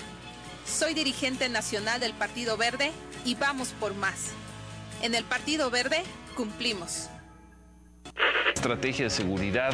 Soy 0.67 0.95
dirigente 0.95 1.49
nacional 1.49 2.01
del 2.01 2.13
Partido 2.13 2.57
Verde 2.57 2.91
y 3.25 3.37
vamos 3.37 3.69
por 3.79 3.95
más. 3.95 4.33
En 5.03 5.15
el 5.15 5.25
Partido 5.25 5.71
Verde 5.71 6.03
cumplimos. 6.35 7.09
estrategia 8.55 9.05
de 9.05 9.11
seguridad 9.11 9.73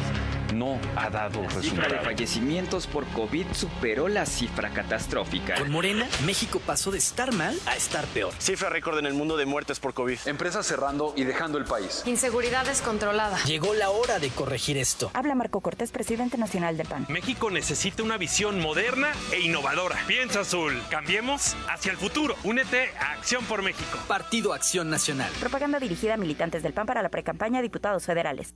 no 0.53 0.79
ha 0.95 1.09
dado 1.09 1.41
La 1.41 1.49
cifra 1.49 1.59
de 1.59 1.61
resultados. 1.89 2.05
fallecimientos 2.05 2.87
por 2.87 3.05
COVID 3.07 3.47
superó 3.53 4.07
la 4.07 4.25
cifra 4.25 4.69
catastrófica. 4.69 5.55
Con 5.55 5.71
Morena, 5.71 6.07
México 6.25 6.61
pasó 6.65 6.91
de 6.91 6.97
estar 6.97 7.33
mal 7.33 7.57
a 7.65 7.75
estar 7.75 8.05
peor. 8.07 8.33
Cifra 8.39 8.69
récord 8.69 8.97
en 8.99 9.05
el 9.05 9.13
mundo 9.13 9.37
de 9.37 9.45
muertes 9.45 9.79
por 9.79 9.93
COVID. 9.93 10.19
Empresas 10.25 10.65
cerrando 10.65 11.13
y 11.15 11.23
dejando 11.23 11.57
el 11.57 11.65
país. 11.65 12.03
Inseguridad 12.05 12.65
descontrolada. 12.65 13.37
Llegó 13.45 13.73
la 13.73 13.89
hora 13.89 14.19
de 14.19 14.29
corregir 14.29 14.77
esto. 14.77 15.11
Habla 15.13 15.35
Marco 15.35 15.61
Cortés, 15.61 15.91
presidente 15.91 16.37
nacional 16.37 16.77
del 16.77 16.87
PAN. 16.87 17.05
México 17.09 17.49
necesita 17.51 18.03
una 18.03 18.17
visión 18.17 18.59
moderna 18.59 19.09
e 19.31 19.39
innovadora. 19.41 19.97
Piensa 20.07 20.41
azul. 20.41 20.81
Cambiemos 20.89 21.55
hacia 21.69 21.91
el 21.91 21.97
futuro. 21.97 22.35
Únete 22.43 22.89
a 22.99 23.13
Acción 23.13 23.43
por 23.45 23.61
México. 23.61 23.97
Partido 24.07 24.53
Acción 24.53 24.89
Nacional. 24.89 25.31
Propaganda 25.39 25.79
dirigida 25.79 26.13
a 26.15 26.17
militantes 26.17 26.63
del 26.63 26.73
PAN 26.73 26.85
para 26.85 27.01
la 27.01 27.09
precampaña 27.09 27.59
a 27.59 27.61
diputados 27.61 28.05
federales. 28.05 28.53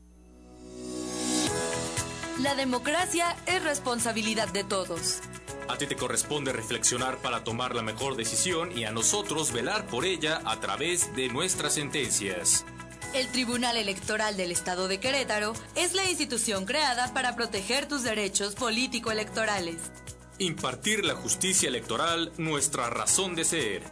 La 2.41 2.54
democracia 2.54 3.36
es 3.47 3.63
responsabilidad 3.63 4.47
de 4.50 4.63
todos. 4.63 5.21
A 5.67 5.78
ti 5.78 5.88
te 5.88 5.95
corresponde 5.95 6.54
reflexionar 6.54 7.17
para 7.17 7.43
tomar 7.43 7.73
la 7.73 7.82
mejor 7.82 8.15
decisión 8.15 8.78
y 8.78 8.84
a 8.86 8.91
nosotros 8.91 9.52
velar 9.52 9.88
por 9.88 10.06
ella 10.06 10.41
a 10.45 10.60
través 10.60 11.15
de 11.15 11.30
nuestras 11.30 11.73
sentencias. 11.73 12.63
El 13.15 13.28
Tribunal 13.30 13.76
Electoral 13.76 14.38
del 14.38 14.52
Estado 14.52 14.88
de 14.88 15.00
Querétaro 15.00 15.54
es 15.73 15.95
la 15.95 16.08
institución 16.08 16.65
creada 16.65 17.12
para 17.12 17.36
proteger 17.36 17.88
tus 17.88 18.04
derechos 18.04 18.54
político-electorales. 18.54 19.78
Impartir 20.38 21.06
la 21.06 21.15
justicia 21.15 21.69
electoral, 21.69 22.32
nuestra 22.38 22.91
razón 22.91 23.34
de 23.34 23.45
ser. 23.45 23.84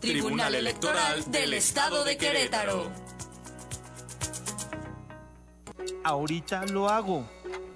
Tribunal 0.00 0.54
Electoral 0.54 1.30
del 1.30 1.54
Estado 1.54 2.04
de 2.04 2.18
Querétaro. 2.18 2.90
Ahorita 6.04 6.66
lo 6.66 6.90
hago. 6.90 7.35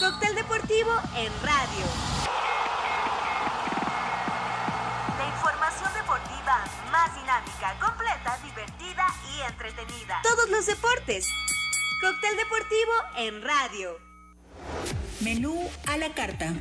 Cóctel 0.00 0.34
deportivo 0.34 0.90
en 1.14 1.30
radio. 1.42 1.84
La 5.18 5.26
información 5.28 5.92
deportiva 5.92 6.64
más 6.90 7.14
dinámica, 7.14 7.78
completa, 7.78 8.38
divertida 8.42 9.06
y 9.36 9.42
entretenida. 9.42 10.20
Todos 10.22 10.48
los 10.48 10.64
deportes. 10.64 11.28
Cóctel 12.00 12.34
deportivo 12.38 12.92
en 13.18 13.42
radio. 13.42 13.98
Menú 15.20 15.70
a 15.86 15.98
la 15.98 16.14
carta. 16.14 16.54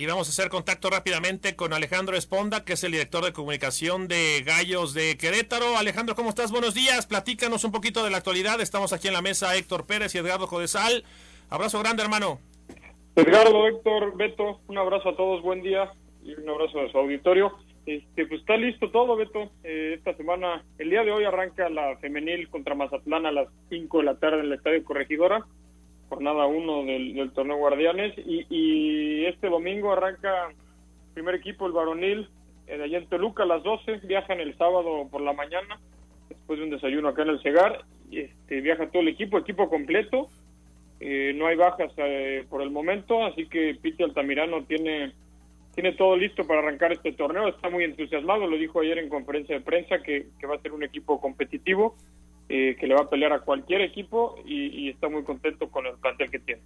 Y 0.00 0.06
vamos 0.06 0.28
a 0.28 0.30
hacer 0.30 0.48
contacto 0.48 0.88
rápidamente 0.88 1.56
con 1.56 1.74
Alejandro 1.74 2.16
Esponda, 2.16 2.64
que 2.64 2.72
es 2.72 2.84
el 2.84 2.92
director 2.92 3.22
de 3.22 3.34
comunicación 3.34 4.08
de 4.08 4.42
Gallos 4.46 4.94
de 4.94 5.18
Querétaro. 5.18 5.76
Alejandro, 5.76 6.14
¿cómo 6.14 6.30
estás? 6.30 6.50
Buenos 6.50 6.72
días. 6.72 7.06
Platícanos 7.06 7.64
un 7.64 7.70
poquito 7.70 8.02
de 8.02 8.08
la 8.08 8.16
actualidad. 8.16 8.62
Estamos 8.62 8.94
aquí 8.94 9.08
en 9.08 9.12
la 9.12 9.20
mesa 9.20 9.54
Héctor 9.54 9.84
Pérez 9.84 10.14
y 10.14 10.18
Edgardo 10.18 10.46
Jodesal. 10.46 11.04
Abrazo 11.50 11.80
grande, 11.80 12.02
hermano. 12.02 12.38
Edgardo, 13.14 13.66
Héctor, 13.68 14.16
Beto, 14.16 14.60
un 14.68 14.78
abrazo 14.78 15.10
a 15.10 15.16
todos, 15.16 15.42
buen 15.42 15.60
día 15.60 15.92
y 16.24 16.32
un 16.32 16.48
abrazo 16.48 16.80
a 16.80 16.90
su 16.90 16.96
auditorio. 16.96 17.52
Este, 17.84 18.24
pues 18.24 18.40
está 18.40 18.56
listo 18.56 18.90
todo, 18.90 19.16
Beto. 19.16 19.50
Eh, 19.64 19.96
esta 19.98 20.16
semana, 20.16 20.64
el 20.78 20.88
día 20.88 21.04
de 21.04 21.12
hoy 21.12 21.24
arranca 21.24 21.68
la 21.68 21.98
femenil 21.98 22.48
contra 22.48 22.74
Mazatlán 22.74 23.26
a 23.26 23.32
las 23.32 23.48
5 23.68 23.98
de 23.98 24.04
la 24.04 24.18
tarde 24.18 24.38
en 24.38 24.46
el 24.46 24.54
Estadio 24.54 24.82
Corregidora, 24.82 25.44
jornada 26.10 26.46
1 26.46 26.84
del, 26.84 27.14
del 27.14 27.30
torneo 27.30 27.56
Guardianes. 27.56 28.12
Y, 28.18 28.44
y 28.50 29.24
este 29.24 29.48
domingo 29.48 29.92
arranca 29.92 30.48
primer 31.14 31.36
equipo, 31.36 31.66
el 31.66 31.72
varonil, 31.72 32.28
eh, 32.66 32.76
de 32.76 32.84
allá 32.84 32.98
en 32.98 33.06
Toluca 33.06 33.44
a 33.44 33.46
las 33.46 33.62
12. 33.62 34.00
Viajan 34.04 34.40
el 34.40 34.56
sábado 34.58 35.08
por 35.10 35.22
la 35.22 35.32
mañana, 35.32 35.80
después 36.28 36.58
de 36.58 36.64
un 36.66 36.70
desayuno 36.70 37.08
acá 37.08 37.22
en 37.22 37.30
el 37.30 37.42
Cegar. 37.42 37.84
Este, 38.10 38.60
viaja 38.60 38.90
todo 38.90 39.02
el 39.02 39.08
equipo, 39.08 39.38
equipo 39.38 39.70
completo. 39.70 40.28
Eh, 40.98 41.32
no 41.34 41.46
hay 41.46 41.56
bajas 41.56 41.92
eh, 41.96 42.44
por 42.50 42.60
el 42.60 42.70
momento, 42.70 43.24
así 43.24 43.46
que 43.46 43.74
Piti 43.80 44.02
Altamirano 44.02 44.64
tiene 44.64 45.12
tiene 45.74 45.92
todo 45.92 46.16
listo 46.16 46.44
para 46.44 46.60
arrancar 46.60 46.92
este 46.92 47.12
torneo, 47.12 47.48
está 47.48 47.70
muy 47.70 47.84
entusiasmado, 47.84 48.46
lo 48.46 48.56
dijo 48.56 48.80
ayer 48.80 48.98
en 48.98 49.08
conferencia 49.08 49.54
de 49.54 49.60
prensa 49.60 50.02
que, 50.02 50.26
que 50.38 50.46
va 50.46 50.56
a 50.56 50.60
ser 50.60 50.72
un 50.72 50.82
equipo 50.82 51.20
competitivo, 51.20 51.96
eh, 52.50 52.76
que 52.78 52.86
le 52.86 52.94
va 52.94 53.02
a 53.02 53.08
pelear 53.08 53.32
a 53.32 53.40
cualquier 53.40 53.80
equipo 53.80 54.36
y, 54.44 54.66
y, 54.66 54.88
está 54.90 55.08
muy 55.08 55.24
contento 55.24 55.70
con 55.70 55.86
el 55.86 55.94
plantel 55.94 56.30
que 56.30 56.38
tiene. 56.40 56.62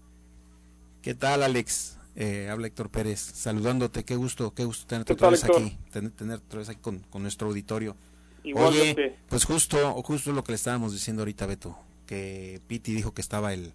¿Qué 1.02 1.14
tal 1.14 1.42
Alex? 1.42 1.98
Eh, 2.16 2.48
habla 2.50 2.68
Héctor 2.68 2.90
Pérez, 2.90 3.20
saludándote, 3.20 4.04
qué 4.04 4.16
gusto, 4.16 4.54
qué 4.54 4.64
gusto 4.64 4.86
tenerte 4.86 5.12
otra 5.12 5.30
vez 5.30 5.44
aquí, 5.44 5.76
tener, 5.92 6.10
tener 6.12 6.36
otra 6.36 6.60
vez 6.60 6.68
aquí 6.68 6.80
con, 6.80 7.00
con 7.10 7.22
nuestro 7.22 7.48
auditorio. 7.48 7.96
Igualmente. 8.42 9.04
Oye, 9.04 9.16
pues 9.28 9.44
justo, 9.44 10.02
justo 10.02 10.32
lo 10.32 10.42
que 10.42 10.52
le 10.52 10.56
estábamos 10.56 10.92
diciendo 10.92 11.22
ahorita, 11.22 11.46
Beto, 11.46 11.76
que 12.06 12.60
Piti 12.66 12.94
dijo 12.94 13.12
que 13.12 13.20
estaba 13.20 13.52
el, 13.52 13.72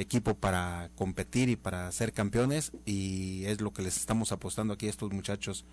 equipo 0.00 0.34
para 0.34 0.90
competir 0.96 1.48
y 1.48 1.56
para 1.56 1.90
ser 1.92 2.12
campeones 2.12 2.72
y 2.84 3.44
es 3.46 3.60
lo 3.60 3.72
que 3.72 3.82
les 3.82 3.96
estamos 3.96 4.32
apostando 4.32 4.74
aquí 4.74 4.86
a 4.86 4.90
estos 4.90 5.12
muchachos. 5.12 5.64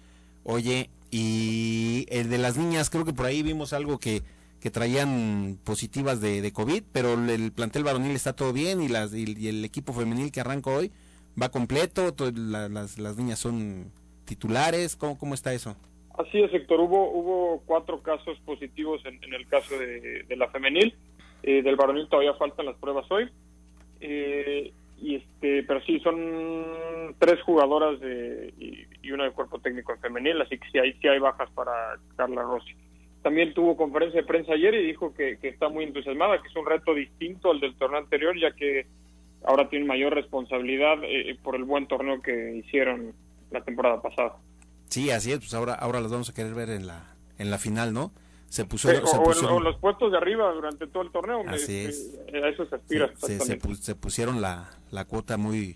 Oye, 0.44 0.90
y 1.12 2.06
el 2.10 2.30
de 2.30 2.38
las 2.38 2.58
niñas, 2.58 2.90
creo 2.90 3.06
que 3.06 3.14
por 3.14 3.26
ahí 3.26 3.42
vimos 3.42 3.74
algo 3.74 4.00
que, 4.00 4.24
que 4.60 4.72
traían 4.72 5.60
positivas 5.64 6.22
de, 6.22 6.51
COVID, 6.51 6.84
pero 6.91 7.14
el 7.14 7.51
plantel 7.51 7.84
varonil 7.84 8.16
está 8.16 8.34
todo 8.34 8.53
bien 8.53 8.82
y, 8.82 8.88
las, 8.88 9.14
y, 9.14 9.47
el 9.47 9.64
equipo 9.64 9.93
femenil 9.93 10.32
que 10.32 10.41
arranca 10.41 10.72
hoy 10.72 10.91
va 11.39 11.49
completo, 11.49 12.14
la, 12.36 12.68
las, 12.68 12.97
las 12.97 13.18
niñas 13.18 13.39
son 13.39 13.91
titulares, 14.26 14.95
¿cómo, 14.95 15.18
cómo 15.18 15.34
está 15.34 15.53
eso? 15.53 15.76
Así 16.18 16.41
es, 16.41 16.51
Héctor, 16.51 16.80
hubo, 16.80 17.12
hubo 17.12 17.62
cuatro 17.66 18.01
casos 18.01 18.39
positivos 18.39 19.01
en, 19.05 19.34
el 19.34 19.47
caso 19.47 19.78
de, 19.78 20.26
la 20.36 20.47
femenil, 20.49 20.95
eh, 21.43 21.62
del 21.62 21.76
varonil 21.76 22.10
todavía 22.10 22.34
faltan 22.34 22.66
las 22.66 22.76
pruebas 22.78 23.05
hoy, 23.12 23.30
eh, 23.99 24.74
y 24.99 25.16
este 25.16 25.64
pero 25.64 25.80
sí 25.82 25.99
son 25.99 27.14
tres 27.20 27.41
jugadoras 27.43 27.99
de, 27.99 28.53
y, 28.58 29.12
una 29.12 29.26
de 29.26 29.32
cuerpo 29.32 29.60
técnico 29.60 29.93
en 29.93 30.01
femenil 30.01 30.41
así 30.41 30.58
que 30.58 30.70
sí 30.70 30.80
hay 30.80 30.93
sí 30.93 31.08
hay 31.08 31.20
bajas 31.20 31.49
para 31.51 31.97
Carla 32.16 32.41
Rossi 32.41 32.76
también 33.28 33.54
tuvo 33.54 33.76
conferencia 33.76 34.22
de 34.22 34.26
prensa 34.26 34.54
ayer 34.54 34.74
y 34.76 34.88
dijo 34.88 35.14
que, 35.14 35.38
que 35.38 35.50
está 35.50 35.68
muy 35.68 35.84
entusiasmada 35.84 36.42
que 36.42 36.48
es 36.48 36.56
un 36.56 36.66
reto 36.66 36.94
distinto 36.94 37.52
al 37.52 37.60
del 37.60 37.76
torneo 37.76 38.00
anterior 38.00 38.34
ya 38.40 38.54
que 38.54 38.88
ahora 39.44 39.68
tiene 39.68 39.84
mayor 39.84 40.14
responsabilidad 40.14 40.94
eh, 41.04 41.38
por 41.44 41.58
el 41.58 41.66
buen 41.66 41.90
torneo 41.90 42.22
que 42.22 42.56
hicieron 42.56 43.12
la 43.52 43.66
temporada 43.66 44.02
pasada. 44.02 44.38
Sí 44.86 45.12
así 45.12 45.34
es 45.34 45.40
pues 45.40 45.54
ahora 45.54 45.74
ahora 45.74 46.00
las 46.00 46.10
vamos 46.10 46.30
a 46.30 46.34
querer 46.34 46.54
ver 46.54 46.70
en 46.70 46.88
la 46.88 47.18
en 47.38 47.52
la 47.52 47.58
final 47.58 47.94
no 47.94 48.14
se 48.48 48.64
puso, 48.64 48.88
se 48.88 49.00
o, 49.00 49.24
pusieron, 49.24 49.58
o, 49.58 49.60
los 49.60 49.76
puestos 49.76 50.10
de 50.10 50.18
arriba 50.18 50.50
durante 50.54 50.88
todo 50.88 51.04
el 51.04 51.12
torneo 51.12 51.44
así 51.50 51.80
es. 51.80 52.18
a 52.34 52.48
eso 52.48 52.66
se 52.66 52.76
aspira 52.76 53.12
se, 53.18 53.40
se, 53.40 53.60
se, 53.60 53.96
pusieron 53.96 54.40
la, 54.40 54.70
la 54.90 55.04
cuota 55.04 55.36
muy 55.36 55.76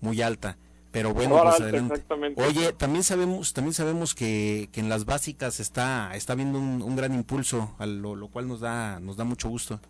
muy 0.00 0.22
alta 0.22 0.58
pero 0.92 1.12
bueno 1.14 1.40
pues 1.42 1.60
adelante. 1.60 2.02
oye 2.36 2.72
también 2.72 3.02
sabemos 3.04 3.52
también 3.52 3.74
sabemos 3.74 4.14
que, 4.14 4.68
que 4.72 4.80
en 4.80 4.88
las 4.88 5.04
básicas 5.04 5.60
está 5.60 6.14
está 6.14 6.34
viendo 6.34 6.58
un, 6.58 6.82
un 6.82 6.96
gran 6.96 7.14
impulso 7.14 7.74
a 7.78 7.86
lo, 7.86 8.16
lo, 8.16 8.28
cual 8.28 8.48
nos 8.48 8.60
da 8.60 9.00
nos 9.00 9.16
da 9.16 9.24
mucho 9.24 9.48
gusto 9.48 9.80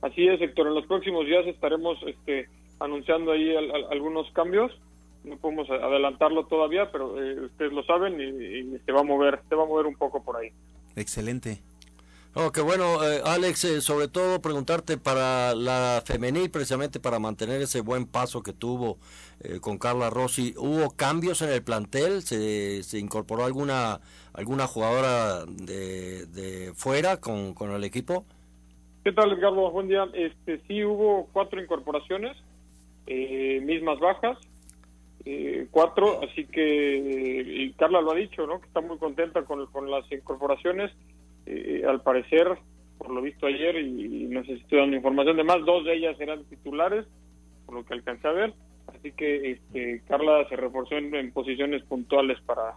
así 0.00 0.26
es 0.26 0.40
Héctor 0.40 0.68
en 0.68 0.74
los 0.74 0.86
próximos 0.86 1.26
días 1.26 1.46
estaremos 1.46 1.98
este 2.06 2.48
anunciando 2.80 3.32
ahí 3.32 3.54
al, 3.54 3.70
al, 3.70 3.84
algunos 3.92 4.30
cambios 4.32 4.72
no 5.24 5.36
podemos 5.36 5.68
adelantarlo 5.70 6.46
todavía 6.46 6.90
pero 6.90 7.22
eh, 7.22 7.46
ustedes 7.46 7.72
lo 7.72 7.84
saben 7.84 8.20
y, 8.20 8.74
y 8.74 8.78
se 8.84 8.92
va 8.92 9.00
a 9.00 9.04
mover 9.04 9.40
se 9.48 9.54
va 9.54 9.64
a 9.64 9.66
mover 9.66 9.86
un 9.86 9.96
poco 9.96 10.22
por 10.22 10.36
ahí 10.36 10.50
Excelente. 10.96 11.62
Oh, 12.34 12.50
qué 12.50 12.62
bueno, 12.62 13.04
eh, 13.04 13.20
Alex, 13.26 13.64
eh, 13.64 13.80
sobre 13.82 14.08
todo 14.08 14.40
preguntarte 14.40 14.96
para 14.96 15.54
la 15.54 16.02
femenil, 16.04 16.50
precisamente 16.50 16.98
para 16.98 17.18
mantener 17.18 17.60
ese 17.60 17.82
buen 17.82 18.06
paso 18.06 18.42
que 18.42 18.54
tuvo 18.54 18.96
eh, 19.44 19.60
con 19.60 19.78
Carla 19.78 20.10
Rossi, 20.10 20.54
¿hubo 20.56 20.90
cambios 20.96 21.42
en 21.42 21.50
el 21.50 21.62
plantel? 21.62 22.22
¿Se, 22.22 22.82
se 22.82 22.98
incorporó 22.98 23.44
alguna 23.44 24.00
alguna 24.34 24.66
jugadora 24.66 25.44
de, 25.46 26.26
de 26.26 26.72
fuera 26.74 27.18
con, 27.18 27.52
con, 27.54 27.72
el 27.72 27.84
equipo? 27.84 28.24
¿Qué 29.04 29.12
tal, 29.12 29.32
Edgardo? 29.32 29.70
Buen 29.70 29.88
día. 29.88 30.06
Este, 30.14 30.60
sí, 30.68 30.84
hubo 30.84 31.28
cuatro 31.32 31.60
incorporaciones, 31.60 32.36
mismas 33.06 33.98
bajas, 33.98 34.38
eh, 35.24 35.66
cuatro, 35.70 36.20
así 36.22 36.46
que 36.46 37.44
y 37.46 37.72
Carla 37.74 38.00
lo 38.00 38.12
ha 38.12 38.16
dicho, 38.16 38.46
¿no? 38.46 38.60
Que 38.60 38.66
está 38.66 38.80
muy 38.80 38.98
contenta 38.98 39.42
con, 39.44 39.66
con 39.66 39.90
las 39.90 40.10
incorporaciones. 40.10 40.90
Eh, 41.46 41.82
al 41.88 42.02
parecer, 42.02 42.46
por 42.98 43.10
lo 43.10 43.20
visto 43.22 43.46
ayer, 43.46 43.76
y, 43.76 44.24
y 44.24 44.26
no 44.26 44.40
sé 44.44 44.54
si 44.54 44.62
estoy 44.62 44.78
dando 44.78 44.96
información 44.96 45.36
de 45.36 45.44
más, 45.44 45.64
dos 45.64 45.84
de 45.84 45.94
ellas 45.94 46.16
eran 46.20 46.44
titulares, 46.44 47.04
por 47.66 47.74
lo 47.74 47.84
que 47.84 47.94
alcancé 47.94 48.28
a 48.28 48.32
ver. 48.32 48.54
Así 48.86 49.12
que 49.12 49.52
este, 49.52 50.02
Carla 50.08 50.48
se 50.48 50.56
reforzó 50.56 50.96
en, 50.96 51.14
en 51.14 51.32
posiciones 51.32 51.82
puntuales 51.84 52.40
para, 52.42 52.74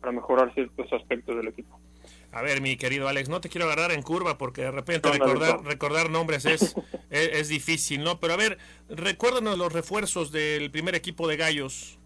para 0.00 0.12
mejorar 0.12 0.52
ciertos 0.54 0.92
aspectos 0.92 1.36
del 1.36 1.48
equipo. 1.48 1.78
A 2.32 2.42
ver, 2.42 2.60
mi 2.60 2.76
querido 2.76 3.06
Alex, 3.06 3.28
no 3.28 3.40
te 3.40 3.48
quiero 3.48 3.66
agarrar 3.66 3.92
en 3.92 4.02
curva 4.02 4.36
porque 4.36 4.62
de 4.62 4.72
repente 4.72 5.08
no, 5.08 5.14
recordar, 5.14 5.62
no. 5.62 5.70
recordar 5.70 6.10
nombres 6.10 6.44
es, 6.46 6.74
es, 7.10 7.28
es, 7.32 7.48
difícil, 7.48 8.02
¿no? 8.02 8.18
Pero 8.18 8.34
a 8.34 8.36
ver, 8.36 8.58
recuérdanos 8.88 9.56
los 9.56 9.72
refuerzos 9.72 10.32
del 10.32 10.70
primer 10.72 10.96
equipo 10.96 11.28
de 11.28 11.36
Gallos. 11.36 11.98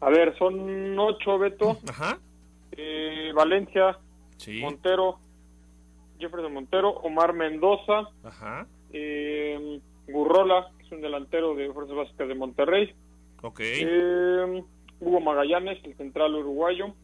A 0.00 0.10
ver, 0.10 0.36
son 0.36 0.98
ocho, 0.98 1.38
Beto. 1.38 1.78
Ajá. 1.88 2.18
Eh, 2.72 3.30
Valencia, 3.34 3.98
sí. 4.36 4.60
Montero, 4.60 5.20
Jefferson 6.18 6.52
Montero, 6.52 6.90
Omar 6.90 7.32
Mendoza, 7.32 8.08
Ajá. 8.24 8.66
Eh, 8.92 9.80
Gurrola, 10.08 10.72
es 10.92 10.96
un 10.96 11.02
delantero 11.02 11.54
de 11.54 11.72
Fuerzas 11.72 11.96
Básicas 11.96 12.28
de 12.28 12.34
Monterrey. 12.34 12.94
Ok. 13.42 13.60
Eh, 13.60 14.62
Hugo 15.00 15.20
Magallanes, 15.20 15.82
el 15.84 15.96
central 15.96 16.34
uruguayo. 16.34 16.94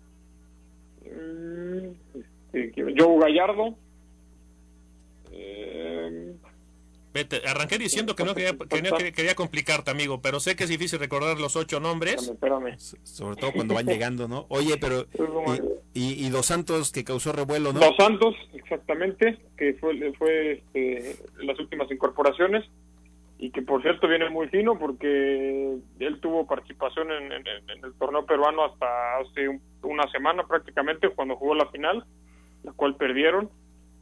Este, 1.03 2.73
Joe 2.97 3.19
Gallardo. 3.19 3.75
Eh, 5.33 6.35
Vete, 7.15 7.41
arranqué 7.47 7.79
diciendo 7.79 8.15
que 8.15 8.25
no 8.25 8.35
quería, 8.35 8.57
que 8.57 8.83
no 8.83 8.97
quería 8.97 9.35
complicarte, 9.35 9.91
amigo, 9.91 10.21
pero 10.21 10.41
sé 10.41 10.55
que 10.55 10.65
es 10.65 10.71
difícil 10.71 10.99
recordar 10.99 11.41
los 11.41 11.57
ocho 11.57 11.81
nombres. 11.81 12.29
Espérame, 12.29 12.69
espérame. 12.69 13.07
Sobre 13.07 13.37
todo 13.37 13.53
cuando 13.53 13.75
van 13.75 13.87
llegando, 13.87 14.29
¿no? 14.29 14.47
Oye, 14.51 14.77
pero. 14.79 15.07
Y, 15.95 16.13
y, 16.13 16.27
y, 16.27 16.31
Dos 16.31 16.47
Santos 16.47 16.93
que 16.93 17.03
causó 17.03 17.33
revuelo, 17.33 17.73
¿no? 17.73 17.81
Dos 17.81 17.97
Santos, 17.97 18.37
exactamente, 18.53 19.39
que 19.57 19.73
fue, 19.75 20.13
fue 20.13 20.53
este, 20.53 21.17
las 21.39 21.59
últimas 21.59 21.91
incorporaciones 21.91 22.65
y 23.39 23.51
que 23.51 23.63
por 23.63 23.83
cierto 23.83 24.09
viene 24.09 24.29
muy 24.29 24.49
fino 24.49 24.77
porque 24.79 25.79
él 26.01 26.21
tuvo 26.21 26.47
participación 26.47 27.13
en, 27.13 27.33
en, 27.33 27.85
el 27.85 27.95
torneo 27.95 28.27
peruano 28.27 28.65
hasta 28.65 29.19
hace 29.19 29.49
un, 29.49 29.63
una 29.83 30.11
semana 30.11 30.45
prácticamente 30.45 31.09
cuando 31.11 31.37
jugó 31.37 31.55
la 31.55 31.71
final, 31.71 32.05
la 32.65 32.73
cual 32.73 32.97
perdieron 32.97 33.49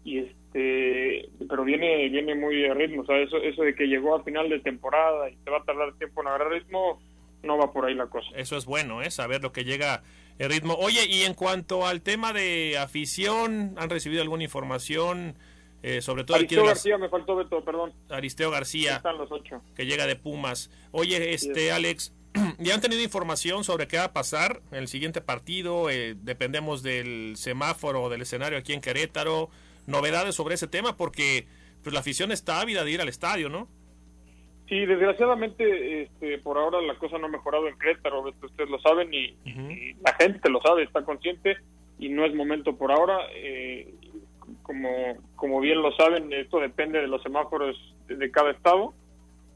y 0.04 0.20
este 0.20 1.28
pero 1.48 1.64
viene 1.64 2.08
viene 2.08 2.34
muy 2.34 2.64
a 2.64 2.72
ritmo, 2.72 3.02
o 3.02 3.06
sea, 3.06 3.18
eso 3.18 3.36
eso 3.36 3.62
de 3.62 3.74
que 3.74 3.86
llegó 3.88 4.16
a 4.16 4.24
final 4.24 4.48
de 4.48 4.60
temporada 4.60 5.28
y 5.28 5.36
te 5.36 5.50
va 5.50 5.58
a 5.58 5.64
tardar 5.64 5.92
tiempo 5.98 6.22
en 6.22 6.28
agarrar 6.28 6.52
ritmo, 6.52 6.98
no 7.42 7.58
va 7.58 7.72
por 7.72 7.84
ahí 7.84 7.94
la 7.94 8.06
cosa. 8.06 8.28
Eso 8.34 8.56
es 8.56 8.64
bueno, 8.64 9.02
¿eh? 9.02 9.10
saber 9.10 9.42
lo 9.42 9.52
que 9.52 9.64
llega 9.64 10.02
el 10.38 10.50
ritmo. 10.50 10.74
Oye, 10.74 11.06
y 11.08 11.22
en 11.22 11.34
cuanto 11.34 11.86
al 11.86 12.00
tema 12.00 12.32
de 12.32 12.78
afición, 12.78 13.74
¿han 13.76 13.90
recibido 13.90 14.22
alguna 14.22 14.44
información? 14.44 15.36
Eh, 15.86 16.02
sobre 16.02 16.24
todo 16.24 16.36
Aristeo. 16.36 16.64
García, 16.64 16.98
me 16.98 17.08
faltó 17.08 17.36
Beto, 17.36 17.64
perdón. 17.64 17.92
Aristeo 18.08 18.50
García, 18.50 18.96
están 18.96 19.18
los 19.18 19.30
ocho. 19.30 19.62
que 19.76 19.86
llega 19.86 20.08
de 20.08 20.16
Pumas. 20.16 20.68
Oye, 20.90 21.32
este 21.32 21.54
sí, 21.54 21.68
Alex, 21.68 22.12
¿ya 22.58 22.74
han 22.74 22.80
tenido 22.80 23.04
información 23.04 23.62
sobre 23.62 23.86
qué 23.86 23.96
va 23.96 24.06
a 24.06 24.12
pasar 24.12 24.62
en 24.72 24.78
el 24.78 24.88
siguiente 24.88 25.20
partido? 25.20 25.88
Eh, 25.88 26.16
dependemos 26.20 26.82
del 26.82 27.36
semáforo, 27.36 28.08
del 28.08 28.22
escenario 28.22 28.58
aquí 28.58 28.72
en 28.72 28.80
Querétaro. 28.80 29.48
Novedades 29.86 30.34
sobre 30.34 30.56
ese 30.56 30.66
tema, 30.66 30.96
porque 30.96 31.46
pues 31.84 31.94
la 31.94 32.00
afición 32.00 32.32
está 32.32 32.60
ávida 32.60 32.82
de 32.82 32.90
ir 32.90 33.00
al 33.00 33.08
estadio, 33.08 33.48
¿no? 33.48 33.68
Sí, 34.68 34.86
desgraciadamente, 34.86 36.02
este, 36.02 36.38
por 36.38 36.58
ahora 36.58 36.82
la 36.82 36.98
cosa 36.98 37.16
no 37.18 37.26
ha 37.26 37.30
mejorado 37.30 37.68
en 37.68 37.78
Querétaro, 37.78 38.24
ustedes 38.42 38.68
lo 38.68 38.80
saben 38.80 39.14
y, 39.14 39.30
uh 39.30 39.36
-huh. 39.44 39.70
y 39.72 39.94
la 40.04 40.12
gente 40.14 40.50
lo 40.50 40.60
sabe, 40.62 40.82
está 40.82 41.04
consciente 41.04 41.58
y 42.00 42.08
no 42.08 42.24
es 42.24 42.34
momento 42.34 42.76
por 42.76 42.90
ahora. 42.90 43.18
Eh, 43.36 43.94
como, 44.66 45.16
como 45.36 45.60
bien 45.60 45.80
lo 45.80 45.92
saben, 45.92 46.32
esto 46.32 46.58
depende 46.58 47.00
de 47.00 47.06
los 47.06 47.22
semáforos 47.22 47.76
de, 48.08 48.30
cada 48.32 48.50
estado. 48.50 48.94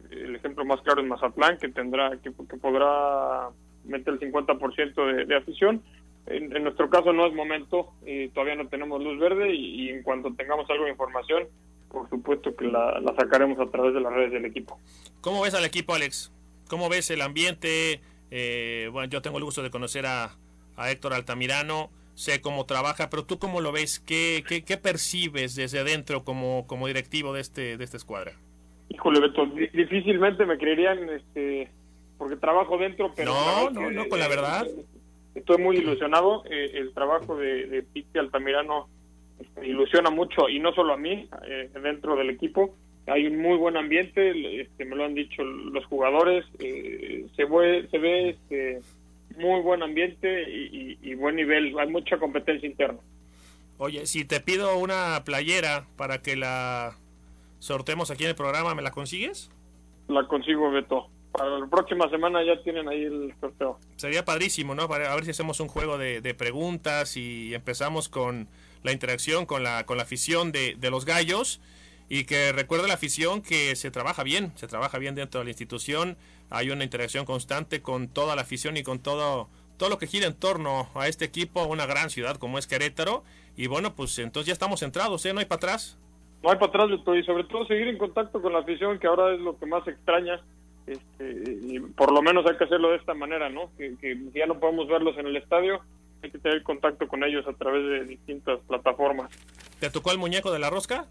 El 0.08 0.36
ejemplo 0.36 0.64
más 0.64 0.80
claro 0.82 1.02
es 1.02 1.08
Mazatlán, 1.08 1.58
que 1.58 1.68
tendrá 1.68 2.16
que, 2.22 2.30
podrá 2.30 3.48
meter 3.84 4.14
el 4.14 4.20
50% 4.20 5.16
de, 5.16 5.24
de 5.24 5.36
afición. 5.36 5.82
en, 6.26 6.62
nuestro 6.62 6.88
caso 6.88 7.12
no 7.12 7.26
es 7.26 7.34
momento, 7.34 7.90
y 8.06 8.28
todavía 8.28 8.54
no 8.54 8.68
tenemos 8.68 9.02
luz 9.02 9.18
verde 9.18 9.52
y, 9.52 9.86
y 9.86 9.88
en 9.88 10.04
cuanto 10.04 10.32
tengamos 10.34 10.70
algo 10.70 10.84
de 10.84 10.90
información, 10.90 11.48
por 11.90 12.08
supuesto 12.08 12.54
que 12.54 12.66
la, 12.66 13.00
la 13.00 13.12
sacaremos 13.16 13.58
a 13.58 13.68
través 13.68 13.92
de 13.92 14.00
las 14.00 14.12
redes 14.12 14.30
del 14.30 14.44
equipo. 14.44 14.78
¿Cómo 15.22 15.42
ves 15.42 15.54
al 15.54 15.64
equipo, 15.64 15.92
Alex? 15.92 16.32
¿Cómo 16.68 16.88
ves 16.88 17.10
el 17.10 17.22
ambiente? 17.22 18.00
Eh, 18.30 18.88
bueno, 18.92 19.10
yo 19.10 19.22
tengo 19.22 19.38
el 19.38 19.44
gusto 19.44 19.64
de 19.64 19.70
conocer 19.70 20.06
a, 20.06 20.36
a 20.76 20.90
Héctor 20.92 21.14
Altamirano, 21.14 21.90
sé 22.20 22.40
cómo 22.40 22.66
trabaja, 22.66 23.08
pero 23.08 23.24
tú 23.24 23.38
cómo 23.38 23.60
lo 23.60 23.72
ves, 23.72 23.98
¿qué, 23.98 24.44
qué, 24.46 24.62
qué 24.62 24.76
percibes 24.76 25.54
desde 25.54 25.78
adentro 25.80 26.22
como, 26.22 26.66
como 26.66 26.86
directivo 26.86 27.32
de 27.32 27.40
este 27.40 27.76
de 27.78 27.84
esta 27.84 27.96
escuadra? 27.96 28.32
Híjole, 28.90 29.20
Beto, 29.20 29.46
di- 29.46 29.68
difícilmente 29.68 30.44
me 30.44 30.58
creerían, 30.58 31.08
este, 31.08 31.70
porque 32.18 32.36
trabajo 32.36 32.76
dentro, 32.76 33.12
pero... 33.16 33.32
No, 33.32 33.70
no, 33.70 33.88
que, 33.88 33.94
no, 33.94 34.08
con 34.08 34.18
la 34.18 34.26
eh, 34.26 34.28
verdad. 34.28 34.66
Estoy 35.34 35.58
muy 35.58 35.76
ilusionado, 35.78 36.44
eh, 36.50 36.72
el 36.74 36.92
trabajo 36.92 37.36
de, 37.36 37.66
de 37.68 37.82
Piti 37.84 38.18
Altamirano 38.18 38.88
este, 39.40 39.66
ilusiona 39.66 40.10
mucho, 40.10 40.48
y 40.48 40.58
no 40.58 40.72
solo 40.74 40.92
a 40.92 40.96
mí, 40.96 41.28
eh, 41.46 41.70
dentro 41.82 42.16
del 42.16 42.30
equipo, 42.30 42.74
hay 43.06 43.26
un 43.28 43.38
muy 43.38 43.56
buen 43.56 43.76
ambiente, 43.76 44.60
este, 44.60 44.84
me 44.84 44.96
lo 44.96 45.04
han 45.04 45.14
dicho 45.14 45.42
los 45.42 45.84
jugadores, 45.86 46.44
eh, 46.58 47.26
se 47.36 47.44
ve, 47.44 47.88
se 47.90 47.98
ve 47.98 48.28
este, 48.30 48.80
muy 49.36 49.60
buen 49.60 49.82
ambiente 49.82 50.42
y, 50.50 50.98
y- 51.02 51.10
y 51.10 51.14
buen 51.14 51.36
nivel, 51.36 51.78
hay 51.78 51.88
mucha 51.88 52.18
competencia 52.18 52.68
interna. 52.68 52.98
Oye, 53.78 54.06
si 54.06 54.24
te 54.24 54.40
pido 54.40 54.76
una 54.78 55.22
playera 55.24 55.86
para 55.96 56.20
que 56.22 56.36
la 56.36 56.96
sortemos 57.58 58.10
aquí 58.10 58.24
en 58.24 58.30
el 58.30 58.36
programa, 58.36 58.74
¿me 58.74 58.82
la 58.82 58.90
consigues? 58.90 59.50
La 60.08 60.26
consigo, 60.26 60.70
Beto. 60.70 61.08
Para 61.32 61.58
la 61.60 61.66
próxima 61.66 62.10
semana 62.10 62.42
ya 62.44 62.60
tienen 62.62 62.88
ahí 62.88 63.04
el 63.04 63.32
sorteo. 63.40 63.78
Sería 63.96 64.24
padrísimo, 64.24 64.74
¿no? 64.74 64.88
Para 64.88 65.12
a 65.12 65.14
ver 65.14 65.24
si 65.24 65.30
hacemos 65.30 65.60
un 65.60 65.68
juego 65.68 65.96
de, 65.96 66.20
de 66.20 66.34
preguntas 66.34 67.16
y 67.16 67.54
empezamos 67.54 68.08
con 68.08 68.48
la 68.82 68.92
interacción 68.92 69.46
con 69.46 69.62
la, 69.62 69.84
con 69.86 69.96
la 69.96 70.02
afición 70.02 70.52
de, 70.52 70.74
de 70.74 70.90
los 70.90 71.04
gallos 71.04 71.60
y 72.10 72.24
que 72.24 72.52
recuerde 72.52 72.88
la 72.88 72.94
afición 72.94 73.40
que 73.40 73.76
se 73.76 73.92
trabaja 73.92 74.24
bien, 74.24 74.52
se 74.56 74.66
trabaja 74.66 74.98
bien 74.98 75.14
dentro 75.14 75.38
de 75.38 75.44
la 75.44 75.50
institución, 75.50 76.16
hay 76.50 76.70
una 76.70 76.82
interacción 76.82 77.24
constante 77.24 77.80
con 77.80 78.08
toda 78.08 78.34
la 78.34 78.42
afición 78.42 78.76
y 78.76 78.82
con 78.82 78.98
todo, 78.98 79.48
todo 79.78 79.88
lo 79.88 79.98
que 79.98 80.08
gira 80.08 80.26
en 80.26 80.34
torno 80.34 80.90
a 80.96 81.06
este 81.06 81.24
equipo, 81.24 81.64
una 81.66 81.86
gran 81.86 82.10
ciudad 82.10 82.36
como 82.36 82.58
es 82.58 82.66
Querétaro 82.66 83.22
y 83.56 83.68
bueno, 83.68 83.94
pues 83.94 84.18
entonces 84.18 84.48
ya 84.48 84.52
estamos 84.52 84.80
centrados, 84.80 85.24
¿eh? 85.24 85.32
No 85.32 85.38
hay 85.38 85.46
para 85.46 85.58
atrás. 85.58 85.98
No 86.42 86.50
hay 86.50 86.56
para 86.56 86.70
atrás, 86.70 86.90
Beto, 86.90 87.14
y 87.14 87.22
sobre 87.22 87.44
todo 87.44 87.64
seguir 87.66 87.86
en 87.86 87.96
contacto 87.96 88.42
con 88.42 88.54
la 88.54 88.58
afición, 88.58 88.98
que 88.98 89.06
ahora 89.06 89.32
es 89.32 89.40
lo 89.40 89.56
que 89.56 89.66
más 89.66 89.86
extraña. 89.86 90.40
Este, 90.88 91.44
y 91.62 91.78
por 91.78 92.10
lo 92.10 92.22
menos 92.22 92.44
hay 92.46 92.56
que 92.56 92.64
hacerlo 92.64 92.90
de 92.90 92.96
esta 92.96 93.14
manera, 93.14 93.48
¿no? 93.50 93.70
Que, 93.78 93.94
que 94.00 94.18
ya 94.34 94.46
no 94.46 94.58
podemos 94.58 94.88
verlos 94.88 95.16
en 95.16 95.28
el 95.28 95.36
estadio, 95.36 95.80
hay 96.24 96.30
que 96.32 96.38
tener 96.38 96.62
contacto 96.64 97.06
con 97.06 97.22
ellos 97.22 97.46
a 97.46 97.52
través 97.52 97.84
de 97.84 98.04
distintas 98.06 98.58
plataformas. 98.66 99.30
¿Te 99.78 99.90
tocó 99.90 100.10
el 100.10 100.18
muñeco 100.18 100.50
de 100.50 100.58
la 100.58 100.70
rosca? 100.70 101.06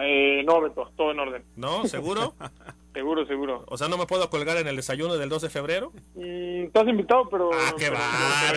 Eh, 0.00 0.42
no, 0.44 0.60
Beto, 0.60 0.90
todo 0.96 1.10
en 1.12 1.20
orden. 1.20 1.44
¿No? 1.56 1.86
¿Seguro? 1.86 2.34
seguro, 2.94 3.26
seguro. 3.26 3.64
O 3.68 3.76
sea, 3.76 3.88
¿no 3.88 3.96
me 3.98 4.06
puedo 4.06 4.28
colgar 4.30 4.56
en 4.58 4.68
el 4.68 4.76
desayuno 4.76 5.16
del 5.16 5.28
2 5.28 5.42
de 5.42 5.50
febrero? 5.50 5.92
Mm, 6.14 6.64
estás 6.66 6.88
invitado, 6.88 7.28
pero... 7.30 7.50
Ah, 7.52 7.74
qué 7.78 7.86
pero- 7.90 7.98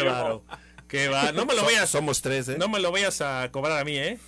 bárbaro. 0.05 0.43
Qué 0.87 1.07
va. 1.07 1.31
No 1.31 1.45
me 1.45 1.55
lo 1.55 1.63
vayas, 1.63 1.89
Somos 1.89 2.21
tres, 2.21 2.49
¿eh? 2.49 2.57
no 2.57 2.67
me 2.67 2.79
lo 2.81 2.91
vayas 2.91 3.21
a 3.21 3.49
cobrar 3.51 3.79
a 3.79 3.85
mí, 3.85 3.97
¿eh? 3.97 4.19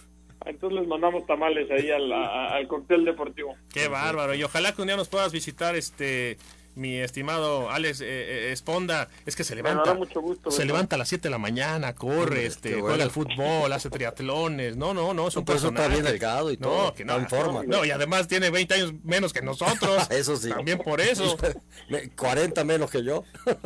Entonces 0.46 0.80
les 0.80 0.88
mandamos 0.88 1.26
tamales 1.26 1.70
ahí 1.72 1.90
al, 1.92 2.12
a- 2.12 2.56
al 2.56 2.68
cóctel 2.68 3.04
deportivo. 3.06 3.56
Qué 3.74 3.88
bárbaro. 3.90 4.34
Y 4.34 4.44
ojalá 4.44 4.74
que 4.74 4.82
un 4.82 4.88
día 4.88 4.96
nos 4.98 5.10
puedas 5.10 5.32
visitar, 5.34 5.76
este, 5.76 6.38
mi 6.76 6.98
estimado 6.98 7.70
Alex 7.70 8.02
eh, 8.02 8.06
eh, 8.08 8.52
Esponda. 8.52 9.10
Es 9.26 9.36
que 9.36 9.44
se 9.44 9.56
Me 9.56 9.62
levanta. 9.64 9.94
mucho 9.94 10.22
gusto. 10.22 10.50
Se 10.52 10.66
levanta 10.66 10.96
a 10.96 11.00
las 11.00 11.10
7 11.10 11.24
de 11.24 11.30
la 11.30 11.38
mañana, 11.38 11.94
corre, 11.96 12.18
Hombre, 12.24 12.46
este, 12.46 12.80
juega 12.82 13.04
al 13.04 13.12
fútbol, 13.12 13.72
hace 13.72 13.90
triatlones. 13.90 14.76
No, 14.78 14.94
no, 14.94 15.14
no, 15.14 15.28
es 15.28 15.36
un 15.36 15.44
eso 15.44 15.52
está 15.52 15.52
personaje. 15.54 15.90
bien 15.90 16.04
delgado 16.04 16.52
y 16.52 16.58
todo, 16.58 16.88
No, 16.88 16.94
que 16.94 17.06
no. 17.06 17.16
en 17.18 17.30
forma. 17.30 17.64
No, 17.64 17.86
y 17.86 17.92
además 17.92 18.28
tiene 18.28 18.50
20 18.50 18.74
años 18.74 18.94
menos 19.04 19.34
que 19.34 19.42
nosotros. 19.42 20.08
Eso 20.12 20.36
sí. 20.38 20.50
También 20.50 20.80
por 20.80 21.00
eso. 21.02 21.38
Me- 21.90 22.10
40 22.12 22.64
menos 22.64 22.90
que 22.92 23.04
yo. 23.04 23.24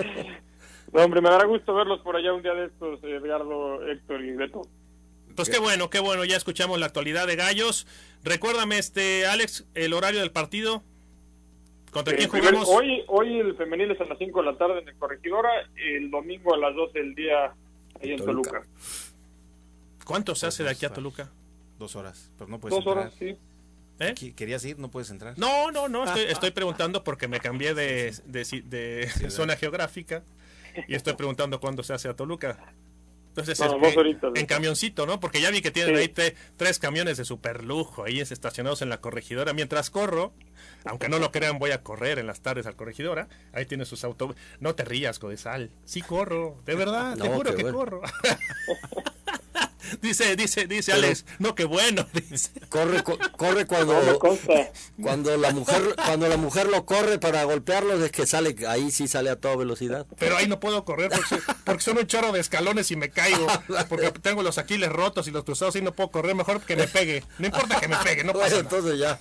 No, 0.93 1.03
hombre, 1.03 1.19
me 1.21 1.29
dará 1.29 1.45
gusto 1.45 1.73
verlos 1.75 1.99
por 2.01 2.15
allá 2.15 2.33
un 2.33 2.41
día 2.41 2.53
de 2.53 2.67
estos, 2.67 3.03
Edgardo, 3.03 3.85
Héctor 3.87 4.23
y 4.23 4.31
Beto. 4.31 4.61
Pues 5.35 5.49
qué 5.49 5.59
bueno, 5.59 5.89
qué 5.89 5.99
bueno, 5.99 6.23
ya 6.23 6.37
escuchamos 6.37 6.79
la 6.79 6.85
actualidad 6.85 7.27
de 7.27 7.35
Gallos. 7.35 7.85
Recuérdame, 8.23 8.77
este, 8.79 9.27
Alex, 9.27 9.65
el 9.75 9.91
horario 9.93 10.21
del 10.21 10.31
partido. 10.31 10.83
¿Contra 11.97 12.13
Eh, 12.13 12.17
quién 12.17 12.29
primer- 12.29 12.53
jugamos? 12.53 12.69
hoy, 12.69 13.03
hoy 13.07 13.39
el 13.39 13.55
femenil 13.55 13.89
es 13.89 13.99
a 14.01 14.05
las 14.05 14.19
5 14.19 14.39
de 14.41 14.51
la 14.51 14.55
tarde 14.57 14.79
en 14.81 14.87
el 14.87 14.95
Corregidora, 14.97 15.49
el 15.75 16.11
domingo 16.11 16.53
a 16.53 16.57
las 16.59 16.75
12 16.75 16.99
del 16.99 17.15
día 17.15 17.45
ahí 17.99 18.11
en 18.11 18.17
Toluca. 18.19 18.51
Toluca. 18.51 18.67
¿Cuánto 20.05 20.35
se 20.35 20.45
hace 20.45 20.63
de 20.63 20.69
aquí 20.69 20.85
a 20.85 20.89
Toluca? 20.93 21.31
Dos 21.79 21.95
horas, 21.95 22.31
pero 22.37 22.49
no 22.49 22.59
puedes 22.59 22.75
Dos 22.77 22.85
entrar. 22.85 23.05
horas, 23.07 23.15
sí. 23.17 23.35
¿Eh? 23.99 24.13
¿Querías 24.35 24.63
ir? 24.63 24.77
No 24.77 24.91
puedes 24.91 25.09
entrar. 25.09 25.33
No, 25.39 25.71
no, 25.71 25.89
no, 25.89 26.03
estoy, 26.03 26.25
estoy 26.25 26.51
preguntando 26.51 27.03
porque 27.03 27.27
me 27.27 27.39
cambié 27.39 27.73
de, 27.73 28.13
de, 28.25 28.45
si- 28.45 28.61
de 28.61 29.07
zona 29.29 29.55
geográfica 29.55 30.21
y 30.87 30.93
estoy 30.93 31.13
preguntando 31.15 31.59
cuándo 31.59 31.81
se 31.81 31.93
hace 31.93 32.07
a 32.07 32.15
Toluca. 32.15 32.73
Entonces, 33.37 33.59
No, 33.59 33.87
es 33.87 33.95
que- 33.95 34.39
en 34.39 34.45
camioncito, 34.47 35.05
¿no? 35.05 35.19
Porque 35.19 35.39
ya 35.41 35.51
vi 35.51 35.61
que 35.61 35.69
tienen 35.71 35.95
Sí. 35.95 36.01
ahí 36.01 36.07
te- 36.07 36.35
tres 36.57 36.79
camiones 36.79 37.17
de 37.17 37.25
super 37.25 37.63
lujo 37.63 38.03
ahí 38.03 38.19
es- 38.19 38.31
estacionados 38.31 38.81
en 38.81 38.89
la 38.89 38.99
corregidora. 38.99 39.53
Mientras 39.53 39.89
corro, 39.91 40.33
aunque 40.85 41.07
no 41.07 41.19
lo 41.19 41.31
crean, 41.31 41.59
voy 41.59 41.69
a 41.71 41.83
correr 41.83 42.17
en 42.17 42.25
las 42.27 42.41
tardes 42.41 42.65
al 42.65 42.75
corregidora. 42.75 43.27
Ahí 43.53 43.65
tiene 43.67 43.85
sus 43.85 44.03
autos. 44.03 44.35
No 44.59 44.73
te 44.73 44.85
rías, 44.85 45.19
Codesal. 45.19 45.69
Sí 45.85 46.01
corro, 46.01 46.59
de 46.65 46.75
verdad, 46.75 47.15
te 47.17 47.29
No, 47.29 47.35
juro 47.35 47.51
qué 47.51 47.57
que 47.57 47.63
bueno. 47.63 47.77
corro. 47.77 48.01
dice, 50.01 50.35
dice, 50.35 50.67
dice 50.67 50.91
Pero- 50.93 51.05
Alex, 51.05 51.25
no, 51.39 51.55
qué 51.55 51.65
bueno, 51.65 52.07
dice. 52.13 52.49
Corre, 52.69 53.03
corre 53.03 53.65
cuando, 53.65 54.19
cuando 55.01 55.37
la 55.37 55.51
mujer 55.51 55.95
cuando 55.95 56.27
la 56.27 56.37
mujer 56.37 56.67
lo 56.67 56.85
corre 56.85 57.19
para 57.19 57.43
golpearlo 57.43 58.03
es 58.03 58.11
que 58.11 58.25
sale 58.25 58.55
ahí 58.67 58.91
sí 58.91 59.07
sale 59.07 59.29
a 59.29 59.35
toda 59.35 59.55
velocidad. 59.55 60.05
Pero 60.17 60.37
ahí 60.37 60.47
no 60.47 60.59
puedo 60.59 60.83
correr 60.85 61.09
porque, 61.09 61.43
porque 61.63 61.83
son 61.83 61.97
un 61.97 62.07
chorro 62.07 62.31
de 62.31 62.39
escalones 62.39 62.91
y 62.91 62.95
me 62.95 63.09
caigo. 63.09 63.47
Porque 63.89 64.11
tengo 64.11 64.43
los 64.43 64.57
aquiles 64.57 64.89
rotos 64.91 65.27
y 65.27 65.31
los 65.31 65.43
cruzados 65.43 65.75
y 65.75 65.81
no 65.81 65.93
puedo 65.93 66.11
correr. 66.11 66.35
Mejor 66.35 66.61
que 66.61 66.75
me 66.75 66.87
pegue. 66.87 67.23
No 67.37 67.47
importa 67.47 67.79
que 67.79 67.87
me 67.87 67.95
pegue, 67.97 68.23
no 68.23 68.33
pasa 68.33 68.47
nada. 68.49 68.59
entonces 68.59 68.99
ya 68.99 69.19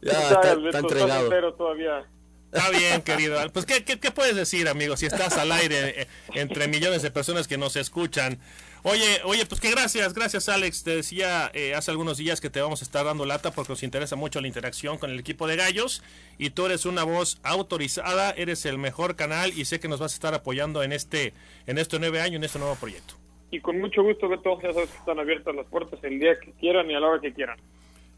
ya 0.00 0.12
está, 0.30 0.52
está 0.52 0.78
entregado. 0.78 1.54
todavía. 1.54 2.06
Está 2.52 2.70
bien, 2.70 3.02
querido. 3.02 3.38
Pues, 3.52 3.66
¿qué, 3.66 3.84
qué, 3.84 4.00
qué 4.00 4.10
puedes 4.10 4.34
decir, 4.34 4.68
amigo? 4.68 4.96
Si 4.96 5.04
estás 5.04 5.36
al 5.36 5.52
aire 5.52 6.02
eh, 6.02 6.06
entre 6.34 6.66
millones 6.66 7.02
de 7.02 7.10
personas 7.10 7.46
que 7.46 7.58
nos 7.58 7.76
escuchan. 7.76 8.38
Oye, 8.84 9.20
oye, 9.24 9.44
pues 9.44 9.60
que 9.60 9.70
gracias, 9.70 10.14
gracias, 10.14 10.48
Alex. 10.48 10.82
Te 10.82 10.96
decía 10.96 11.50
eh, 11.52 11.74
hace 11.74 11.90
algunos 11.90 12.16
días 12.16 12.40
que 12.40 12.48
te 12.48 12.60
vamos 12.60 12.80
a 12.80 12.84
estar 12.84 13.04
dando 13.04 13.26
lata 13.26 13.50
porque 13.50 13.72
nos 13.72 13.82
interesa 13.82 14.16
mucho 14.16 14.40
la 14.40 14.46
interacción 14.46 14.96
con 14.96 15.10
el 15.10 15.18
equipo 15.18 15.46
de 15.46 15.56
gallos. 15.56 16.02
Y 16.38 16.50
tú 16.50 16.64
eres 16.66 16.86
una 16.86 17.04
voz 17.04 17.38
autorizada, 17.42 18.30
eres 18.30 18.64
el 18.64 18.78
mejor 18.78 19.14
canal 19.14 19.52
y 19.54 19.66
sé 19.66 19.78
que 19.78 19.88
nos 19.88 20.00
vas 20.00 20.12
a 20.12 20.14
estar 20.14 20.32
apoyando 20.32 20.82
en 20.82 20.92
este, 20.92 21.34
en 21.66 21.76
este 21.76 21.98
nueve 21.98 22.20
año, 22.22 22.36
en 22.36 22.44
este 22.44 22.58
nuevo 22.58 22.76
proyecto. 22.76 23.14
Y 23.50 23.60
con 23.60 23.78
mucho 23.78 24.02
gusto, 24.02 24.28
Beto, 24.28 24.60
ya 24.62 24.72
sabes 24.72 24.90
que 24.90 24.98
están 24.98 25.18
abiertas 25.18 25.54
las 25.54 25.66
puertas 25.66 25.98
el 26.02 26.18
día 26.18 26.38
que 26.38 26.52
quieran 26.52 26.90
y 26.90 26.94
a 26.94 27.00
la 27.00 27.08
hora 27.08 27.20
que 27.20 27.32
quieran. 27.32 27.58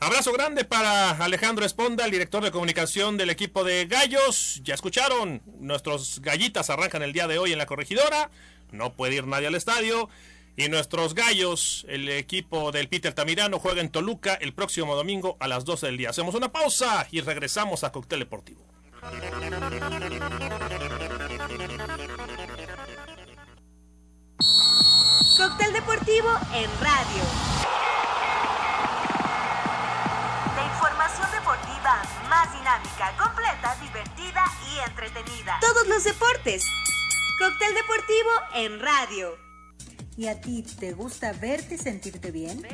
Abrazo 0.03 0.33
grande 0.33 0.65
para 0.65 1.11
Alejandro 1.11 1.67
Esponda, 1.67 2.07
el 2.07 2.11
director 2.11 2.43
de 2.43 2.51
comunicación 2.51 3.19
del 3.19 3.29
equipo 3.29 3.65
de 3.65 3.85
Gallos. 3.85 4.63
Ya 4.65 4.73
escucharon, 4.73 5.43
nuestros 5.59 6.21
gallitas 6.21 6.71
arrancan 6.71 7.03
el 7.03 7.13
día 7.13 7.29
de 7.29 7.37
hoy 7.39 7.53
en 7.53 7.59
la 7.59 7.67
corregidora. 7.67 8.31
No 8.73 8.95
puede 8.95 9.17
ir 9.17 9.27
nadie 9.27 9.49
al 9.49 9.55
estadio. 9.55 10.09
Y 10.57 10.71
nuestros 10.71 11.15
gallos, 11.15 11.85
el 11.87 12.09
equipo 12.09 12.73
del 12.73 12.89
Peter 12.89 13.13
Tamirano, 13.13 13.59
juega 13.59 13.83
en 13.83 13.91
Toluca 13.91 14.35
el 14.35 14.55
próximo 14.55 14.97
domingo 14.97 15.37
a 15.39 15.49
las 15.49 15.67
12 15.67 15.87
del 15.87 15.99
día. 15.99 16.11
Hacemos 16.11 16.35
una 16.35 16.51
pausa 16.51 17.07
y 17.11 17.21
regresamos 17.21 17.85
a 17.85 17.93
Cóctel 17.93 18.21
Deportivo. 18.21 18.65
Cóctel 25.37 25.73
deportivo 25.75 26.39
en 26.55 26.71
radio. 26.81 27.89
Más 32.28 32.53
dinámica, 32.53 33.16
completa, 33.18 33.76
divertida 33.82 34.45
y 34.72 34.88
entretenida. 34.88 35.59
Todos 35.61 35.86
los 35.88 36.05
deportes. 36.05 36.64
Cóctel 37.38 37.74
deportivo 37.74 38.30
en 38.55 38.80
radio. 38.80 39.36
¿Y 40.16 40.28
a 40.28 40.41
ti 40.41 40.62
te 40.62 40.93
gusta 40.93 41.32
verte 41.32 41.74
y 41.74 41.78
sentirte 41.78 42.30
bien? 42.30 42.66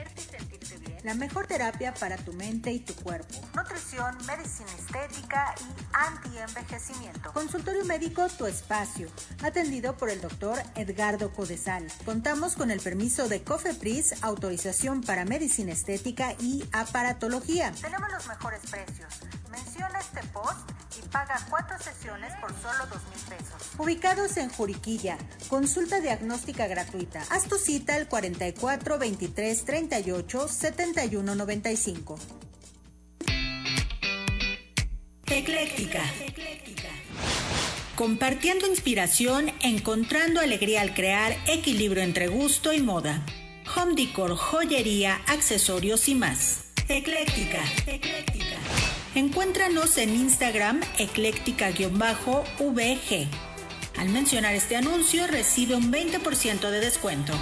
La 1.07 1.14
mejor 1.14 1.46
terapia 1.46 1.94
para 1.94 2.16
tu 2.16 2.32
mente 2.32 2.72
y 2.72 2.80
tu 2.80 2.92
cuerpo. 2.96 3.36
Nutrición, 3.54 4.18
medicina 4.26 4.68
estética 4.76 5.54
y 5.61 5.86
anti-envejecimiento. 5.92 7.32
Consultorio 7.32 7.84
médico 7.84 8.26
Tu 8.36 8.46
Espacio. 8.46 9.09
Atendido 9.44 9.96
por 9.96 10.11
el 10.11 10.20
doctor 10.20 10.59
Edgardo 10.74 11.32
Codesal. 11.32 11.86
Contamos 12.04 12.57
con 12.57 12.72
el 12.72 12.80
permiso 12.80 13.28
de 13.28 13.44
COFEPRIS, 13.44 14.24
autorización 14.24 15.00
para 15.00 15.24
medicina 15.24 15.74
estética 15.74 16.34
y 16.40 16.64
aparatología. 16.72 17.70
Tenemos 17.80 18.11
los 18.11 18.26
mejores 18.26 18.62
precios. 18.68 19.07
Menciona 19.48 20.00
este 20.00 20.26
post 20.32 20.68
y 20.98 21.09
paga 21.09 21.38
cuatro 21.48 21.78
sesiones 21.78 22.32
por 22.40 22.50
solo 22.61 22.84
dos 22.86 23.02
mil 23.04 23.38
pesos. 23.38 23.62
Ubicados 23.78 24.36
en 24.38 24.48
Juriquilla, 24.48 25.18
consulta 25.48 26.00
diagnóstica 26.00 26.66
gratuita. 26.66 27.22
Haz 27.30 27.44
tu 27.44 27.59
cita 27.59 27.94
al 27.94 28.09
44 28.09 28.98
23 28.98 29.64
38 29.64 30.48
71 30.48 30.95
95. 30.97 32.18
Ecléctica. 35.26 36.03
Compartiendo 37.94 38.66
inspiración, 38.66 39.53
encontrando 39.61 40.40
alegría 40.40 40.80
al 40.80 40.94
crear 40.94 41.36
equilibrio 41.47 42.03
entre 42.03 42.28
gusto 42.28 42.72
y 42.72 42.80
moda. 42.80 43.26
Home 43.76 43.94
decor, 43.94 44.36
joyería, 44.36 45.20
accesorios 45.26 46.09
y 46.09 46.14
más. 46.14 46.64
Ecléctica. 46.88 47.62
Ecléctica. 47.86 48.57
Encuéntranos 49.14 49.99
en 49.99 50.14
Instagram 50.14 50.80
ecléctica-vg. 50.99 53.28
Al 53.99 54.09
mencionar 54.11 54.55
este 54.55 54.76
anuncio 54.76 55.26
recibe 55.26 55.74
un 55.74 55.92
20% 55.92 56.70
de 56.70 56.80
descuento. 56.80 57.32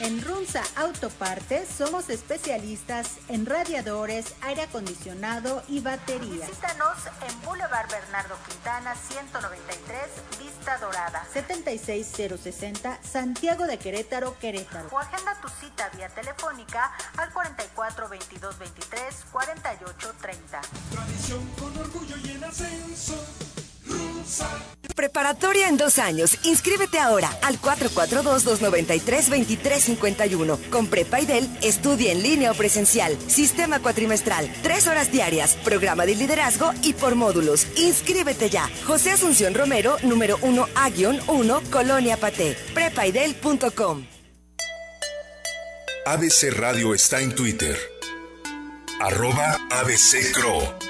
En 0.00 0.22
Runza 0.24 0.62
Autopartes 0.76 1.68
somos 1.68 2.08
especialistas 2.08 3.18
en 3.28 3.44
radiadores, 3.44 4.34
aire 4.40 4.62
acondicionado 4.62 5.62
y 5.68 5.80
baterías. 5.80 6.48
Visítanos 6.48 6.96
en 7.28 7.42
Boulevard 7.42 7.86
Bernardo 7.90 8.34
Quintana 8.48 8.94
193, 8.94 10.00
Vista 10.38 10.78
Dorada, 10.78 11.22
76060, 11.34 12.98
Santiago 13.02 13.66
de 13.66 13.78
Querétaro, 13.78 14.38
Querétaro. 14.38 14.88
O 14.90 14.98
agenda 14.98 15.38
tu 15.42 15.48
cita 15.50 15.90
vía 15.90 16.08
telefónica 16.08 16.92
al 17.18 17.30
44 17.34 18.08
22 18.08 18.58
23 18.58 19.24
48 19.30 20.14
30. 20.18 20.60
Tradición 20.92 21.46
con 21.58 21.76
orgullo 21.76 22.16
y 22.24 22.30
en 22.30 22.44
ascenso. 22.44 23.49
Preparatoria 24.94 25.68
en 25.68 25.76
dos 25.78 25.98
años. 25.98 26.36
Inscríbete 26.44 26.98
ahora 26.98 27.30
al 27.42 27.60
442-293-2351. 27.60 30.58
Con 30.68 30.86
Prepaidel, 30.88 31.48
estudia 31.62 32.12
en 32.12 32.22
línea 32.22 32.52
o 32.52 32.54
presencial. 32.54 33.16
Sistema 33.26 33.80
cuatrimestral. 33.80 34.52
Tres 34.62 34.86
horas 34.86 35.10
diarias. 35.10 35.54
Programa 35.64 36.04
de 36.04 36.16
liderazgo 36.16 36.72
y 36.82 36.92
por 36.92 37.14
módulos. 37.14 37.66
Inscríbete 37.76 38.50
ya. 38.50 38.68
José 38.86 39.12
Asunción 39.12 39.54
Romero, 39.54 39.96
número 40.02 40.36
1A-1, 40.40 41.70
Colonia 41.70 42.18
Paté. 42.18 42.54
Prepaidel.com. 42.74 44.04
ABC 46.06 46.50
Radio 46.52 46.94
está 46.94 47.20
en 47.20 47.34
Twitter. 47.34 47.76
Arroba 49.00 49.58
ABC 49.70 50.32
Cro. 50.34 50.89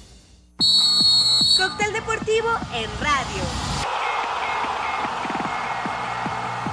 Cóctel 1.61 1.93
deportivo 1.93 2.49
en 2.73 2.89
radio. 2.99 3.43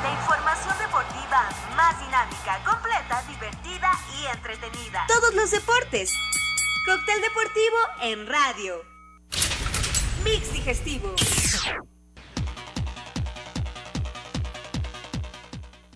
La 0.02 0.12
información 0.14 0.74
deportiva 0.78 1.40
más 1.76 2.00
dinámica, 2.00 2.56
completa, 2.64 3.22
divertida 3.28 3.90
y 4.16 4.34
entretenida. 4.34 5.04
Todos 5.06 5.34
los 5.34 5.50
deportes. 5.50 6.16
Cóctel 6.86 7.20
deportivo 7.20 7.76
en 8.00 8.26
radio. 8.26 8.76
Mix 10.24 10.54
digestivo. 10.54 11.14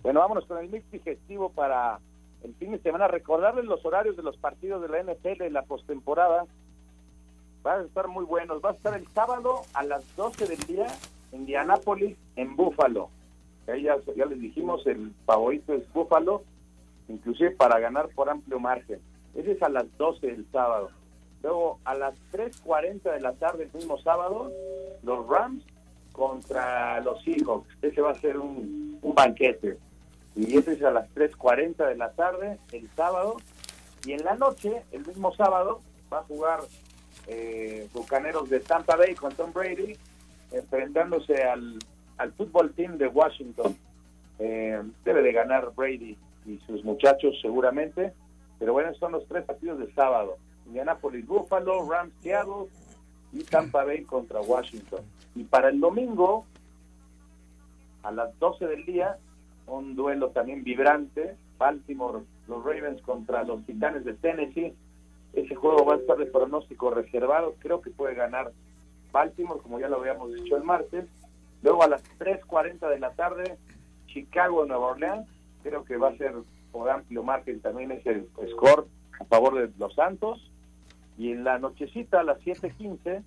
Bueno, 0.02 0.20
vámonos 0.20 0.44
con 0.44 0.58
el 0.58 0.68
mix 0.68 0.90
digestivo 0.90 1.50
para 1.50 1.98
el 2.44 2.54
fin 2.56 2.72
de 2.72 2.82
semana. 2.82 3.08
Recordarles 3.08 3.64
los 3.64 3.82
horarios 3.86 4.18
de 4.18 4.22
los 4.22 4.36
partidos 4.36 4.82
de 4.82 4.88
la 4.88 5.02
NFL 5.02 5.44
en 5.44 5.54
la 5.54 5.62
postemporada. 5.62 6.44
Van 7.62 7.80
a 7.80 7.84
estar 7.84 8.08
muy 8.08 8.24
buenos. 8.24 8.62
Va 8.64 8.70
a 8.70 8.74
estar 8.74 8.94
el 8.94 9.06
sábado 9.08 9.62
a 9.74 9.82
las 9.82 10.04
12 10.16 10.46
del 10.46 10.58
día 10.60 10.86
en 11.32 11.40
Indianápolis, 11.40 12.16
en 12.36 12.56
Búfalo. 12.56 13.08
Ahí 13.68 13.82
ya, 13.82 13.96
ya 14.16 14.26
les 14.26 14.40
dijimos, 14.40 14.86
el 14.86 15.12
favorito 15.24 15.72
es 15.72 15.90
Búfalo, 15.92 16.42
inclusive 17.08 17.52
para 17.52 17.78
ganar 17.78 18.08
por 18.08 18.28
amplio 18.28 18.58
margen. 18.58 19.00
Ese 19.34 19.52
es 19.52 19.62
a 19.62 19.68
las 19.68 19.86
12 19.96 20.26
del 20.26 20.46
sábado. 20.50 20.90
Luego, 21.42 21.78
a 21.84 21.94
las 21.94 22.14
3.40 22.32 23.12
de 23.12 23.20
la 23.20 23.32
tarde 23.32 23.64
el 23.64 23.72
mismo 23.72 23.98
sábado, 23.98 24.50
los 25.02 25.26
Rams 25.28 25.64
contra 26.12 27.00
los 27.00 27.22
Seahawks. 27.22 27.68
Ese 27.82 28.00
va 28.00 28.10
a 28.10 28.20
ser 28.20 28.38
un, 28.38 28.98
un 29.02 29.14
banquete. 29.14 29.78
Y 30.36 30.56
ese 30.56 30.72
es 30.72 30.82
a 30.82 30.90
las 30.90 31.12
3.40 31.14 31.88
de 31.88 31.96
la 31.96 32.12
tarde, 32.12 32.58
el 32.72 32.88
sábado. 32.94 33.36
Y 34.04 34.12
en 34.12 34.24
la 34.24 34.34
noche, 34.34 34.82
el 34.92 35.06
mismo 35.06 35.34
sábado, 35.34 35.80
va 36.12 36.18
a 36.20 36.24
jugar 36.24 36.60
eh, 37.26 37.88
Bucaneros 37.92 38.48
de 38.50 38.60
Tampa 38.60 38.96
Bay 38.96 39.14
con 39.14 39.34
Tom 39.34 39.52
Brady, 39.52 39.96
enfrentándose 40.50 41.42
al, 41.42 41.78
al 42.18 42.32
fútbol 42.32 42.72
team 42.72 42.98
de 42.98 43.08
Washington. 43.08 43.76
Eh, 44.38 44.82
debe 45.04 45.22
de 45.22 45.32
ganar 45.32 45.72
Brady 45.74 46.16
y 46.46 46.58
sus 46.66 46.84
muchachos 46.84 47.38
seguramente. 47.40 48.12
Pero 48.58 48.72
bueno, 48.72 48.94
son 48.94 49.12
los 49.12 49.26
tres 49.26 49.44
partidos 49.44 49.78
de 49.78 49.92
sábado. 49.92 50.36
Indianapolis, 50.66 51.26
Buffalo, 51.26 51.88
Rams, 51.88 52.12
Seattle 52.22 52.66
y 53.32 53.42
Tampa 53.44 53.84
Bay 53.84 54.04
contra 54.04 54.40
Washington. 54.40 55.00
Y 55.34 55.44
para 55.44 55.68
el 55.68 55.80
domingo, 55.80 56.46
a 58.02 58.12
las 58.12 58.38
12 58.38 58.66
del 58.66 58.84
día, 58.84 59.16
un 59.66 59.94
duelo 59.94 60.30
también 60.30 60.62
vibrante. 60.62 61.36
Baltimore, 61.58 62.20
los 62.48 62.64
Ravens 62.64 63.00
contra 63.02 63.44
los 63.44 63.64
Titanes 63.64 64.04
de 64.04 64.14
Tennessee. 64.14 64.74
Ese 65.32 65.54
juego 65.54 65.84
va 65.84 65.94
a 65.94 65.98
estar 65.98 66.16
de 66.18 66.26
pronóstico 66.26 66.90
reservado. 66.90 67.54
Creo 67.60 67.80
que 67.80 67.90
puede 67.90 68.14
ganar 68.14 68.52
Baltimore, 69.12 69.60
como 69.60 69.78
ya 69.78 69.88
lo 69.88 69.96
habíamos 69.96 70.32
dicho 70.32 70.56
el 70.56 70.64
martes. 70.64 71.06
Luego 71.62 71.82
a 71.82 71.88
las 71.88 72.02
3.40 72.18 72.88
de 72.88 72.98
la 72.98 73.12
tarde, 73.12 73.56
Chicago, 74.06 74.66
Nueva 74.66 74.88
Orleans. 74.88 75.28
Creo 75.62 75.84
que 75.84 75.96
va 75.96 76.08
a 76.08 76.16
ser 76.16 76.34
por 76.72 76.90
amplio 76.90 77.22
margen 77.22 77.60
también 77.60 77.92
ese 77.92 78.26
score 78.50 78.86
a 79.20 79.24
favor 79.24 79.54
de 79.54 79.70
los 79.78 79.94
Santos. 79.94 80.50
Y 81.18 81.30
en 81.30 81.44
la 81.44 81.58
nochecita 81.58 82.20
a 82.20 82.24
las 82.24 82.38
7.15, 82.40 83.22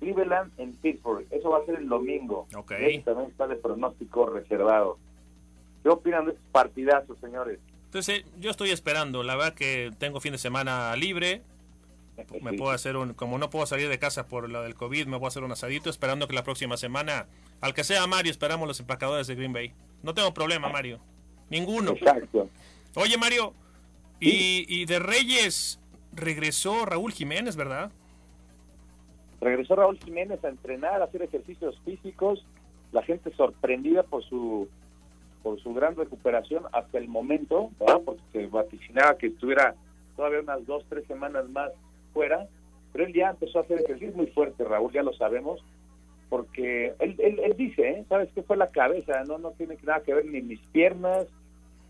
Cleveland 0.00 0.52
en 0.58 0.72
Pittsburgh. 0.76 1.26
Eso 1.30 1.50
va 1.50 1.58
a 1.58 1.64
ser 1.66 1.76
el 1.76 1.88
domingo. 1.88 2.46
Ok. 2.56 2.72
Ese 2.72 3.02
también 3.02 3.30
está 3.30 3.46
de 3.46 3.56
pronóstico 3.56 4.26
reservado. 4.26 4.98
¿Qué 5.82 5.88
opinan 5.88 6.24
de 6.24 6.32
estos 6.32 6.46
partidazos, 6.50 7.18
señores? 7.20 7.60
Entonces, 7.86 8.24
yo 8.38 8.50
estoy 8.50 8.70
esperando. 8.70 9.22
La 9.22 9.36
verdad 9.36 9.54
que 9.54 9.90
tengo 9.98 10.20
fin 10.20 10.32
de 10.32 10.38
semana 10.38 10.94
libre. 10.96 11.42
Me 12.42 12.54
puedo 12.54 12.70
hacer 12.70 12.96
un. 12.96 13.14
Como 13.14 13.38
no 13.38 13.50
puedo 13.50 13.66
salir 13.66 13.88
de 13.88 13.98
casa 13.98 14.26
por 14.26 14.48
lo 14.48 14.62
del 14.62 14.74
COVID, 14.74 15.06
me 15.06 15.16
voy 15.16 15.26
a 15.26 15.28
hacer 15.28 15.44
un 15.44 15.52
asadito. 15.52 15.90
Esperando 15.90 16.26
que 16.26 16.34
la 16.34 16.44
próxima 16.44 16.76
semana, 16.76 17.26
al 17.60 17.74
que 17.74 17.84
sea 17.84 18.06
Mario, 18.06 18.30
esperamos 18.30 18.66
los 18.66 18.80
empacadores 18.80 19.26
de 19.26 19.34
Green 19.34 19.52
Bay. 19.52 19.72
No 20.02 20.14
tengo 20.14 20.32
problema, 20.32 20.68
Mario. 20.68 20.98
Ninguno. 21.50 21.92
Exacto. 21.92 22.48
Oye, 22.94 23.16
Mario. 23.18 23.52
Y, 24.18 24.64
y 24.68 24.86
de 24.86 24.98
Reyes 24.98 25.78
regresó 26.12 26.86
Raúl 26.86 27.12
Jiménez, 27.12 27.54
¿verdad? 27.56 27.90
Regresó 29.40 29.76
Raúl 29.76 29.98
Jiménez 29.98 30.42
a 30.42 30.48
entrenar, 30.48 31.02
a 31.02 31.04
hacer 31.04 31.22
ejercicios 31.22 31.78
físicos. 31.84 32.44
La 32.92 33.02
gente 33.02 33.30
sorprendida 33.36 34.02
por 34.02 34.24
su 34.24 34.68
por 35.46 35.62
su 35.62 35.72
gran 35.72 35.94
recuperación 35.94 36.64
hasta 36.72 36.98
el 36.98 37.06
momento, 37.06 37.70
porque 38.04 38.20
se 38.32 38.46
vaticinaba 38.48 39.16
que 39.16 39.28
estuviera 39.28 39.76
todavía 40.16 40.40
unas 40.40 40.66
dos, 40.66 40.84
tres 40.88 41.06
semanas 41.06 41.48
más 41.50 41.70
fuera, 42.12 42.48
pero 42.92 43.06
él 43.06 43.14
ya 43.14 43.30
empezó 43.30 43.60
a 43.60 43.62
hacer 43.62 43.80
ejercicio 43.80 44.16
muy 44.16 44.26
fuerte, 44.26 44.64
Raúl, 44.64 44.92
ya 44.92 45.04
lo 45.04 45.12
sabemos, 45.12 45.64
porque 46.30 46.94
él, 46.98 47.14
él, 47.20 47.38
él 47.44 47.56
dice, 47.56 47.88
¿eh? 47.90 48.04
¿sabes 48.08 48.28
qué 48.34 48.42
fue 48.42 48.56
la 48.56 48.72
cabeza? 48.72 49.22
No, 49.22 49.38
no 49.38 49.52
tiene 49.52 49.78
nada 49.84 50.00
que 50.00 50.14
ver 50.14 50.24
ni 50.24 50.42
mis 50.42 50.58
piernas, 50.72 51.28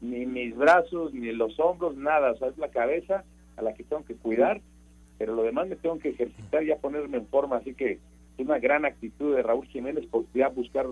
ni 0.02 0.26
mis 0.26 0.54
brazos, 0.54 1.14
ni 1.14 1.32
los 1.32 1.58
hombros, 1.58 1.96
nada, 1.96 2.32
o 2.32 2.36
sea, 2.36 2.48
es 2.48 2.58
la 2.58 2.68
cabeza 2.68 3.24
a 3.56 3.62
la 3.62 3.72
que 3.72 3.84
tengo 3.84 4.04
que 4.04 4.16
cuidar, 4.16 4.60
pero 5.16 5.34
lo 5.34 5.44
demás 5.44 5.66
me 5.66 5.76
tengo 5.76 5.98
que 5.98 6.10
ejercitar 6.10 6.62
y 6.62 6.66
ya 6.66 6.76
ponerme 6.76 7.16
en 7.16 7.26
forma, 7.28 7.56
así 7.56 7.72
que 7.72 7.92
es 8.36 8.44
una 8.44 8.58
gran 8.58 8.84
actitud 8.84 9.34
de 9.34 9.42
Raúl 9.42 9.66
Jiménez 9.68 10.04
por 10.10 10.26
ya 10.34 10.48
buscar 10.48 10.84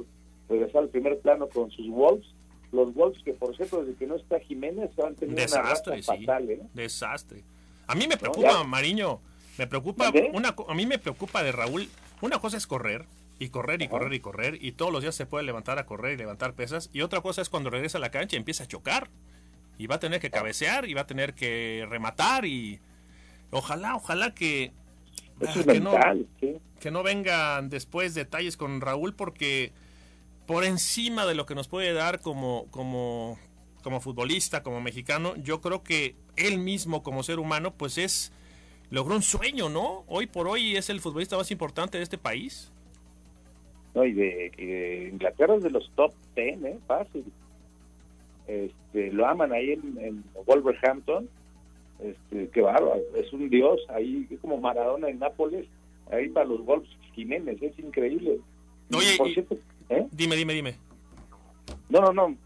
regresar 0.49 0.85
al 0.85 0.89
primer 0.89 1.19
plano 1.19 1.47
con 1.49 1.71
sus 1.71 1.91
Wolves 1.91 2.27
los 2.75 2.93
Wolves, 2.95 3.23
que 3.23 3.33
por 3.33 3.57
cierto, 3.57 3.83
desde 3.83 3.97
que 3.99 4.07
no 4.07 4.17
está 4.17 4.41
Jiménez, 4.41 4.91
han 4.99 5.15
tenido 5.15 5.37
Desastre, 5.37 5.95
una 5.95 6.03
sí. 6.03 6.25
fatal, 6.25 6.51
¿eh? 6.51 6.61
Desastre. 6.75 7.43
A 7.87 7.95
mí 7.95 8.07
me 8.07 8.17
preocupa. 8.17 8.65
Mariño. 8.65 9.21
Me 9.57 9.67
preocupa, 9.67 10.09
a 10.09 10.75
mí 10.75 10.87
me 10.87 10.99
preocupa 10.99 11.43
de 11.43 11.53
Raúl. 11.53 11.89
Una 12.21 12.41
cosa 12.41 12.57
es 12.57 12.67
correr 12.67 13.07
y 13.39 13.49
correr 13.51 13.83
y 13.83 13.89
correr 13.89 14.13
y 14.13 14.21
correr 14.21 14.59
y 14.61 14.73
todos 14.73 14.93
los 14.93 15.03
días 15.03 15.15
se 15.15 15.27
puede 15.27 15.45
levantar 15.45 15.79
a 15.79 15.87
correr 15.87 16.15
y 16.15 16.17
levantar 16.17 16.55
pesas. 16.55 16.91
Y 16.93 17.03
otra 17.03 17.21
cosa 17.21 17.41
es 17.41 17.49
cuando 17.49 17.71
regresa 17.71 17.99
a 17.99 18.01
la 18.01 18.11
cancha 18.11 18.37
y 18.37 18.39
empieza 18.39 18.65
a 18.65 18.67
chocar. 18.67 19.11
Y 19.79 19.87
va 19.87 19.97
a 19.97 20.01
tener 20.01 20.21
que 20.21 20.31
cabecear 20.31 20.89
y 20.89 20.95
va 20.95 21.03
a 21.03 21.07
tener 21.07 21.35
que 21.35 21.87
rematar 21.89 22.45
y 22.45 22.81
ojalá, 23.51 23.97
ojalá 23.97 24.35
que, 24.35 24.73
ah, 25.41 25.53
es 25.57 25.67
que 25.67 25.81
no, 25.81 25.93
mental, 25.93 26.27
sí. 26.41 26.57
que 26.81 26.91
no 26.91 27.03
vengan 27.03 27.71
después 27.71 28.15
detalles 28.15 28.57
con 28.57 28.81
Raúl 28.81 29.15
porque 29.15 29.73
por 30.47 30.65
encima 30.65 31.27
de 31.27 31.35
lo 31.35 31.47
que 31.47 31.55
nos 31.55 31.69
puede 31.69 31.93
dar 31.93 32.21
como, 32.21 32.67
como, 32.71 33.39
como 33.83 34.01
futbolista, 34.01 34.63
como 34.63 34.81
mexicano, 34.81 35.35
yo 35.37 35.61
creo 35.61 35.83
que 35.83 36.15
él 36.37 36.59
mismo 36.59 37.03
como 37.03 37.23
ser 37.23 37.39
humano, 37.39 37.73
pues 37.75 37.99
es, 37.99 38.33
logró 38.91 39.15
un 39.15 39.23
sueño, 39.23 39.69
¿no? 39.69 40.05
Hoy 40.07 40.27
por 40.27 40.47
hoy 40.49 40.77
es 40.77 40.91
el 40.91 41.01
futbolista 41.01 41.37
más 41.37 41.51
importante 41.51 41.97
de 41.99 42.05
este 42.05 42.19
país. 42.19 42.71
No, 43.95 44.05
y 44.05 44.13
de, 44.13 44.53
y 44.59 44.67
de 44.67 45.09
Inglaterra 45.13 45.55
es 45.57 45.63
de 45.63 45.71
los 45.71 45.91
top 45.95 46.13
10, 46.35 46.63
¿eh? 46.65 46.79
Fácil. 46.87 47.25
Este, 48.47 49.13
lo 49.13 49.27
aman 49.27 49.53
ahí 49.53 49.71
en, 49.73 49.99
en 49.99 50.25
Wolverhampton. 50.47 51.29
Este, 52.01 52.51
qué 52.51 52.61
bárbaro, 52.61 53.01
es 53.15 53.33
un 53.33 53.49
dios 53.49 53.81
ahí, 53.89 54.27
es 54.29 54.41
como 54.41 54.59
Maradona 54.59 55.09
en 55.09 55.21
Nápoles, 55.21 55.65
ahí 56.11 56.29
para 56.29 56.45
los 56.47 56.63
Wolves 56.67 56.91
Jiménez, 57.15 57.57
es 57.63 57.79
increíble. 57.79 58.41
Oye, 58.95 59.17
Por 59.17 59.29
y- 59.29 59.35
cierto, 59.35 59.57
¿eh? 59.89 60.07
Dime, 60.11 60.37
dime, 60.37 60.53
dime. 60.55 60.77
No, 61.89 62.01
no, 62.01 62.13
no. 62.13 62.37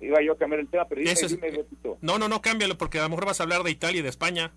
Iba 0.00 0.20
yo 0.22 0.32
a 0.32 0.36
cambiar 0.36 0.60
el 0.60 0.68
tema, 0.68 0.84
pero 0.86 1.00
dime, 1.00 1.12
Eso 1.12 1.26
es- 1.26 1.34
dime, 1.40 1.50
Betito. 1.50 1.96
No, 2.02 2.18
no, 2.18 2.28
no, 2.28 2.40
cámbialo 2.42 2.76
porque 2.76 2.98
a 2.98 3.02
lo 3.04 3.08
mejor 3.10 3.26
vas 3.26 3.40
a 3.40 3.44
hablar 3.44 3.62
de 3.62 3.70
Italia 3.70 4.00
y 4.00 4.02
de 4.02 4.08
España. 4.10 4.52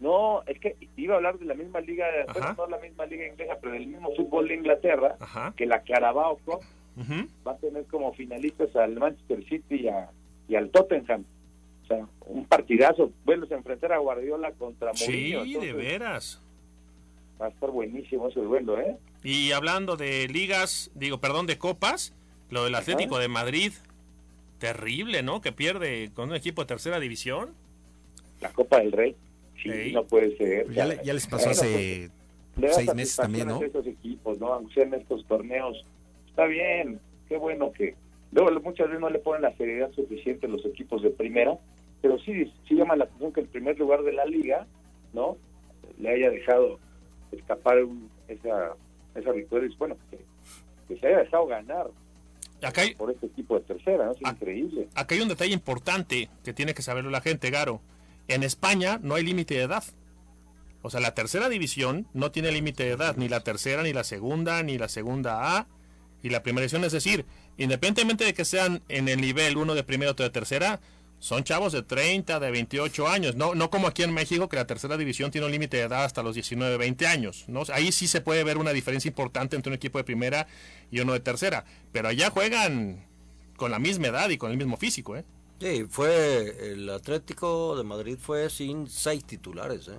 No, 0.00 0.42
es 0.46 0.58
que 0.60 0.76
iba 0.96 1.14
a 1.14 1.16
hablar 1.18 1.38
de 1.38 1.46
la 1.46 1.54
misma 1.54 1.80
liga, 1.80 2.04
bueno, 2.34 2.54
no 2.58 2.66
la 2.66 2.78
misma 2.78 3.06
liga 3.06 3.26
inglesa, 3.26 3.54
pero 3.60 3.72
del 3.72 3.86
mismo 3.86 4.10
fútbol 4.14 4.48
de 4.48 4.54
Inglaterra, 4.56 5.16
que 5.56 5.64
la 5.66 5.82
Carabao 5.82 6.38
Cup 6.44 6.60
va 7.46 7.52
a 7.52 7.56
tener 7.56 7.84
como 7.86 8.12
finalistas 8.12 8.74
al 8.76 8.96
Manchester 8.96 9.42
City 9.48 9.76
y, 9.76 9.88
a- 9.88 10.10
y 10.48 10.54
al 10.56 10.68
Tottenham. 10.70 11.24
O 11.84 11.86
sea, 11.86 12.06
un 12.26 12.44
partidazo. 12.46 13.10
Bueno, 13.24 13.46
se 13.46 13.54
enfrentar 13.54 13.92
a 13.92 13.98
Guardiola 13.98 14.50
contra 14.52 14.92
Sí, 14.94 15.32
Mourinho. 15.32 15.38
de 15.44 15.46
entonces 15.68 15.76
veras. 15.76 16.42
Va 17.40 17.46
a 17.46 17.48
estar 17.50 17.70
buenísimo 17.70 18.28
ese 18.28 18.40
duelo, 18.40 18.78
¿eh? 18.80 18.96
Y 19.22 19.52
hablando 19.52 19.96
de 19.96 20.28
ligas, 20.28 20.90
digo, 20.94 21.18
perdón, 21.18 21.46
de 21.46 21.58
copas, 21.58 22.14
lo 22.50 22.64
del 22.64 22.74
Atlético 22.74 23.18
de 23.18 23.28
Madrid, 23.28 23.72
terrible, 24.58 25.22
¿no? 25.22 25.40
Que 25.40 25.52
pierde 25.52 26.10
con 26.14 26.30
un 26.30 26.36
equipo 26.36 26.62
de 26.62 26.66
tercera 26.66 27.00
división. 27.00 27.50
La 28.40 28.50
Copa 28.52 28.78
del 28.78 28.92
Rey. 28.92 29.16
Sí, 29.62 29.92
no 29.92 30.04
puede 30.04 30.36
ser. 30.36 30.64
Pues 30.64 30.76
ya 30.76 30.84
le- 30.86 31.00
ya 31.02 31.12
les 31.14 31.26
pasó 31.26 31.50
hace 31.50 32.10
pues, 32.54 32.74
seis 32.76 32.94
meses 32.94 33.16
también, 33.16 33.48
¿no? 33.48 33.58
a 33.60 33.88
equipos, 33.88 34.38
¿no? 34.38 34.52
Aunque 34.52 34.74
sean 34.74 34.94
estos 34.94 35.24
torneos. 35.26 35.84
Está 36.28 36.44
bien, 36.46 37.00
qué 37.28 37.36
bueno 37.36 37.72
que... 37.72 37.94
Luego 38.32 38.60
muchas 38.60 38.88
veces 38.88 39.00
no 39.00 39.08
le 39.08 39.18
ponen 39.18 39.42
la 39.42 39.56
seriedad 39.56 39.90
suficiente 39.92 40.46
los 40.46 40.64
equipos 40.66 41.02
de 41.02 41.10
primera, 41.10 41.56
pero 42.02 42.18
sí, 42.18 42.52
sí 42.68 42.74
llama 42.74 42.96
la 42.96 43.04
atención 43.04 43.32
que 43.32 43.40
el 43.40 43.48
primer 43.48 43.78
lugar 43.78 44.02
de 44.02 44.12
la 44.12 44.26
liga, 44.26 44.66
¿no? 45.14 45.38
Le 45.98 46.10
haya 46.10 46.30
dejado 46.30 46.78
escapar 47.32 47.82
un- 47.82 48.10
esa, 48.28 48.74
esa 49.16 49.32
victoria. 49.32 49.68
Y 49.70 49.76
bueno, 49.76 49.96
que, 50.10 50.18
que 50.88 51.00
se 51.00 51.06
haya 51.06 51.18
dejado 51.18 51.46
ganar 51.46 51.88
Acá 52.62 52.82
hay, 52.82 52.94
por 52.94 53.10
este 53.10 53.26
equipo 53.26 53.58
de 53.58 53.60
tercera, 53.62 54.06
¿no? 54.06 54.12
Es 54.12 54.20
increíble. 54.20 54.88
acá 54.94 55.14
hay 55.14 55.20
un 55.20 55.28
detalle 55.28 55.52
importante 55.52 56.30
que 56.42 56.52
tiene 56.52 56.74
que 56.74 56.82
saberlo 56.82 57.10
la 57.10 57.20
gente, 57.20 57.50
Garo. 57.50 57.80
En 58.28 58.42
España 58.42 58.98
no 59.02 59.14
hay 59.14 59.24
límite 59.24 59.54
de 59.54 59.62
edad. 59.62 59.84
O 60.82 60.90
sea, 60.90 61.00
la 61.00 61.14
tercera 61.14 61.48
división 61.48 62.06
no 62.14 62.30
tiene 62.30 62.50
límite 62.52 62.84
de 62.84 62.90
edad, 62.92 63.16
ni 63.16 63.28
la 63.28 63.40
tercera, 63.40 63.82
ni 63.82 63.92
la 63.92 64.04
segunda, 64.04 64.62
ni 64.62 64.78
la 64.78 64.88
segunda 64.88 65.58
A, 65.58 65.66
y 66.22 66.30
la 66.30 66.42
primera 66.42 66.62
división. 66.62 66.84
Es 66.84 66.92
decir, 66.92 67.24
independientemente 67.58 68.24
de 68.24 68.34
que 68.34 68.44
sean 68.44 68.82
en 68.88 69.08
el 69.08 69.20
nivel 69.20 69.56
uno 69.56 69.74
de 69.74 69.84
primera 69.84 70.12
o 70.12 70.14
de 70.14 70.30
tercera, 70.30 70.80
son 71.18 71.44
chavos 71.44 71.72
de 71.72 71.82
30, 71.82 72.38
de 72.38 72.50
28 72.50 73.08
años. 73.08 73.36
No, 73.36 73.54
no 73.54 73.70
como 73.70 73.86
aquí 73.86 74.02
en 74.02 74.12
México, 74.12 74.48
que 74.48 74.56
la 74.56 74.66
tercera 74.66 74.96
división 74.96 75.30
tiene 75.30 75.46
un 75.46 75.52
límite 75.52 75.76
de 75.78 75.84
edad 75.84 76.04
hasta 76.04 76.22
los 76.22 76.34
19, 76.34 76.76
20 76.76 77.06
años. 77.06 77.44
¿no? 77.48 77.62
Ahí 77.72 77.92
sí 77.92 78.06
se 78.06 78.20
puede 78.20 78.44
ver 78.44 78.58
una 78.58 78.72
diferencia 78.72 79.08
importante 79.08 79.56
entre 79.56 79.70
un 79.70 79.74
equipo 79.74 79.98
de 79.98 80.04
primera 80.04 80.46
y 80.90 81.00
uno 81.00 81.12
de 81.12 81.20
tercera. 81.20 81.64
Pero 81.92 82.08
allá 82.08 82.30
juegan 82.30 83.06
con 83.56 83.70
la 83.70 83.78
misma 83.78 84.08
edad 84.08 84.28
y 84.30 84.38
con 84.38 84.50
el 84.50 84.56
mismo 84.56 84.76
físico, 84.76 85.16
¿eh? 85.16 85.24
Sí, 85.58 85.86
fue 85.88 86.72
el 86.72 86.90
Atlético 86.90 87.76
de 87.76 87.82
Madrid 87.82 88.18
fue 88.20 88.50
sin 88.50 88.88
seis 88.88 89.24
titulares, 89.24 89.88
¿eh? 89.88 89.98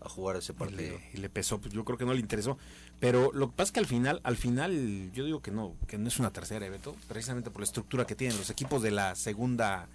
A 0.00 0.08
jugar 0.08 0.36
ese 0.36 0.52
partido. 0.54 0.98
y 1.12 1.18
le 1.18 1.28
pesó, 1.28 1.60
pues 1.60 1.72
yo 1.72 1.84
creo 1.84 1.96
que 1.96 2.06
no 2.06 2.14
le 2.14 2.20
interesó. 2.20 2.58
Pero 2.98 3.30
lo 3.32 3.50
que 3.50 3.56
pasa 3.56 3.68
es 3.68 3.72
que 3.72 3.80
al 3.80 3.86
final, 3.86 4.20
al 4.24 4.36
final, 4.36 5.12
yo 5.12 5.24
digo 5.24 5.40
que 5.40 5.50
no, 5.50 5.76
que 5.86 5.96
no 5.96 6.08
es 6.08 6.18
una 6.18 6.32
tercera, 6.32 6.66
¿eh, 6.66 6.70
Beto, 6.70 6.96
precisamente 7.06 7.50
por 7.50 7.60
la 7.60 7.66
estructura 7.66 8.06
que 8.06 8.14
tienen 8.14 8.36
los 8.36 8.50
equipos 8.50 8.82
de 8.82 8.90
la 8.90 9.14
segunda 9.14 9.88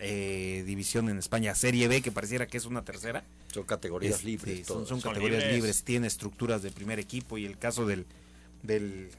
eh, 0.00 0.64
división 0.66 1.08
en 1.08 1.18
España, 1.18 1.54
Serie 1.54 1.86
B, 1.88 2.00
que 2.02 2.10
pareciera 2.10 2.46
que 2.46 2.56
es 2.56 2.64
una 2.66 2.84
tercera. 2.84 3.24
Son 3.52 3.64
categorías 3.64 4.14
Este, 4.16 4.26
libres. 4.26 4.66
Son, 4.66 5.00
categorías 5.00 5.44
libres. 5.52 5.82
tiene 5.84 6.06
estructuras 6.06 6.62
de 6.62 6.70
primer 6.70 6.98
equipo 6.98 7.38
y 7.38 7.44
el 7.46 7.58
caso 7.58 7.86
del, 7.86 8.06
del 8.62 9.10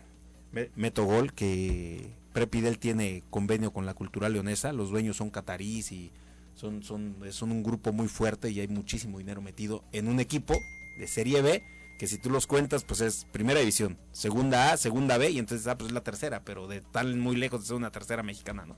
Me- 0.52 0.70
Metogol, 0.76 1.34
que 1.34 2.10
Prepidel 2.34 2.80
tiene 2.80 3.24
convenio 3.30 3.72
con 3.72 3.86
la 3.86 3.94
cultural 3.94 4.34
leonesa, 4.34 4.74
los 4.74 4.90
dueños 4.90 5.18
son 5.18 5.30
catarís 5.30 5.92
y 5.92 6.12
son, 6.56 6.84
son, 6.84 7.16
son 7.32 7.52
un 7.52 7.64
grupo 7.64 7.92
muy 7.94 8.08
fuerte 8.08 8.50
y 8.52 8.60
hay 8.60 8.68
muchísimo 8.68 9.18
dinero 9.20 9.42
metido 9.42 9.84
en 9.92 10.08
un 10.08 10.20
equipo 10.20 10.54
de 11.00 11.08
Serie 11.08 11.42
B, 11.42 11.64
que 12.00 12.08
si 12.08 12.18
tú 12.18 12.30
los 12.30 12.48
cuentas, 12.48 12.84
pues 12.84 13.02
es 13.02 13.26
primera 13.32 13.60
división, 13.60 13.98
segunda 14.12 14.72
A, 14.72 14.78
segunda 14.78 15.18
B 15.18 15.30
y 15.32 15.40
entonces 15.40 15.68
ah, 15.68 15.78
pues 15.78 15.90
es 15.90 15.94
la 15.94 16.04
tercera, 16.04 16.44
pero 16.44 16.68
de 16.68 16.82
tan 16.82 17.20
muy 17.20 17.36
lejos 17.36 17.62
de 17.62 17.68
ser 17.68 17.76
una 17.76 17.92
tercera 17.92 18.24
mexicana, 18.24 18.66
¿no? 18.66 18.76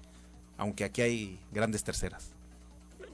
Aunque 0.57 0.83
aquí 0.83 1.01
hay 1.01 1.39
grandes 1.51 1.83
terceras. 1.83 2.31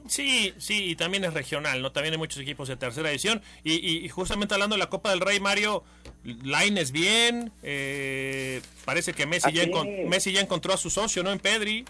Sí, 0.07 0.53
sí, 0.57 0.85
y 0.89 0.95
también 0.95 1.23
es 1.25 1.33
regional, 1.33 1.81
¿no? 1.81 1.91
También 1.91 2.13
hay 2.13 2.17
muchos 2.17 2.41
equipos 2.41 2.67
de 2.67 2.77
tercera 2.77 3.09
división. 3.09 3.41
Y, 3.63 3.73
y- 3.73 4.05
y 4.05 4.09
justamente 4.09 4.53
hablando 4.53 4.75
de 4.75 4.79
la 4.79 4.89
Copa 4.89 5.11
del 5.11 5.19
Rey, 5.19 5.39
Mario, 5.39 5.83
Laines 6.23 6.91
bien. 6.91 7.51
eh, 7.63 8.61
parece 8.85 9.13
que 9.13 9.25
Messi, 9.25 9.51
ya 9.53 9.63
Messi 10.07 10.31
ya 10.31 10.41
encontró 10.41 10.73
a 10.73 10.77
su 10.77 10.89
socio, 10.89 11.21
¿no? 11.23 11.31
En 11.31 11.39
Pedri. 11.39 11.85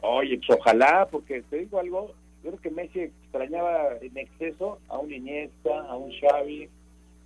Oye, 0.00 0.38
pues 0.44 0.58
ojalá, 0.58 1.06
porque 1.10 1.42
te 1.42 1.58
digo 1.58 1.78
algo, 1.78 2.14
yo 2.42 2.50
creo 2.50 2.60
que 2.60 2.70
Messi 2.70 3.00
extrañaba 3.00 3.96
en 4.00 4.16
exceso 4.18 4.80
a 4.88 4.98
un 4.98 5.12
Iniesta, 5.12 5.70
a 5.88 5.96
un 5.96 6.10
Xavi, 6.20 6.68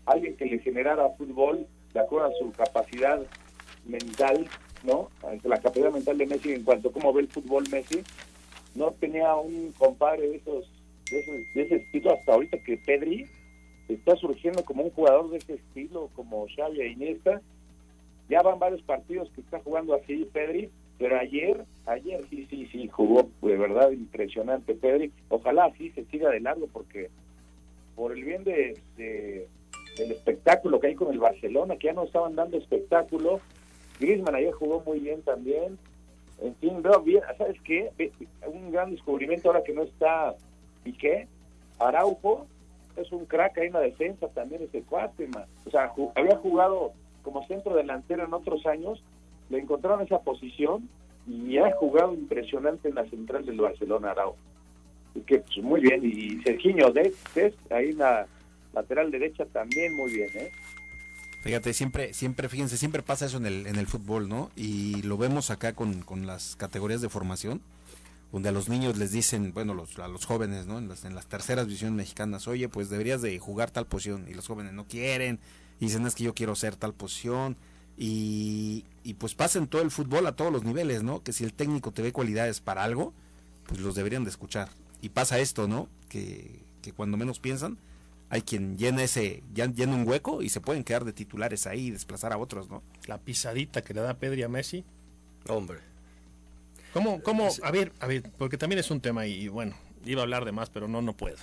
alguien 0.05 0.37
que 0.37 0.45
le 0.45 0.59
generara 0.59 1.09
fútbol 1.17 1.67
de 1.95 2.01
acuerdo 2.01 2.29
a 2.29 2.33
su 2.39 2.53
capacidad 2.53 3.21
mental, 3.87 4.47
¿no? 4.85 5.09
La 5.45 5.59
capacidad 5.61 5.93
mental 5.93 6.19
de 6.19 6.27
Messi 6.27 6.53
en 6.53 6.65
cuanto 6.65 6.89
a 6.89 6.93
cómo 6.93 7.13
ve 7.13 7.23
el 7.23 7.29
fútbol 7.29 7.65
Messi, 7.71 8.03
no 8.75 8.93
tenía 8.93 9.35
un 9.37 9.73
compadre 9.79 10.29
de 10.29 10.37
esos, 10.37 10.71
de 11.11 11.21
esos, 11.21 11.35
de 11.55 11.63
ese 11.63 11.75
estilo 11.77 12.13
hasta 12.13 12.35
ahorita 12.35 12.59
que 12.59 12.77
Pedri 12.79 13.27
está 13.89 14.17
surgiendo 14.17 14.65
como 14.65 14.83
un 14.85 14.91
jugador 14.91 15.31
de 15.31 15.39
ese 15.39 15.55
estilo, 15.55 16.11
como 16.15 16.47
Xavi 16.57 16.81
e 16.81 16.89
Iniesta, 16.89 17.41
ya 18.29 18.43
van 18.43 18.59
varios 18.59 18.83
partidos 18.83 19.31
que 19.31 19.41
está 19.41 19.61
jugando 19.61 19.95
así 19.95 20.29
Pedri, 20.33 20.69
pero 20.99 21.19
ayer, 21.19 21.65
ayer 21.87 22.25
sí, 22.29 22.47
sí, 22.51 22.67
sí, 22.73 22.89
jugó 22.89 23.29
de 23.43 23.57
verdad 23.57 23.91
impresionante 23.93 24.75
Pedri. 24.75 25.13
Ojalá 25.29 25.67
así 25.67 25.91
se 25.91 26.05
siga 26.07 26.31
de 26.31 26.41
largo 26.41 26.67
porque 26.73 27.11
por 27.95 28.13
el 28.13 28.25
bien 28.25 28.43
de, 28.45 28.79
de- 28.97 29.47
del 29.97 30.11
espectáculo 30.13 30.81
que 30.81 30.89
hay 30.89 30.95
con 30.95 31.13
el 31.13 31.19
Barcelona, 31.19 31.77
que 31.77 31.87
ya 31.87 31.93
no 31.95 32.05
estaban 32.05 32.35
dando 32.35 32.59
espectáculo, 32.59 33.41
Griezmann 33.99 34.35
ayer 34.35 34.53
jugó 34.53 34.83
muy 34.87 35.01
bien 35.01 35.23
también. 35.23 35.79
En 36.41 36.55
fin, 36.57 36.83
veo 36.83 37.01
bien, 37.01 37.23
¿sabes 37.39 37.61
qué? 37.63 37.91
Un 38.47 38.71
gran 38.71 38.91
descubrimiento 38.91 39.49
ahora 39.49 39.65
que 39.65 39.73
no 39.73 39.83
está 39.83 40.35
Piqué, 40.85 41.29
Araujo, 41.79 42.47
es 42.97 43.11
un 43.13 43.27
crack 43.27 43.59
ahí 43.59 43.67
en 43.69 43.73
la 43.75 43.81
defensa 43.81 44.29
también 44.29 44.63
ese 44.63 44.83
cuate, 44.83 45.29
man. 45.29 45.45
O 45.67 45.71
sea, 45.71 45.93
había 46.15 46.37
jugado 46.37 46.93
como 47.23 47.47
centro 47.47 47.75
delantero 47.75 48.25
en 48.25 48.33
otros 48.33 48.67
años, 48.67 49.03
le 49.51 49.59
encontraron 49.59 50.03
esa 50.03 50.21
posición 50.21 50.89
y 51.27 51.59
ha 51.59 51.73
jugado 51.73 52.15
impresionante 52.15 52.89
en 52.89 52.95
la 52.95 53.05
central 53.07 53.45
del 53.45 53.61
Barcelona, 53.61 54.13
Araujo. 54.13 54.37
Y 55.15 55.21
que 55.21 55.39
pues, 55.39 55.59
muy 55.59 55.81
bien, 55.81 56.05
y 56.05 56.43
Serginho 56.43 56.91
Dest, 56.93 57.37
ahí 57.71 57.91
en 57.91 57.99
la 57.99 58.27
lateral 58.73 59.11
derecha 59.11 59.45
también 59.47 59.95
muy 59.97 60.13
bien, 60.13 60.29
¿eh? 60.35 60.53
Fíjate, 61.47 61.73
siempre, 61.75 62.13
siempre, 62.13 62.49
fíjense, 62.49 62.77
siempre 62.77 63.03
pasa 63.03 63.27
eso 63.27 63.37
en 63.37 63.47
el, 63.47 63.67
en 63.69 63.77
el 63.77 63.87
fútbol, 63.87 64.29
¿no? 64.29 64.51
Y 64.57 65.03
lo 65.03 65.17
vemos 65.17 65.51
acá 65.51 65.75
con, 65.75 66.03
con 66.03 66.27
las 66.27 66.57
categorías 66.57 67.01
de 67.01 67.09
formación, 67.09 67.61
donde 68.33 68.49
a 68.49 68.53
los 68.53 68.69
niños 68.69 68.97
les 68.97 69.13
dicen, 69.13 69.53
bueno, 69.55 69.73
los, 69.73 69.97
a 70.01 70.09
los 70.09 70.25
jóvenes, 70.25 70.67
¿no? 70.67 70.79
En 70.79 70.89
las, 70.89 71.05
en 71.05 71.15
las 71.15 71.27
terceras 71.27 71.67
divisiones 71.67 71.97
mexicanas, 71.97 72.49
oye, 72.49 72.69
pues 72.69 72.91
deberías 72.91 73.23
de 73.23 73.39
jugar 73.39 73.71
tal 73.71 73.87
posición, 73.87 74.27
y 74.29 74.35
los 74.35 74.49
jóvenes 74.49 74.73
no 74.73 74.89
quieren, 74.89 75.39
dicen, 75.79 76.05
es 76.05 76.17
que 76.17 76.25
yo 76.25 76.35
quiero 76.35 76.57
ser 76.57 76.75
tal 76.75 76.95
posición, 76.95 77.57
y, 77.97 78.85
y 79.05 79.15
pues 79.15 79.37
pasa 79.37 79.61
en 79.61 79.69
todo 79.69 79.83
el 79.83 79.93
fútbol 79.93 80.27
a 80.27 80.35
todos 80.35 80.53
los 80.53 80.65
niveles, 80.65 81.05
¿no? 81.05 81.23
Que 81.23 81.33
si 81.33 81.45
el 81.45 81.53
técnico 81.53 81.93
te 81.93 82.03
ve 82.03 82.13
cualidades 82.13 82.61
para 82.61 82.83
algo, 82.83 83.15
pues 83.69 83.81
los 83.81 83.95
deberían 83.95 84.25
de 84.25 84.31
escuchar. 84.31 84.69
Y 85.01 85.11
pasa 85.11 85.39
esto, 85.39 85.69
¿no? 85.69 85.89
Que, 86.09 86.59
que 86.83 86.93
cuando 86.93 87.17
menos 87.17 87.39
piensan, 87.39 87.79
hay 88.29 88.43
quien 88.43 88.77
llena 88.77 89.03
ese, 89.05 89.43
llena 89.55 89.95
un 89.95 90.07
hueco 90.09 90.43
y 90.43 90.49
se 90.49 90.61
pueden 90.61 90.83
quedar 90.85 91.05
de 91.05 91.13
titulares 91.13 91.67
ahí 91.67 91.87
y 91.87 91.91
desplazar 91.91 92.33
a 92.33 92.39
otros, 92.39 92.69
¿no? 92.69 92.83
La 93.07 93.19
pisadita 93.19 93.83
que 93.83 93.95
le 93.95 94.01
da 94.01 94.15
Pedri 94.15 94.43
a 94.43 94.49
Messi. 94.49 94.85
Hombre. 95.49 95.79
¿Cómo, 96.93 97.23
cómo? 97.23 97.49
A 97.63 97.71
ver, 97.71 97.93
a 98.01 98.07
ver, 98.07 98.23
porque 98.39 98.57
también 98.59 98.79
es 98.81 98.91
un 98.91 99.01
tema 99.01 99.27
y 99.27 99.49
bueno, 99.49 99.75
iba 100.05 100.23
a 100.23 100.25
hablar 100.25 100.45
de 100.45 100.53
más, 100.53 100.71
pero 100.71 100.89
no, 100.89 101.03
no 101.03 101.13
puedo. 101.17 101.37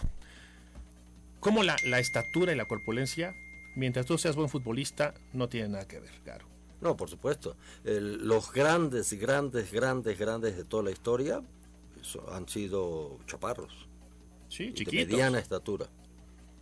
¿Cómo 1.40 1.64
la, 1.64 1.76
la 1.86 2.00
estatura 2.00 2.54
y 2.54 2.56
la 2.56 2.66
corpulencia, 2.66 3.36
mientras 3.76 4.06
tú 4.06 4.18
seas 4.18 4.36
buen 4.36 4.50
futbolista, 4.50 5.14
no 5.34 5.50
tiene 5.50 5.70
nada 5.70 5.88
que 5.88 6.00
ver, 6.00 6.12
claro? 6.24 6.46
No, 6.82 6.98
por 6.98 7.10
supuesto. 7.10 7.56
El- 7.84 8.28
los 8.28 8.52
grandes, 8.52 9.14
grandes, 9.14 9.72
grandes, 9.72 10.18
grandes 10.18 10.58
de 10.58 10.64
toda 10.66 10.84
la 10.84 10.92
historia 10.92 11.42
han 12.32 12.50
sido 12.50 13.20
chaparros. 13.28 13.88
Sí, 14.50 14.68
de 14.68 14.74
chiquitos. 14.74 15.08
mediana 15.08 15.40
estatura. 15.40 15.88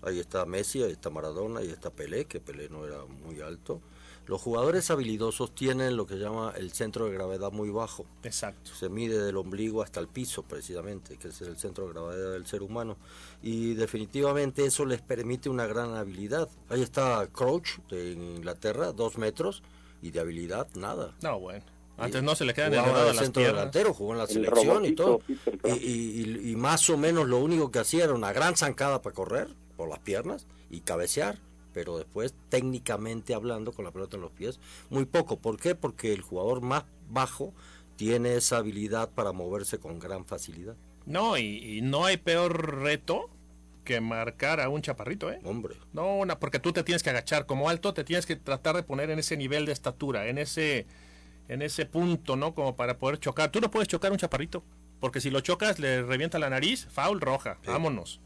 Ahí 0.02 0.20
está 0.20 0.46
Messi, 0.46 0.84
ahí 0.84 0.92
está 0.92 1.10
Maradona, 1.10 1.60
ahí 1.60 1.70
está 1.70 1.90
Pelé, 1.90 2.26
que 2.26 2.40
Pelé 2.40 2.70
no 2.70 2.86
era 2.86 3.06
muy 3.06 3.42
alto. 3.42 3.82
Los 4.28 4.42
jugadores 4.42 4.90
habilidosos 4.92 5.54
tienen 5.54 5.98
lo 5.98 6.06
que 6.06 6.16
llama 6.16 6.54
el 6.56 6.72
centro 6.72 7.06
de 7.06 7.14
gravedad 7.14 7.52
muy 7.52 7.70
bajo. 7.70 8.06
Exacto. 8.24 8.72
Se 8.74 8.88
mide 8.88 9.22
del 9.22 9.36
ombligo 9.36 9.82
hasta 9.82 10.00
el 10.00 10.08
piso, 10.08 10.44
precisamente, 10.44 11.18
que 11.18 11.30
es 11.30 11.42
el 11.42 11.58
centro 11.58 11.88
de 11.88 11.94
gravedad 11.94 12.32
del 12.32 12.46
ser 12.46 12.62
humano. 12.62 12.98
Y 13.42 13.74
definitivamente 13.74 14.64
eso 14.66 14.86
les 14.86 15.02
permite 15.02 15.50
una 15.50 15.66
gran 15.66 15.96
habilidad. 15.96 16.50
Ahí 16.70 16.82
está 16.82 17.28
Crouch 17.34 17.80
de 17.90 18.12
Inglaterra, 18.12 18.94
dos 18.94 19.18
metros, 19.18 19.64
y 20.02 20.12
de 20.12 20.20
habilidad 20.20 20.68
nada. 20.76 21.16
No, 21.22 21.40
bueno. 21.40 21.66
Antes 21.98 22.24
no 22.24 22.36
se 22.36 22.46
le 22.46 22.54
quedan 22.54 22.72
de 22.72 22.78
las 22.78 23.18
centro 23.18 23.42
piernas. 23.42 23.56
delantero, 23.56 23.94
jugó 23.94 24.14
en 24.14 24.18
la 24.18 24.24
El 24.24 24.30
selección 24.30 24.86
y 24.86 24.94
todo. 24.94 25.22
Y 25.66 26.54
más 26.58 26.90
o 26.90 26.98
menos 26.98 27.28
lo 27.28 27.40
único 27.40 27.70
que 27.70 27.80
hacía 27.80 28.06
era 28.06 28.14
una 28.14 28.32
gran 28.34 28.56
zancada 28.56 29.02
para 29.02 29.14
correr 29.14 29.50
por 29.82 29.90
las 29.90 29.98
piernas 29.98 30.46
y 30.70 30.82
cabecear, 30.82 31.40
pero 31.74 31.98
después 31.98 32.36
técnicamente 32.50 33.34
hablando 33.34 33.72
con 33.72 33.84
la 33.84 33.90
pelota 33.90 34.16
en 34.16 34.22
los 34.22 34.32
pies, 34.32 34.60
muy 34.92 35.06
poco. 35.06 35.40
¿Por 35.40 35.58
qué? 35.58 35.74
Porque 35.74 36.14
el 36.14 36.22
jugador 36.22 36.62
más 36.62 36.84
bajo 37.10 37.52
tiene 37.96 38.36
esa 38.36 38.58
habilidad 38.58 39.10
para 39.10 39.32
moverse 39.32 39.80
con 39.80 39.98
gran 39.98 40.24
facilidad. 40.24 40.76
No, 41.08 41.36
y, 41.36 41.78
y 41.78 41.82
no 41.82 42.06
hay 42.06 42.18
peor 42.18 42.76
reto 42.84 43.32
que 43.84 44.02
marcar 44.02 44.62
a 44.62 44.70
un 44.70 44.84
chaparrito, 44.84 45.32
¿eh? 45.32 45.40
Hombre. 45.46 45.78
No, 45.94 46.16
una, 46.18 46.38
porque 46.38 46.60
tú 46.60 46.74
te 46.74 46.84
tienes 46.84 47.02
que 47.02 47.10
agachar 47.10 47.48
como 47.48 47.68
alto, 47.68 47.96
te 47.96 48.04
tienes 48.04 48.28
que 48.28 48.36
tratar 48.36 48.76
de 48.76 48.84
poner 48.84 49.10
en 49.10 49.18
ese 49.18 49.36
nivel 49.36 49.66
de 49.66 49.72
estatura, 49.72 50.28
en 50.28 50.38
ese 50.38 50.86
en 51.48 51.64
ese 51.64 51.88
punto, 51.88 52.36
¿no? 52.36 52.54
Como 52.54 52.76
para 52.76 53.00
poder 53.00 53.18
chocar. 53.18 53.50
Tú 53.50 53.60
no 53.60 53.72
puedes 53.72 53.88
chocar 53.88 54.12
a 54.12 54.14
un 54.14 54.20
chaparrito, 54.20 54.64
porque 55.00 55.22
si 55.22 55.32
lo 55.32 55.40
chocas 55.40 55.80
le 55.80 56.04
revienta 56.04 56.38
la 56.38 56.52
nariz, 56.52 56.86
foul 56.86 57.20
roja, 57.20 57.58
vámonos. 57.66 58.22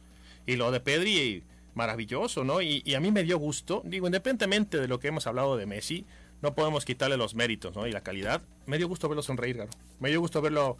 Y 0.45 0.55
lo 0.57 0.71
de 0.71 0.79
Pedri, 0.79 1.43
maravilloso, 1.73 2.43
¿no? 2.43 2.61
Y, 2.61 2.81
y 2.85 2.93
a 2.95 2.99
mí 2.99 3.11
me 3.11 3.23
dio 3.23 3.37
gusto, 3.37 3.81
digo, 3.85 4.07
independientemente 4.07 4.79
de 4.79 4.87
lo 4.87 4.99
que 4.99 5.07
hemos 5.09 5.27
hablado 5.27 5.57
de 5.57 5.65
Messi, 5.65 6.05
no 6.41 6.53
podemos 6.55 6.85
quitarle 6.85 7.17
los 7.17 7.33
méritos, 7.35 7.75
¿no? 7.75 7.87
Y 7.87 7.91
la 7.91 8.01
calidad. 8.01 8.41
Me 8.65 8.77
dio 8.77 8.87
gusto 8.87 9.07
verlo 9.09 9.23
sonreír, 9.23 9.57
Garo. 9.57 9.71
Me 9.99 10.09
dio 10.09 10.19
gusto 10.19 10.41
verlo 10.41 10.77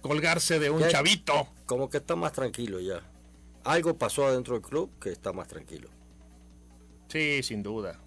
colgarse 0.00 0.58
de 0.58 0.70
un 0.70 0.80
Ya- 0.80 0.88
chavito. 0.88 1.48
Como 1.66 1.88
que 1.90 1.98
está 1.98 2.16
más 2.16 2.32
tranquilo 2.32 2.80
ya. 2.80 3.02
Algo 3.64 3.96
pasó 3.98 4.26
adentro 4.26 4.54
del 4.54 4.62
club 4.62 4.90
que 5.00 5.10
está 5.10 5.32
más 5.32 5.48
tranquilo. 5.48 5.88
Sí, 7.08 7.42
sin 7.42 7.62
duda. 7.62 8.00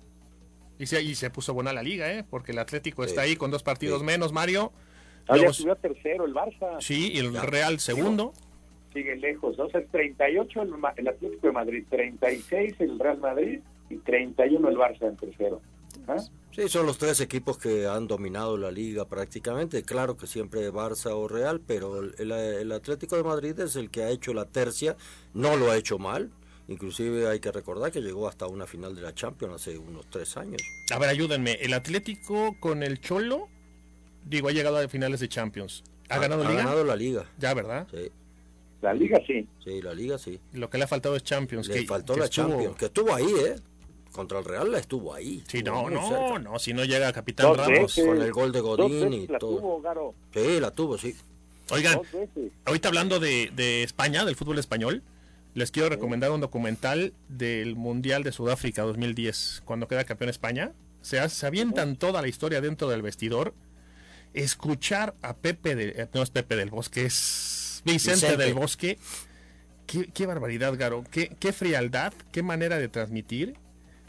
Y 0.77 0.85
se, 0.85 1.01
y 1.01 1.15
se 1.15 1.29
puso 1.29 1.53
buena 1.53 1.73
la 1.73 1.83
liga, 1.83 2.11
¿eh? 2.13 2.23
Porque 2.29 2.51
el 2.53 2.59
Atlético 2.59 3.03
está 3.03 3.21
ahí 3.21 3.35
con 3.35 3.51
dos 3.51 3.63
partidos 3.63 3.99
Sí. 3.99 4.05
menos, 4.05 4.31
Mario. 4.31 4.71
Ah, 5.27 5.33
ya 5.35 5.37
Luego- 5.37 5.53
subió 5.53 5.73
a 5.73 5.75
tercero 5.75 6.25
el 6.25 6.33
Barça. 6.33 6.77
sí, 6.81 7.11
y 7.13 7.19
el 7.19 7.33
Real 7.41 7.79
segundo. 7.79 8.33
Sigue 8.93 9.15
lejos, 9.17 9.57
¿no? 9.57 9.65
O 9.65 9.69
sea, 9.69 9.79
es 9.81 9.89
38 9.91 10.61
el, 10.63 10.69
Ma- 10.69 10.93
el 10.97 11.07
Atlético 11.07 11.47
de 11.47 11.53
Madrid, 11.53 11.83
36 11.89 12.75
el 12.79 12.97
Real 12.99 13.19
Madrid 13.19 13.59
y 13.89 13.97
31 13.97 14.67
el 14.69 14.75
Barça 14.77 15.07
en 15.07 15.15
tercero. 15.17 15.61
¿Ah? 16.07 16.17
Sí, 16.51 16.67
son 16.67 16.87
los 16.87 16.97
tres 16.97 17.21
equipos 17.21 17.57
que 17.59 17.85
han 17.87 18.07
dominado 18.07 18.57
la 18.57 18.71
liga 18.71 19.05
prácticamente. 19.05 19.83
Claro 19.83 20.17
que 20.17 20.25
siempre 20.25 20.71
Barça 20.71 21.11
o 21.13 21.27
Real, 21.27 21.61
pero 21.65 21.99
el, 22.01 22.15
el- 22.17 22.31
el 22.31 22.71
Atlético 22.71 23.15
de 23.15 23.23
Madrid 23.23 23.59
es 23.59 23.75
el 23.75 23.89
que 23.91 24.03
ha 24.03 24.09
hecho 24.09 24.33
la 24.33 24.45
tercia. 24.45 24.95
No 25.33 25.55
lo 25.55 25.69
ha 25.71 25.77
hecho 25.77 25.99
mal. 25.99 26.31
Inclusive 26.67 27.27
hay 27.27 27.39
que 27.39 27.51
recordar 27.51 27.91
que 27.91 27.99
llegó 28.01 28.27
hasta 28.27 28.45
una 28.47 28.67
final 28.67 28.95
de 28.95 29.01
la 29.01 29.13
Champions 29.13 29.55
hace 29.55 29.77
unos 29.77 30.07
tres 30.09 30.37
años. 30.37 30.61
A 30.93 30.99
ver, 30.99 31.09
ayúdenme. 31.09 31.53
El 31.61 31.73
Atlético 31.73 32.55
con 32.59 32.83
el 32.83 32.99
Cholo, 33.01 33.47
digo, 34.25 34.49
ha 34.49 34.51
llegado 34.51 34.77
a 34.77 34.87
finales 34.87 35.19
de 35.19 35.27
Champions. 35.29 35.83
¿Ha, 36.09 36.19
ganado 36.19 36.43
ha 36.43 36.49
liga? 36.49 36.63
ganado 36.63 36.83
la 36.83 36.95
liga. 36.95 37.25
Ya, 37.39 37.53
¿verdad? 37.55 37.87
Sí. 37.91 38.11
La 38.81 38.93
liga 38.93 39.19
sí. 39.27 39.47
Sí, 39.63 39.81
la 39.81 39.93
liga 39.93 40.17
sí. 40.17 40.39
Lo 40.53 40.69
que 40.69 40.77
le 40.77 40.85
ha 40.85 40.87
faltado 40.87 41.15
es 41.15 41.23
Champions. 41.23 41.67
Le 41.67 41.81
que- 41.81 41.85
faltó 41.85 42.13
que 42.13 42.19
la 42.21 42.25
estuvo- 42.27 42.47
Champions, 42.49 42.75
que 42.77 42.85
estuvo 42.85 43.13
ahí, 43.13 43.27
¿eh? 43.45 43.55
Contra 44.11 44.39
el 44.39 44.45
Real 44.45 44.71
la 44.71 44.79
estuvo 44.79 45.13
ahí. 45.13 45.43
Sí, 45.47 45.57
estuvo 45.59 45.89
no, 45.89 45.89
no, 45.89 46.09
cerca. 46.09 46.39
no, 46.39 46.59
si 46.59 46.73
no 46.73 46.83
llega 46.85 47.11
Capitán 47.13 47.47
Dos 47.47 47.57
Ramos. 47.57 47.79
veces. 47.95 48.05
Con 48.05 48.21
el 48.21 48.31
gol 48.31 48.51
de 48.51 48.59
Godín 48.61 49.13
y 49.13 49.27
la 49.27 49.37
todo. 49.37 49.57
tuvo, 49.59 49.81
Garo. 49.81 50.15
Sí, 50.33 50.59
la 50.59 50.71
tuvo, 50.71 50.97
sí. 50.97 51.15
Oigan, 51.71 52.01
ahorita 52.65 52.87
hablando 52.87 53.19
de, 53.19 53.51
de 53.55 53.83
España, 53.83 54.25
del 54.25 54.35
fútbol 54.35 54.57
español, 54.57 55.03
les 55.53 55.69
quiero 55.71 55.89
recomendar 55.89 56.31
un 56.31 56.41
documental 56.41 57.13
del 57.27 57.75
Mundial 57.75 58.23
de 58.23 58.31
Sudáfrica 58.31 58.81
2010, 58.83 59.61
cuando 59.65 59.87
queda 59.87 60.03
campeón 60.05 60.29
España. 60.31 60.71
Se, 61.01 61.19
hace- 61.19 61.35
se 61.35 61.45
avientan 61.45 61.95
toda 61.95 62.21
la 62.21 62.27
historia 62.27 62.61
dentro 62.61 62.89
del 62.89 63.01
vestidor. 63.03 63.53
Escuchar 64.33 65.15
a 65.21 65.35
Pepe, 65.35 65.75
de, 65.75 65.89
eh, 65.89 66.07
no 66.13 66.21
es 66.21 66.29
Pepe 66.29 66.55
del 66.55 66.69
Bosque, 66.69 67.05
es 67.05 67.58
Vicente, 67.83 68.27
Vicente. 68.27 68.43
del 68.43 68.53
Bosque. 68.53 68.97
Qué, 69.87 70.09
qué 70.13 70.25
barbaridad, 70.25 70.75
Garo. 70.77 71.03
Qué, 71.09 71.35
qué 71.39 71.53
frialdad, 71.53 72.13
qué 72.31 72.43
manera 72.43 72.77
de 72.77 72.89
transmitir. 72.89 73.55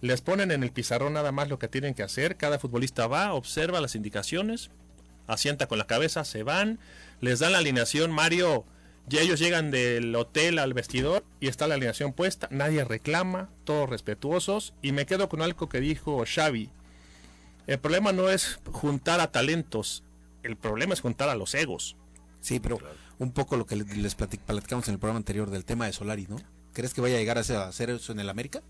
Les 0.01 0.21
ponen 0.23 0.51
en 0.51 0.63
el 0.63 0.73
pizarrón 0.73 1.13
nada 1.13 1.33
más 1.33 1.49
lo 1.49 1.59
que 1.59 1.69
tienen 1.69 1.95
que 1.95 2.03
hacer. 2.03 2.37
Cada 2.37 2.59
futbolista 2.59 3.07
va, 3.07 3.35
observa 3.35 3.81
las 3.81 3.95
indicaciones, 3.95 4.71
asienta 5.27 5.67
con 5.67 5.79
la 5.79 5.87
cabeza, 5.87 6.25
se 6.25 6.43
van, 6.43 6.79
les 7.21 7.39
dan 7.39 7.53
la 7.53 7.59
alineación, 7.59 8.11
Mario, 8.11 8.65
y 9.11 9.19
ellos 9.19 9.41
llegan 9.41 9.71
del 9.71 10.15
hotel 10.15 10.59
al 10.59 10.73
vestidor 10.73 11.25
y 11.41 11.49
está 11.49 11.67
la 11.67 11.75
alineación 11.75 12.13
puesta, 12.13 12.49
nadie 12.51 12.85
reclama, 12.85 13.51
todos 13.65 13.91
respetuosos, 13.91 14.73
y 14.83 14.93
me 14.93 15.05
quedo 15.05 15.29
con 15.29 15.43
algo 15.43 15.69
que 15.69 15.81
dijo 15.81 16.25
Xavi. 16.25 16.71
El 17.67 17.79
problema 17.79 18.13
no 18.13 18.31
es 18.31 18.59
juntar 18.73 19.21
a 19.21 19.31
talentos, 19.33 20.03
el 20.43 20.57
problema 20.57 20.95
es 20.95 21.01
juntar 21.01 21.29
a 21.29 21.35
los 21.35 21.55
egos. 21.55 21.97
Sí, 22.41 22.61
pero 22.61 22.79
un 23.19 23.33
poco 23.33 23.57
lo 23.57 23.67
que 23.67 23.77
le- 23.77 23.85
les 23.85 24.17
platic- 24.17 24.41
platicamos 24.41 24.89
en 24.89 24.95
el 24.95 25.01
programa 25.01 25.19
anterior 25.19 25.51
del 25.51 25.65
tema 25.65 25.87
de 25.87 25.93
Solari, 25.93 26.27
¿no? 26.29 26.37
¿Crees 26.73 26.95
que 26.95 27.01
vaya 27.01 27.17
a 27.17 27.19
llegar 27.19 27.37
a 27.39 27.43
hacer- 27.43 27.57
a 27.57 27.69
hacer 27.69 27.91
eso 27.91 28.13
en 28.13 28.21
el 28.21 28.29
América? 28.31 28.63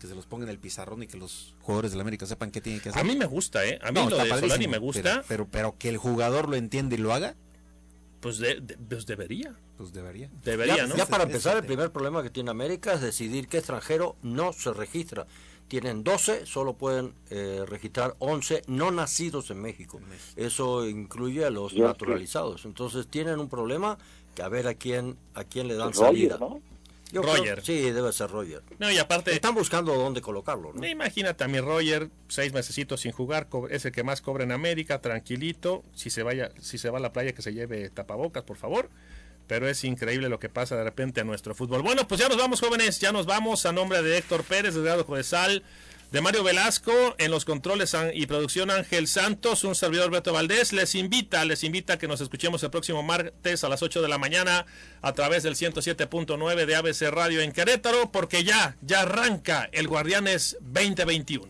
Que 0.00 0.06
se 0.08 0.14
los 0.14 0.26
ponga 0.26 0.44
en 0.44 0.50
el 0.50 0.58
pizarrón 0.58 1.02
y 1.02 1.06
que 1.06 1.16
los 1.16 1.54
jugadores 1.62 1.92
del 1.92 2.00
América 2.00 2.26
sepan 2.26 2.50
qué 2.50 2.60
tienen 2.60 2.80
que 2.80 2.88
hacer. 2.90 3.00
A 3.00 3.04
mí 3.04 3.16
me 3.16 3.26
gusta, 3.26 3.64
¿eh? 3.64 3.78
A 3.82 3.90
mí 3.92 4.00
No, 4.00 4.10
lo 4.10 4.16
de 4.18 4.28
Solari 4.28 4.66
me 4.68 4.78
gusta. 4.78 5.02
Pero, 5.02 5.22
pero, 5.28 5.48
pero 5.48 5.78
que 5.78 5.88
el 5.88 5.96
jugador 5.96 6.48
lo 6.48 6.56
entienda 6.56 6.94
y 6.94 6.98
lo 6.98 7.12
haga, 7.14 7.34
Pues, 8.20 8.38
de- 8.38 8.60
de- 8.60 8.76
pues 8.76 9.06
debería. 9.06 9.54
pues 9.76 9.92
debería. 9.92 10.30
Debería, 10.44 10.76
ya, 10.78 10.86
¿no? 10.86 10.96
ya 10.96 11.06
para 11.06 11.24
empezar, 11.24 11.56
el 11.58 11.64
primer 11.64 11.90
problema 11.92 12.22
que 12.22 12.30
tiene 12.30 12.50
América 12.50 12.94
es 12.94 13.00
decidir 13.02 13.48
qué 13.48 13.58
extranjero 13.58 14.16
no 14.22 14.52
se 14.52 14.72
registra. 14.72 15.26
Tienen 15.68 16.04
12, 16.04 16.46
solo 16.46 16.74
pueden 16.74 17.14
eh, 17.30 17.64
registrar 17.66 18.14
11 18.18 18.62
no 18.66 18.90
nacidos 18.90 19.50
en 19.50 19.60
México. 19.62 20.00
Eso 20.36 20.86
incluye 20.86 21.44
a 21.44 21.50
los 21.50 21.72
Yo 21.72 21.86
naturalizados. 21.86 22.64
Entonces 22.64 23.06
tienen 23.08 23.38
un 23.40 23.48
problema 23.48 23.98
que 24.34 24.42
a 24.42 24.48
ver 24.48 24.66
a 24.68 24.74
quién 24.74 25.16
a 25.34 25.44
quién 25.44 25.68
le 25.68 25.74
dan 25.74 25.92
Roger, 25.92 26.06
salida. 26.06 26.36
¿no? 26.38 26.60
Yo 27.12 27.22
creo- 27.22 27.36
Roger. 27.36 27.64
sí, 27.64 27.90
debe 27.92 28.12
ser 28.12 28.30
Roger. 28.30 28.62
No, 28.78 28.90
y 28.90 28.98
aparte, 28.98 29.32
Están 29.32 29.54
buscando 29.54 29.94
dónde 29.94 30.20
colocarlo, 30.20 30.72
¿no? 30.72 30.84
imagínate 30.86 31.44
a 31.44 31.48
mi 31.48 31.60
Roger, 31.60 32.10
seis 32.28 32.52
mesecitos 32.52 33.00
sin 33.00 33.12
jugar, 33.12 33.48
es 33.70 33.84
el 33.84 33.92
que 33.92 34.02
más 34.02 34.20
cobra 34.20 34.42
en 34.44 34.50
América, 34.52 35.00
tranquilito. 35.00 35.82
Si 35.94 36.10
se 36.10 36.22
vaya, 36.24 36.50
si 36.60 36.76
se 36.76 36.90
va 36.90 36.98
a 36.98 37.00
la 37.00 37.12
playa, 37.12 37.32
que 37.32 37.42
se 37.42 37.52
lleve 37.54 37.88
tapabocas, 37.90 38.42
por 38.42 38.56
favor. 38.56 38.90
Pero 39.46 39.68
es 39.68 39.84
increíble 39.84 40.28
lo 40.28 40.38
que 40.38 40.48
pasa 40.48 40.76
de 40.76 40.84
repente 40.84 41.20
a 41.20 41.24
nuestro 41.24 41.54
fútbol. 41.54 41.82
Bueno, 41.82 42.08
pues 42.08 42.20
ya 42.20 42.28
nos 42.28 42.38
vamos, 42.38 42.60
jóvenes, 42.60 42.98
ya 42.98 43.12
nos 43.12 43.26
vamos 43.26 43.66
a 43.66 43.72
nombre 43.72 44.02
de 44.02 44.18
Héctor 44.18 44.44
Pérez, 44.44 44.74
de 44.74 44.80
Eduardo 44.80 45.04
Codesal, 45.04 45.62
de 46.14 46.20
Mario 46.20 46.44
Velasco, 46.44 46.92
en 47.18 47.32
los 47.32 47.44
controles 47.44 47.96
y 48.14 48.26
producción 48.26 48.70
Ángel 48.70 49.08
Santos, 49.08 49.64
un 49.64 49.74
servidor 49.74 50.12
Beto 50.12 50.32
Valdés, 50.32 50.72
les 50.72 50.94
invita, 50.94 51.44
les 51.44 51.64
invita 51.64 51.94
a 51.94 51.98
que 51.98 52.06
nos 52.06 52.20
escuchemos 52.20 52.62
el 52.62 52.70
próximo 52.70 53.02
martes 53.02 53.64
a 53.64 53.68
las 53.68 53.82
8 53.82 54.00
de 54.00 54.08
la 54.08 54.16
mañana 54.16 54.64
a 55.02 55.12
través 55.12 55.42
del 55.42 55.56
107.9 55.56 56.66
de 56.66 56.76
ABC 56.76 57.10
Radio 57.10 57.40
en 57.40 57.50
Querétaro, 57.50 58.12
porque 58.12 58.44
ya, 58.44 58.76
ya 58.80 59.00
arranca 59.00 59.68
el 59.72 59.88
Guardianes 59.88 60.56
2021. 60.60 61.48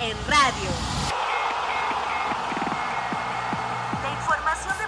En 0.00 0.16
radio. 0.26 0.70
La 4.02 4.12
información 4.12 4.78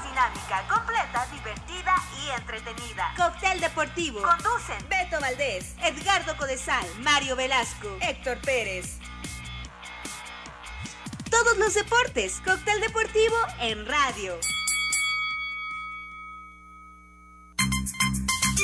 dinámica, 0.00 0.66
completa, 0.68 1.26
divertida 1.32 1.94
y 2.22 2.30
entretenida. 2.30 3.12
Cóctel 3.16 3.60
deportivo. 3.60 4.22
Conducen 4.22 4.88
Beto 4.88 5.20
Valdés, 5.20 5.74
Edgardo 5.82 6.36
Codesal, 6.36 6.86
Mario 7.00 7.36
Velasco, 7.36 7.88
Héctor 8.00 8.38
Pérez. 8.38 8.98
Todos 11.30 11.58
los 11.58 11.74
deportes. 11.74 12.40
Cóctel 12.44 12.80
deportivo 12.80 13.36
en 13.60 13.86
radio. 13.86 14.38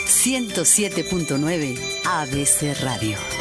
107.9 0.06 1.78
ABC 2.06 2.80
Radio. 2.82 3.37